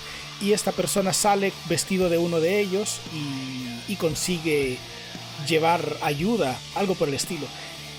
y 0.42 0.52
esta 0.52 0.72
persona 0.72 1.12
sale 1.12 1.52
vestido 1.66 2.08
de 2.08 2.18
uno 2.18 2.40
de 2.40 2.60
ellos 2.60 3.00
y, 3.14 3.96
consigue 3.96 4.78
llevar 5.46 5.98
ayuda, 6.00 6.58
algo 6.74 6.94
por 6.94 7.08
el 7.08 7.14
estilo. 7.14 7.46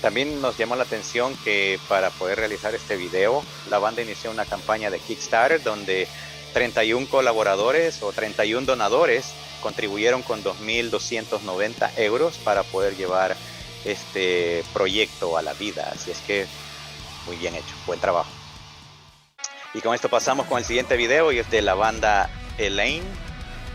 También 0.02 0.42
nos 0.42 0.58
llamó 0.58 0.74
la 0.74 0.82
atención 0.82 1.34
que 1.44 1.78
para 1.88 2.10
poder 2.10 2.40
realizar 2.40 2.74
este 2.74 2.96
video, 2.96 3.44
la 3.70 3.78
banda 3.78 4.02
inició 4.02 4.32
una 4.32 4.44
campaña 4.44 4.90
de 4.90 4.98
Kickstarter 4.98 5.62
donde 5.62 6.08
31 6.52 7.06
colaboradores 7.08 8.02
o 8.02 8.12
31 8.12 8.66
donadores 8.66 9.32
contribuyeron 9.62 10.22
con 10.22 10.42
2.290 10.42 11.90
euros 11.98 12.38
para 12.38 12.64
poder 12.64 12.96
llevar 12.96 13.36
este 13.84 14.64
proyecto 14.74 15.38
a 15.38 15.42
la 15.42 15.54
vida. 15.54 15.90
Así 15.94 16.10
es 16.10 16.18
que 16.26 16.46
muy 17.24 17.36
bien 17.36 17.54
hecho, 17.54 17.74
buen 17.86 18.00
trabajo. 18.00 18.43
Y 19.74 19.80
con 19.80 19.92
esto 19.92 20.08
pasamos 20.08 20.46
con 20.46 20.58
el 20.58 20.64
siguiente 20.64 20.96
video 20.96 21.32
y 21.32 21.40
es 21.40 21.50
de 21.50 21.60
la 21.60 21.74
banda 21.74 22.30
Elaine 22.58 23.04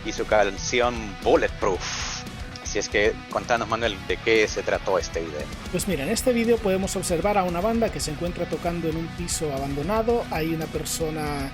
y 0.05 0.13
su 0.13 0.25
canción 0.25 0.95
Bulletproof. 1.23 2.23
Así 2.63 2.79
es 2.79 2.87
que 2.87 3.13
contanos 3.29 3.67
Manuel 3.67 3.97
de 4.07 4.15
qué 4.15 4.47
se 4.47 4.63
trató 4.63 4.97
este 4.97 5.19
video. 5.19 5.41
Pues 5.71 5.89
mira, 5.89 6.03
en 6.03 6.09
este 6.09 6.31
video 6.31 6.57
podemos 6.57 6.95
observar 6.95 7.37
a 7.37 7.43
una 7.43 7.59
banda 7.59 7.91
que 7.91 7.99
se 7.99 8.11
encuentra 8.11 8.45
tocando 8.45 8.87
en 8.87 8.95
un 8.95 9.07
piso 9.07 9.51
abandonado. 9.53 10.23
Hay 10.31 10.53
una 10.53 10.67
persona 10.67 11.51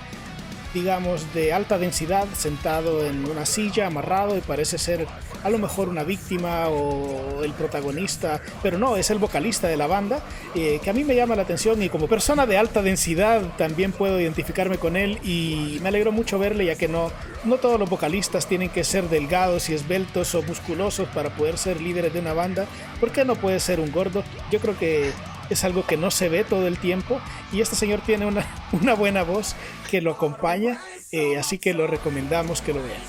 digamos, 0.76 1.32
de 1.32 1.54
alta 1.54 1.78
densidad, 1.78 2.26
sentado 2.36 3.06
en 3.06 3.24
una 3.24 3.46
silla, 3.46 3.86
amarrado, 3.86 4.36
y 4.36 4.42
parece 4.42 4.76
ser 4.76 5.06
a 5.42 5.48
lo 5.48 5.56
mejor 5.56 5.88
una 5.88 6.04
víctima 6.04 6.68
o 6.68 7.42
el 7.42 7.52
protagonista, 7.52 8.42
pero 8.62 8.76
no, 8.76 8.98
es 8.98 9.10
el 9.10 9.18
vocalista 9.18 9.68
de 9.68 9.78
la 9.78 9.86
banda, 9.86 10.20
eh, 10.54 10.78
que 10.84 10.90
a 10.90 10.92
mí 10.92 11.02
me 11.02 11.16
llama 11.16 11.34
la 11.34 11.42
atención 11.42 11.82
y 11.82 11.88
como 11.88 12.08
persona 12.08 12.44
de 12.44 12.58
alta 12.58 12.82
densidad 12.82 13.40
también 13.56 13.92
puedo 13.92 14.20
identificarme 14.20 14.76
con 14.76 14.96
él 14.96 15.18
y 15.24 15.78
me 15.80 15.88
alegro 15.88 16.12
mucho 16.12 16.38
verle, 16.38 16.66
ya 16.66 16.74
que 16.74 16.88
no, 16.88 17.10
no 17.44 17.56
todos 17.56 17.80
los 17.80 17.88
vocalistas 17.88 18.46
tienen 18.46 18.68
que 18.68 18.84
ser 18.84 19.08
delgados 19.08 19.70
y 19.70 19.74
esbeltos 19.74 20.34
o 20.34 20.42
musculosos 20.42 21.08
para 21.08 21.30
poder 21.30 21.56
ser 21.56 21.80
líderes 21.80 22.12
de 22.12 22.20
una 22.20 22.34
banda. 22.34 22.66
¿Por 23.00 23.12
qué 23.12 23.24
no 23.24 23.34
puede 23.34 23.60
ser 23.60 23.80
un 23.80 23.90
gordo? 23.90 24.24
Yo 24.50 24.60
creo 24.60 24.78
que 24.78 25.10
es 25.50 25.64
algo 25.64 25.86
que 25.86 25.96
no 25.96 26.10
se 26.10 26.28
ve 26.28 26.44
todo 26.44 26.66
el 26.66 26.78
tiempo 26.78 27.20
y 27.52 27.60
este 27.60 27.76
señor 27.76 28.00
tiene 28.00 28.26
una, 28.26 28.46
una 28.72 28.94
buena 28.94 29.22
voz 29.22 29.56
que 29.90 30.00
lo 30.00 30.12
acompaña, 30.12 30.80
eh, 31.12 31.38
así 31.38 31.58
que 31.58 31.74
lo 31.74 31.86
recomendamos 31.86 32.60
que 32.60 32.72
lo 32.72 32.82
vean. 32.82 33.02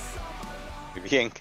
Bien, 1.10 1.32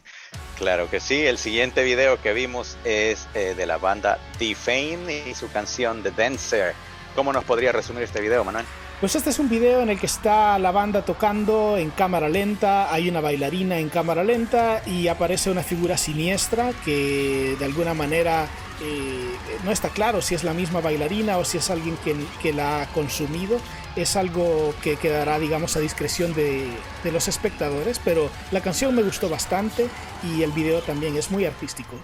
claro 0.59 0.89
que 0.91 1.01
sí. 1.01 1.27
El 1.27 1.39
siguiente 1.39 1.83
video 1.83 2.21
que 2.21 2.33
vimos 2.33 2.77
es 2.85 3.29
eh, 3.35 3.55
de 3.57 3.67
la 3.67 3.79
banda 3.79 4.19
Defame 4.39 5.29
y 5.29 5.35
su 5.35 5.51
canción 5.51 6.03
The 6.03 6.11
Dancer. 6.11 6.75
¿Cómo 7.15 7.33
nos 7.33 7.45
podría 7.45 7.73
resumir 7.73 8.03
este 8.03 8.21
video, 8.21 8.45
Manuel? 8.45 8.67
Pues 8.99 9.15
este 9.15 9.29
es 9.29 9.39
un 9.39 9.51
video 9.51 9.83
en 9.83 9.91
el 9.91 10.01
que 10.01 10.07
está 10.07 10.59
la 10.59 10.71
banda 10.71 11.05
tocando 11.05 11.77
en 11.77 11.91
cámara 11.91 12.31
lenta, 12.31 12.91
hay 12.91 13.11
una 13.11 13.21
bailarina 13.21 13.79
en 13.79 13.91
cámara 13.91 14.25
lenta 14.25 14.83
y 14.87 15.09
aparece 15.09 15.51
una 15.51 15.63
figura 15.63 15.99
siniestra 15.99 16.73
que 16.83 17.57
de 17.59 17.65
alguna 17.67 17.93
manera 17.93 18.49
eh, 18.83 19.37
no 19.65 19.71
está 19.71 19.91
claro 19.91 20.23
si 20.23 20.35
es 20.35 20.45
la 20.45 20.55
misma 20.55 20.81
bailarina 20.81 21.37
o 21.37 21.45
si 21.45 21.59
es 21.59 21.69
alguien 21.69 21.99
que, 21.99 22.17
que 22.41 22.55
la 22.55 22.81
ha 22.81 22.87
consumido. 22.87 23.61
Es 23.97 24.17
algo 24.17 24.75
que 24.83 24.97
quedará, 24.97 25.39
digamos, 25.39 25.77
a 25.77 25.81
discreción 25.81 26.33
de, 26.33 26.67
de 27.05 27.13
los 27.13 27.29
espectadores, 27.29 28.01
pero 28.03 28.31
la 28.51 28.63
canción 28.63 28.95
me 28.95 29.03
gustó 29.03 29.29
bastante 29.29 29.89
y 30.23 30.43
el 30.43 30.53
video 30.53 30.81
también 30.81 31.19
es 31.19 31.31
muy 31.31 31.45
artístico. 31.45 31.97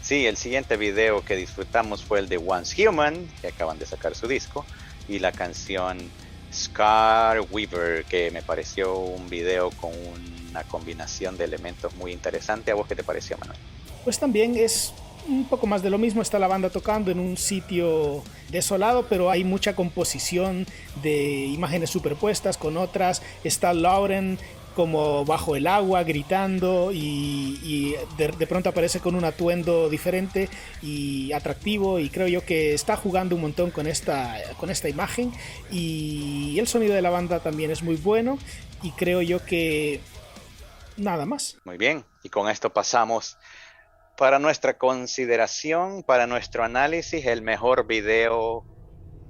Sí, 0.00 0.26
el 0.26 0.38
siguiente 0.38 0.78
video 0.78 1.22
que 1.22 1.36
disfrutamos 1.36 2.02
fue 2.02 2.20
el 2.20 2.28
de 2.30 2.38
Once 2.38 2.88
Human, 2.88 3.28
que 3.42 3.48
acaban 3.48 3.78
de 3.78 3.84
sacar 3.84 4.14
su 4.14 4.26
disco, 4.26 4.64
y 5.08 5.18
la 5.18 5.32
canción 5.32 5.98
Scar 6.52 7.40
Weaver, 7.50 8.04
que 8.04 8.30
me 8.30 8.42
pareció 8.42 8.98
un 8.98 9.28
video 9.28 9.70
con 9.70 9.92
una 10.50 10.64
combinación 10.64 11.36
de 11.36 11.44
elementos 11.44 11.94
muy 11.96 12.12
interesante. 12.12 12.70
¿A 12.70 12.74
vos 12.74 12.86
qué 12.86 12.94
te 12.94 13.02
pareció, 13.02 13.38
Manuel? 13.38 13.58
Pues 14.04 14.18
también 14.18 14.56
es 14.56 14.92
un 15.26 15.44
poco 15.44 15.66
más 15.66 15.82
de 15.82 15.90
lo 15.90 15.98
mismo. 15.98 16.20
Está 16.20 16.38
la 16.38 16.48
banda 16.48 16.70
tocando 16.70 17.10
en 17.10 17.18
un 17.18 17.36
sitio 17.36 18.22
desolado, 18.50 19.06
pero 19.08 19.30
hay 19.30 19.44
mucha 19.44 19.74
composición 19.74 20.66
de 21.02 21.46
imágenes 21.46 21.90
superpuestas 21.90 22.58
con 22.58 22.76
otras. 22.76 23.22
Está 23.44 23.72
Lauren 23.72 24.38
como 24.74 25.24
bajo 25.24 25.56
el 25.56 25.66
agua 25.66 26.02
gritando 26.02 26.90
y, 26.92 27.96
de, 28.16 28.46
pronto 28.46 28.68
aparece 28.68 29.00
con 29.00 29.14
un 29.14 29.24
atuendo 29.24 29.88
diferente 29.88 30.48
y 30.82 31.32
atractivo 31.32 31.98
y 31.98 32.10
creo 32.10 32.28
yo 32.28 32.44
que 32.44 32.74
está 32.74 32.96
jugando 32.96 33.36
un 33.36 33.42
montón 33.42 33.70
con 33.70 33.86
esta, 33.86 34.36
con 34.58 34.70
esta 34.70 34.88
imagen 34.88 35.32
y 35.70 36.58
el 36.58 36.66
sonido 36.66 36.94
de 36.94 37.02
la 37.02 37.10
banda 37.10 37.40
también 37.40 37.70
es 37.70 37.82
muy 37.82 37.96
bueno 37.96 38.38
y 38.82 38.90
creo 38.92 39.22
yo 39.22 39.44
que 39.44 40.00
nada 40.96 41.26
más. 41.26 41.56
Muy 41.64 41.78
bien, 41.78 42.04
y 42.22 42.28
con 42.28 42.48
esto 42.48 42.72
pasamos 42.72 43.38
para 44.16 44.38
nuestra 44.38 44.78
consideración, 44.78 46.02
para 46.02 46.26
nuestro 46.26 46.64
análisis, 46.64 47.26
el 47.26 47.42
mejor 47.42 47.86
video 47.86 48.64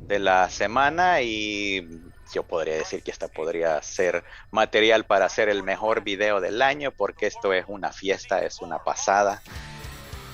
de 0.00 0.18
la 0.18 0.50
semana 0.50 1.22
y 1.22 1.88
yo 2.32 2.42
podría 2.42 2.74
decir 2.74 3.02
que 3.02 3.10
esta 3.10 3.28
podría 3.28 3.80
ser 3.82 4.24
material 4.50 5.04
para 5.04 5.26
hacer 5.26 5.48
el 5.48 5.62
mejor 5.62 6.02
video 6.02 6.40
del 6.40 6.62
año 6.62 6.90
porque 6.90 7.26
esto 7.26 7.52
es 7.52 7.64
una 7.68 7.92
fiesta, 7.92 8.44
es 8.44 8.60
una 8.60 8.78
pasada. 8.78 9.42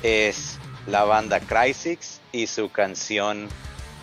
Es 0.03 0.59
la 0.87 1.05
banda 1.05 1.41
Crysis 1.41 2.21
y 2.33 2.47
su 2.47 2.71
canción 2.71 3.49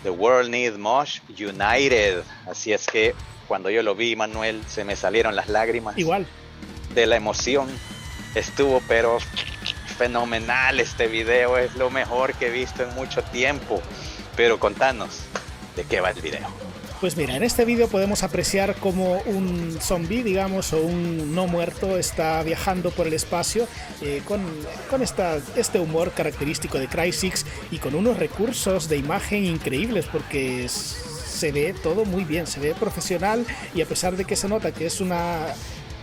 The 0.02 0.10
World 0.10 0.50
Needs 0.50 0.78
Mosh 0.78 1.20
United. 1.30 2.22
Así 2.46 2.72
es 2.72 2.86
que 2.86 3.14
cuando 3.48 3.70
yo 3.70 3.82
lo 3.82 3.94
vi, 3.94 4.14
Manuel, 4.14 4.62
se 4.68 4.84
me 4.84 4.96
salieron 4.96 5.34
las 5.34 5.48
lágrimas. 5.48 5.96
Igual. 5.96 6.26
De 6.94 7.06
la 7.06 7.16
emoción. 7.16 7.68
Estuvo, 8.34 8.82
pero 8.86 9.18
fenomenal 9.96 10.80
este 10.80 11.06
video. 11.06 11.56
Es 11.56 11.74
lo 11.76 11.90
mejor 11.90 12.34
que 12.34 12.48
he 12.48 12.50
visto 12.50 12.82
en 12.82 12.94
mucho 12.94 13.22
tiempo. 13.22 13.80
Pero 14.36 14.60
contanos, 14.60 15.22
¿de 15.74 15.84
qué 15.84 16.00
va 16.00 16.10
el 16.10 16.20
video? 16.20 16.46
Pues 17.00 17.14
mira, 17.14 17.36
en 17.36 17.42
este 17.42 17.66
vídeo 17.66 17.88
podemos 17.88 18.22
apreciar 18.22 18.74
como 18.76 19.18
un 19.26 19.76
zombie, 19.82 20.22
digamos, 20.22 20.72
o 20.72 20.80
un 20.80 21.34
no 21.34 21.46
muerto 21.46 21.98
está 21.98 22.42
viajando 22.42 22.90
por 22.90 23.06
el 23.06 23.12
espacio 23.12 23.68
eh, 24.00 24.22
con, 24.24 24.40
con 24.88 25.02
esta, 25.02 25.38
este 25.56 25.78
humor 25.78 26.12
característico 26.12 26.78
de 26.78 26.88
Crysis 26.88 27.44
y 27.70 27.78
con 27.78 27.94
unos 27.94 28.18
recursos 28.18 28.88
de 28.88 28.96
imagen 28.96 29.44
increíbles 29.44 30.06
porque 30.10 30.70
se 30.70 31.52
ve 31.52 31.74
todo 31.82 32.06
muy 32.06 32.24
bien, 32.24 32.46
se 32.46 32.60
ve 32.60 32.74
profesional 32.74 33.44
y 33.74 33.82
a 33.82 33.86
pesar 33.86 34.16
de 34.16 34.24
que 34.24 34.34
se 34.34 34.48
nota 34.48 34.72
que 34.72 34.86
es 34.86 35.02
una 35.02 35.48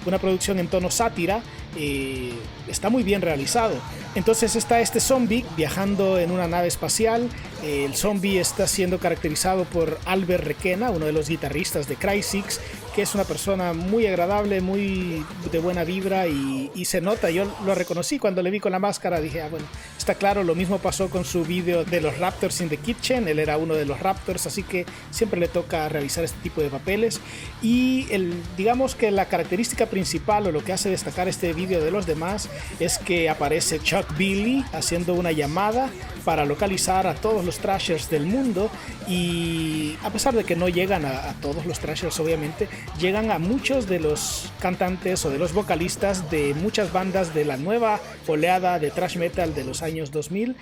una 0.06 0.20
producción 0.20 0.60
en 0.60 0.68
tono 0.68 0.92
sátira, 0.92 1.42
eh, 1.78 2.34
está 2.68 2.90
muy 2.90 3.04
bien 3.04 3.22
realizado. 3.22 3.76
Entonces 4.16 4.56
está 4.56 4.80
este 4.80 5.00
zombie 5.00 5.44
viajando 5.58 6.20
en 6.20 6.32
una 6.32 6.48
nave 6.48 6.68
espacial. 6.68 7.30
el 7.64 7.96
zombie 7.96 8.40
está 8.40 8.68
siendo 8.68 9.00
caracterizado 9.00 9.64
por 9.66 9.98
Albert 10.06 10.44
Requena, 10.44 10.92
uno 10.92 11.06
de 11.06 11.14
los 11.14 11.30
guitarristas 11.30 11.88
de 11.88 11.96
Crysis, 11.96 12.60
que 12.94 13.02
es 13.02 13.16
una 13.16 13.24
persona 13.24 13.74
muy 13.74 14.06
agradable, 14.06 14.62
muy 14.62 15.26
de 15.52 15.60
buena 15.60 15.84
vibra 15.84 16.28
y, 16.28 16.70
se 16.86 17.02
nota. 17.02 17.32
Yo 17.32 17.46
lo 17.66 17.74
reconocí 17.74 18.20
cuando 18.20 18.42
le 18.44 18.52
vi 18.52 18.60
con 18.60 18.72
la 18.72 18.80
máscara. 18.80 19.20
Dije, 19.22 19.42
ah, 19.42 19.48
bueno, 19.50 19.66
está 19.98 20.16
claro. 20.16 20.44
Lo 20.44 20.54
mismo 20.54 20.78
pasó 20.80 21.10
con 21.10 21.24
su 21.26 21.44
vídeo 21.44 21.86
de 21.86 22.02
los 22.02 22.18
Raptors 22.20 22.62
in 22.62 22.70
the 22.70 22.78
Kitchen. 22.78 23.28
Él 23.28 23.40
era 23.40 23.58
uno 23.58 23.74
de 23.74 23.86
los 23.86 24.00
Raptors, 24.00 24.46
así 24.46 24.64
que 24.64 24.86
siempre 25.10 25.40
le 25.40 25.48
toca 25.48 25.88
realizar 25.90 26.24
este 26.24 26.38
tipo 26.44 26.62
de 26.62 26.70
papeles. 26.70 27.22
Y 27.62 28.06
el, 28.12 28.34
digamos 28.58 28.96
que 28.96 29.10
la 29.12 29.26
característica 29.26 29.86
principal 29.86 30.46
o 30.48 30.52
lo 30.52 30.64
que 30.64 30.74
hace 30.74 30.90
destacar 30.90 31.28
este 31.28 31.54
vídeo 31.66 31.84
de 31.84 31.92
los 31.92 32.06
demás 32.06 32.50
es 32.80 32.98
que 32.98 33.30
aparece 33.30 33.80
Chuck 33.80 34.18
Billy 34.18 34.66
haciendo 34.74 35.14
una 35.14 35.32
llamada 35.32 35.90
para 36.26 36.46
localizar 36.46 37.08
a 37.08 37.16
todos 37.16 37.46
los 37.46 37.60
trashers 37.60 38.10
del 38.10 38.26
mundo 38.26 38.70
y 39.08 39.96
a 40.04 40.10
pesar 40.10 40.34
de 40.34 40.44
que 40.44 40.56
no 40.56 40.70
llegan 40.70 41.06
a, 41.06 41.34
todos 41.42 41.66
los 41.66 41.80
trashers 41.80 42.20
obviamente 42.20 42.68
llegan 43.00 43.32
a 43.32 43.40
muchos 43.40 43.88
de 43.88 44.00
los 44.00 44.52
cantantes 44.60 45.26
o 45.26 45.30
de 45.30 45.38
los 45.38 45.54
vocalistas 45.54 46.30
de 46.32 46.54
muchas 46.54 46.92
bandas 46.92 47.34
de 47.34 47.46
la 47.46 47.58
nueva 47.58 48.00
oleada 48.28 48.80
de 48.80 48.92
thrash 48.92 49.18
metal 49.18 49.54
de 49.54 49.64
los 49.64 49.82
años 49.82 50.12
2000. 50.12 50.56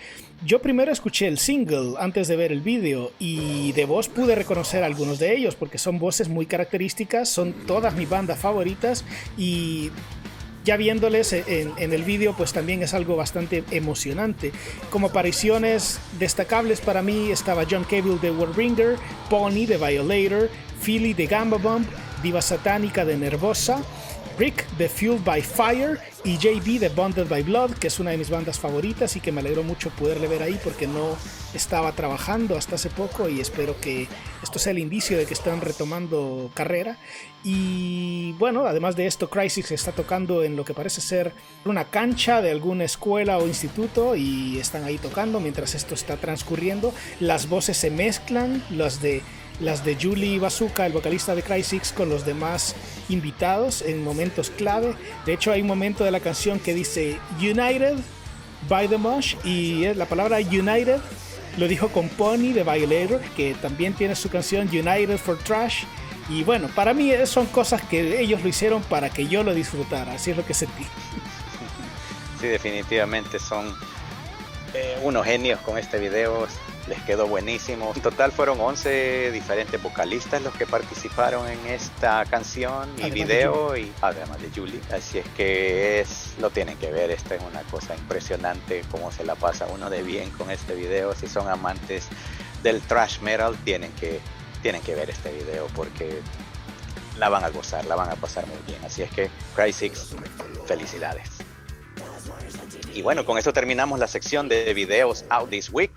Yo 0.44 0.60
primero 0.60 0.92
escuché 0.92 1.28
el 1.28 1.38
single 1.38 1.94
antes 2.00 2.28
de 2.28 2.36
ver 2.36 2.52
el 2.52 2.62
vídeo 2.62 3.12
y 3.20 3.72
de 3.74 3.86
voz 3.86 4.08
pude 4.08 4.34
reconocer 4.36 4.84
algunos 4.84 5.20
de 5.20 5.36
ellos 5.36 5.56
porque 5.56 5.78
son 5.78 6.00
voces 6.00 6.30
muy 6.30 6.48
características, 6.48 7.30
son 7.30 7.54
todas 7.54 7.96
mis 7.96 8.10
bandas 8.10 8.40
favoritas 8.40 9.06
y 9.38 9.92
ya 10.64 10.78
viéndoles 10.78 11.34
en, 11.34 11.74
el 11.78 12.04
vídeo, 12.04 12.36
pues 12.38 12.54
también 12.54 12.84
es 12.84 12.94
algo 12.94 13.16
bastante 13.16 13.64
emocionante. 13.72 14.52
Como 14.90 15.08
apariciones 15.08 16.00
destacables 16.20 16.82
para 16.82 17.02
mí 17.02 17.32
estaba 17.32 17.66
John 17.70 17.84
Cable 17.84 18.18
de 18.22 18.32
Warbringer, 18.32 18.98
Pony 19.30 19.66
de 19.66 19.78
Violator, 19.78 20.50
Philly 20.84 21.14
de 21.14 21.28
Gamba 21.28 21.58
Bump, 21.58 21.88
Diva 22.22 22.42
Satánica 22.42 23.06
de 23.06 23.18
Nervosa, 23.18 23.82
Rick 24.42 24.68
de 24.80 24.90
Fueled 24.90 25.24
by 25.24 25.40
Fire 25.40 26.00
y 26.24 26.36
JB 26.36 26.80
de 26.80 26.90
Bonded 26.90 27.28
by 27.28 27.44
Blood, 27.44 27.74
que 27.74 27.86
es 27.86 28.00
una 28.00 28.10
de 28.10 28.18
mis 28.18 28.32
bandas 28.32 28.58
favoritas 28.58 29.16
y 29.16 29.20
que 29.20 29.32
me 29.32 29.40
alegró 29.40 29.62
mucho 29.62 29.92
poderle 29.92 30.28
ver 30.28 30.42
ahí 30.42 30.60
porque 30.64 30.88
no 30.88 31.16
estaba 31.54 31.92
trabajando 31.92 32.58
hasta 32.58 32.74
hace 32.74 32.90
poco 32.90 33.30
y 33.30 33.40
espero 33.40 33.80
que 33.80 34.08
esto 34.42 34.58
sea 34.58 34.72
el 34.72 34.80
indicio 34.80 35.16
de 35.16 35.28
que 35.28 35.36
están 35.36 35.62
retomando 35.62 36.50
carrera. 36.56 36.98
Y 37.44 38.32
bueno, 38.40 38.66
además 38.66 38.96
de 38.96 39.06
esto, 39.06 39.30
Crisis 39.30 39.70
está 39.70 39.92
tocando 39.92 40.44
en 40.44 40.56
lo 40.56 40.66
que 40.66 40.74
parece 40.74 41.02
ser 41.02 41.34
una 41.64 41.92
cancha 41.92 42.42
de 42.42 42.50
alguna 42.50 42.86
escuela 42.86 43.38
o 43.38 43.46
instituto 43.46 44.16
y 44.16 44.58
están 44.58 44.86
ahí 44.86 44.98
tocando 44.98 45.40
mientras 45.40 45.76
esto 45.76 45.94
está 45.94 46.18
transcurriendo. 46.18 46.96
Las 47.20 47.48
voces 47.48 47.78
se 47.78 47.92
mezclan, 47.92 48.64
las 48.72 49.04
de 49.04 49.22
las 49.62 49.86
de 49.86 49.96
Julie 49.96 50.40
Bazooka, 50.40 50.86
el 50.86 50.94
vocalista 50.94 51.36
de 51.36 51.44
Crysis, 51.44 51.94
con 51.94 52.10
los 52.10 52.26
demás 52.26 52.76
invitados 53.10 53.82
en 53.82 54.04
momentos 54.04 54.50
clave. 54.50 54.96
De 55.26 55.34
hecho, 55.34 55.52
hay 55.52 55.62
un 55.62 55.68
momento 55.68 56.04
de 56.04 56.12
la 56.12 56.20
canción 56.20 56.60
que 56.60 56.74
dice 56.74 57.18
United 57.40 57.96
by 58.68 58.88
the 58.88 58.98
Mosh 58.98 59.36
y 59.44 59.94
la 59.94 60.06
palabra 60.06 60.38
United 60.38 61.00
lo 61.58 61.68
dijo 61.68 61.90
con 61.90 62.10
Pony 62.10 62.54
de 62.54 62.64
Violator, 62.64 63.22
que 63.36 63.54
también 63.56 63.94
tiene 63.94 64.16
su 64.16 64.30
canción 64.30 64.68
United 64.68 65.18
for 65.18 65.38
Trash. 65.38 65.84
Y 66.30 66.44
bueno, 66.44 66.70
para 66.74 66.94
mí 66.94 67.12
son 67.26 67.46
cosas 67.48 67.82
que 67.82 68.22
ellos 68.22 68.42
lo 68.42 68.48
hicieron 68.48 68.82
para 68.84 69.10
que 69.10 69.28
yo 69.28 69.44
lo 69.44 69.54
disfrutara, 69.54 70.14
así 70.14 70.32
es 70.32 70.38
lo 70.38 70.46
que 70.46 70.54
sentí. 70.54 70.86
Sí, 72.40 72.48
definitivamente 72.48 73.38
son 73.38 73.76
eh, 74.74 74.98
unos 75.04 75.26
genios 75.26 75.60
con 75.60 75.78
este 75.78 76.00
video 76.00 76.48
les 76.92 77.02
quedó 77.04 77.26
buenísimo. 77.26 77.94
En 77.96 78.02
total 78.02 78.34
fueron 78.34 78.60
11 78.60 79.32
diferentes 79.32 79.82
vocalistas 79.82 80.42
los 80.42 80.54
que 80.54 80.68
participaron 80.68 81.48
en 81.48 81.66
esta 81.68 82.26
canción 82.26 82.90
y 82.98 83.10
video, 83.10 83.78
y 83.78 83.90
además 84.02 84.42
de 84.42 84.50
Julie. 84.54 84.82
Así 84.92 85.20
es 85.20 85.26
que 85.38 86.02
es, 86.02 86.34
lo 86.40 86.50
tienen 86.50 86.78
que 86.78 86.92
ver, 86.92 87.10
esta 87.10 87.36
es 87.36 87.42
una 87.50 87.62
cosa 87.64 87.96
impresionante 87.96 88.84
cómo 88.92 89.10
se 89.10 89.24
la 89.24 89.36
pasa 89.36 89.68
uno 89.68 89.90
de 89.90 90.04
bien 90.04 90.32
con 90.32 90.52
este 90.52 90.76
video. 90.76 91.16
Si 91.16 91.30
son 91.30 91.48
amantes 91.48 92.10
del 92.62 92.82
thrash 92.82 93.22
metal, 93.22 93.56
tienen 93.64 93.94
que, 93.94 94.20
tienen 94.62 94.82
que 94.82 94.94
ver 94.94 95.10
este 95.10 95.32
video 95.32 95.68
porque 95.74 96.22
la 97.18 97.30
van 97.30 97.46
a 97.46 97.50
gozar, 97.52 97.86
la 97.86 97.96
van 97.96 98.10
a 98.10 98.16
pasar 98.16 98.46
muy 98.48 98.60
bien. 98.68 98.84
Así 98.84 99.02
es 99.02 99.12
que, 99.12 99.30
Cry 99.56 99.72
Six, 99.72 100.10
felicidades. 100.66 101.30
Y 102.94 103.02
bueno, 103.02 103.26
con 103.26 103.38
eso 103.38 103.54
terminamos 103.54 103.98
la 103.98 104.08
sección 104.08 104.50
de 104.50 104.74
videos 104.74 105.24
Out 105.30 105.50
This 105.50 105.70
Week 105.72 105.94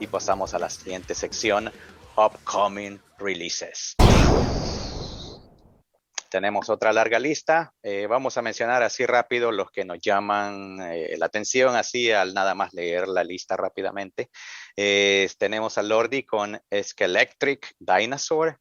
y 0.00 0.06
pasamos 0.06 0.54
a 0.54 0.58
la 0.58 0.70
siguiente 0.70 1.14
sección, 1.14 1.70
Upcoming 2.16 3.00
Releases. 3.18 3.96
Tenemos 6.30 6.70
otra 6.70 6.92
larga 6.92 7.18
lista. 7.18 7.72
Eh, 7.82 8.06
vamos 8.06 8.38
a 8.38 8.42
mencionar 8.42 8.82
así 8.82 9.04
rápido 9.04 9.52
los 9.52 9.70
que 9.70 9.84
nos 9.84 10.00
llaman 10.00 10.80
eh, 10.80 11.14
la 11.18 11.26
atención, 11.26 11.76
así 11.76 12.10
al 12.10 12.32
nada 12.32 12.54
más 12.54 12.72
leer 12.72 13.08
la 13.08 13.24
lista 13.24 13.56
rápidamente. 13.56 14.30
tenemos 15.38 15.76
a 15.76 15.82
Lordi 15.82 16.22
con 16.22 16.58
Skelectric 16.72 17.74
Dinosaur, 17.78 18.58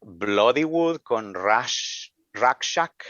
Bloodywood 0.00 0.98
con 0.98 1.34
Rush, 1.34 2.10
Rakshak, 2.32 3.04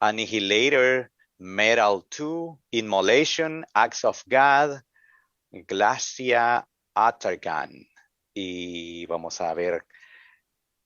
Annihilator, 0.00 1.10
Metal 1.38 2.02
2, 2.16 2.58
Immolation, 2.70 3.66
Acts 3.74 4.04
of 4.04 4.22
God, 4.26 4.80
Glacia 5.50 6.66
Y 8.32 9.06
vamos 9.06 9.40
a 9.40 9.52
ver 9.54 9.84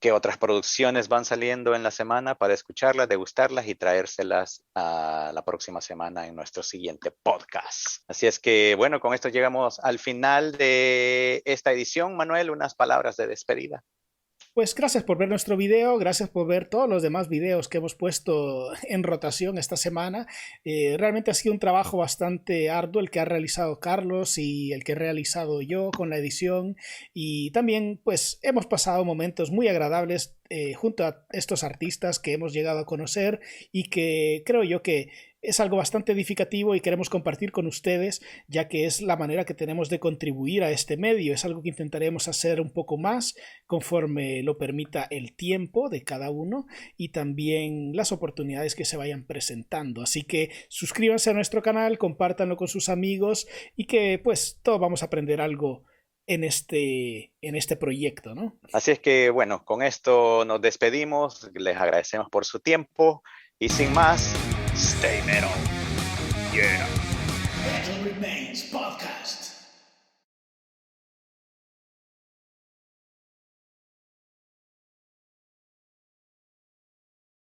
qué 0.01 0.13
otras 0.13 0.39
producciones 0.39 1.09
van 1.09 1.25
saliendo 1.25 1.75
en 1.75 1.83
la 1.83 1.91
semana 1.91 2.35
para 2.35 2.55
escucharlas, 2.55 3.09
degustarlas 3.09 3.69
y 3.69 3.75
traérselas 3.75 4.65
a 4.75 5.31
la 5.35 5.45
próxima 5.45 5.81
semana 5.81 6.27
en 6.27 6.35
nuestro 6.35 6.63
siguiente 6.63 7.11
podcast. 7.11 8.03
Así 8.09 8.27
es 8.27 8.41
que, 8.41 8.75
bueno, 8.77 8.99
con 8.99 9.15
esto 9.15 9.29
llegamos 9.29 9.79
al 9.81 9.99
final 9.99 10.53
de 10.53 11.43
esta 11.45 11.71
edición. 11.73 12.17
Manuel, 12.17 12.51
unas 12.51 12.75
palabras 12.75 13.17
de 13.17 13.27
despedida. 13.27 13.85
Pues 14.53 14.75
gracias 14.75 15.05
por 15.05 15.17
ver 15.17 15.29
nuestro 15.29 15.57
video, 15.57 15.97
gracias 15.97 16.29
por 16.29 16.49
ver 16.49 16.69
todos 16.69 16.89
los 16.89 17.05
demás 17.05 17.29
videos 17.29 17.69
que 17.69 17.79
hemos 17.79 17.95
puesto 17.95 18.73
en 18.83 19.05
rotación 19.05 19.59
esta 19.59 19.77
semana. 19.77 20.27
Eh, 20.65 20.97
realmente 20.99 21.31
ha 21.31 21.35
sido 21.35 21.53
un 21.53 21.61
trabajo 21.61 21.99
bastante 21.99 22.69
arduo 22.69 23.01
el 23.01 23.11
que 23.11 23.21
ha 23.21 23.25
realizado 23.25 23.79
Carlos 23.79 24.39
y 24.39 24.73
el 24.73 24.83
que 24.83 24.93
he 24.93 24.97
realizado 24.97 25.63
yo 25.63 25.93
con 25.93 26.11
la 26.11 26.17
edición 26.17 26.77
y 27.15 27.53
también 27.53 28.01
pues 28.03 28.41
hemos 28.43 28.67
pasado 28.67 29.05
momentos 29.05 29.53
muy 29.53 29.69
agradables 29.69 30.37
eh, 30.49 30.75
junto 30.75 31.05
a 31.07 31.25
estos 31.31 31.63
artistas 31.63 32.19
que 32.19 32.33
hemos 32.33 32.53
llegado 32.53 32.81
a 32.81 32.87
conocer 32.87 33.39
y 33.71 33.89
que 33.89 34.43
creo 34.45 34.65
yo 34.65 34.83
que 34.83 35.13
es 35.43 35.61
algo 35.61 35.77
bastante 35.77 36.13
edificativo 36.13 36.75
y 36.75 36.81
queremos 36.81 37.09
compartir 37.09 37.51
con 37.53 37.67
ustedes, 37.67 38.23
ya 38.47 38.69
que 38.69 38.85
es 38.85 39.01
la 39.01 39.17
manera 39.17 39.45
que 39.45 39.55
tenemos 39.55 39.89
de 39.89 39.99
contribuir 39.99 40.63
a 40.63 40.71
este 40.71 40.97
medio. 40.97 41.33
Es 41.33 41.45
algo 41.45 41.63
que 41.63 41.71
intentaremos 41.71 42.29
hacer 42.29 42.61
un 42.61 42.71
poco 42.71 42.99
más 42.99 43.35
conforme 43.67 44.43
lo 44.43 44.59
permita 44.59 45.07
el 45.11 45.35
tiempo 45.35 45.89
de 45.89 46.03
cada 46.03 46.31
uno 46.31 46.67
y 46.97 47.11
también 47.11 47.93
las 47.95 48.13
oportunidades 48.13 48.75
que 48.75 48.85
se 48.85 48.97
vayan 48.97 49.25
presentando. 49.25 50.03
Así 50.03 50.23
que 50.23 50.51
suscríbanse 50.69 51.31
a 51.31 51.35
nuestro 51.35 51.63
canal, 51.63 51.99
compártanlo 51.99 52.57
con 52.57 52.69
sus 52.69 52.89
amigos 52.89 53.49
y 53.77 53.87
que 53.87 54.19
pues 54.23 54.61
todos 54.63 54.81
vamos 54.81 55.03
a 55.03 55.07
aprender 55.07 55.41
algo 55.41 55.85
en 56.27 56.45
este, 56.45 57.33
en 57.41 57.57
este 57.57 57.77
proyecto, 57.77 58.35
¿no? 58.35 58.57
Así 58.73 58.93
es 58.93 59.01
que, 59.01 59.31
bueno, 59.31 59.65
con 59.65 59.83
esto 59.83 60.45
nos 60.45 60.61
despedimos, 60.61 61.51
les 61.55 61.77
agradecemos 61.77 62.29
por 62.31 62.45
su 62.45 62.61
tiempo 62.61 63.23
y 63.59 63.69
sin 63.69 63.93
más, 63.93 64.33
stay 64.81 65.23
metal. 65.27 65.51
Yeah. 66.55 66.89
Metal 67.67 68.03
Remains 68.05 68.71
Podcast. 68.71 69.20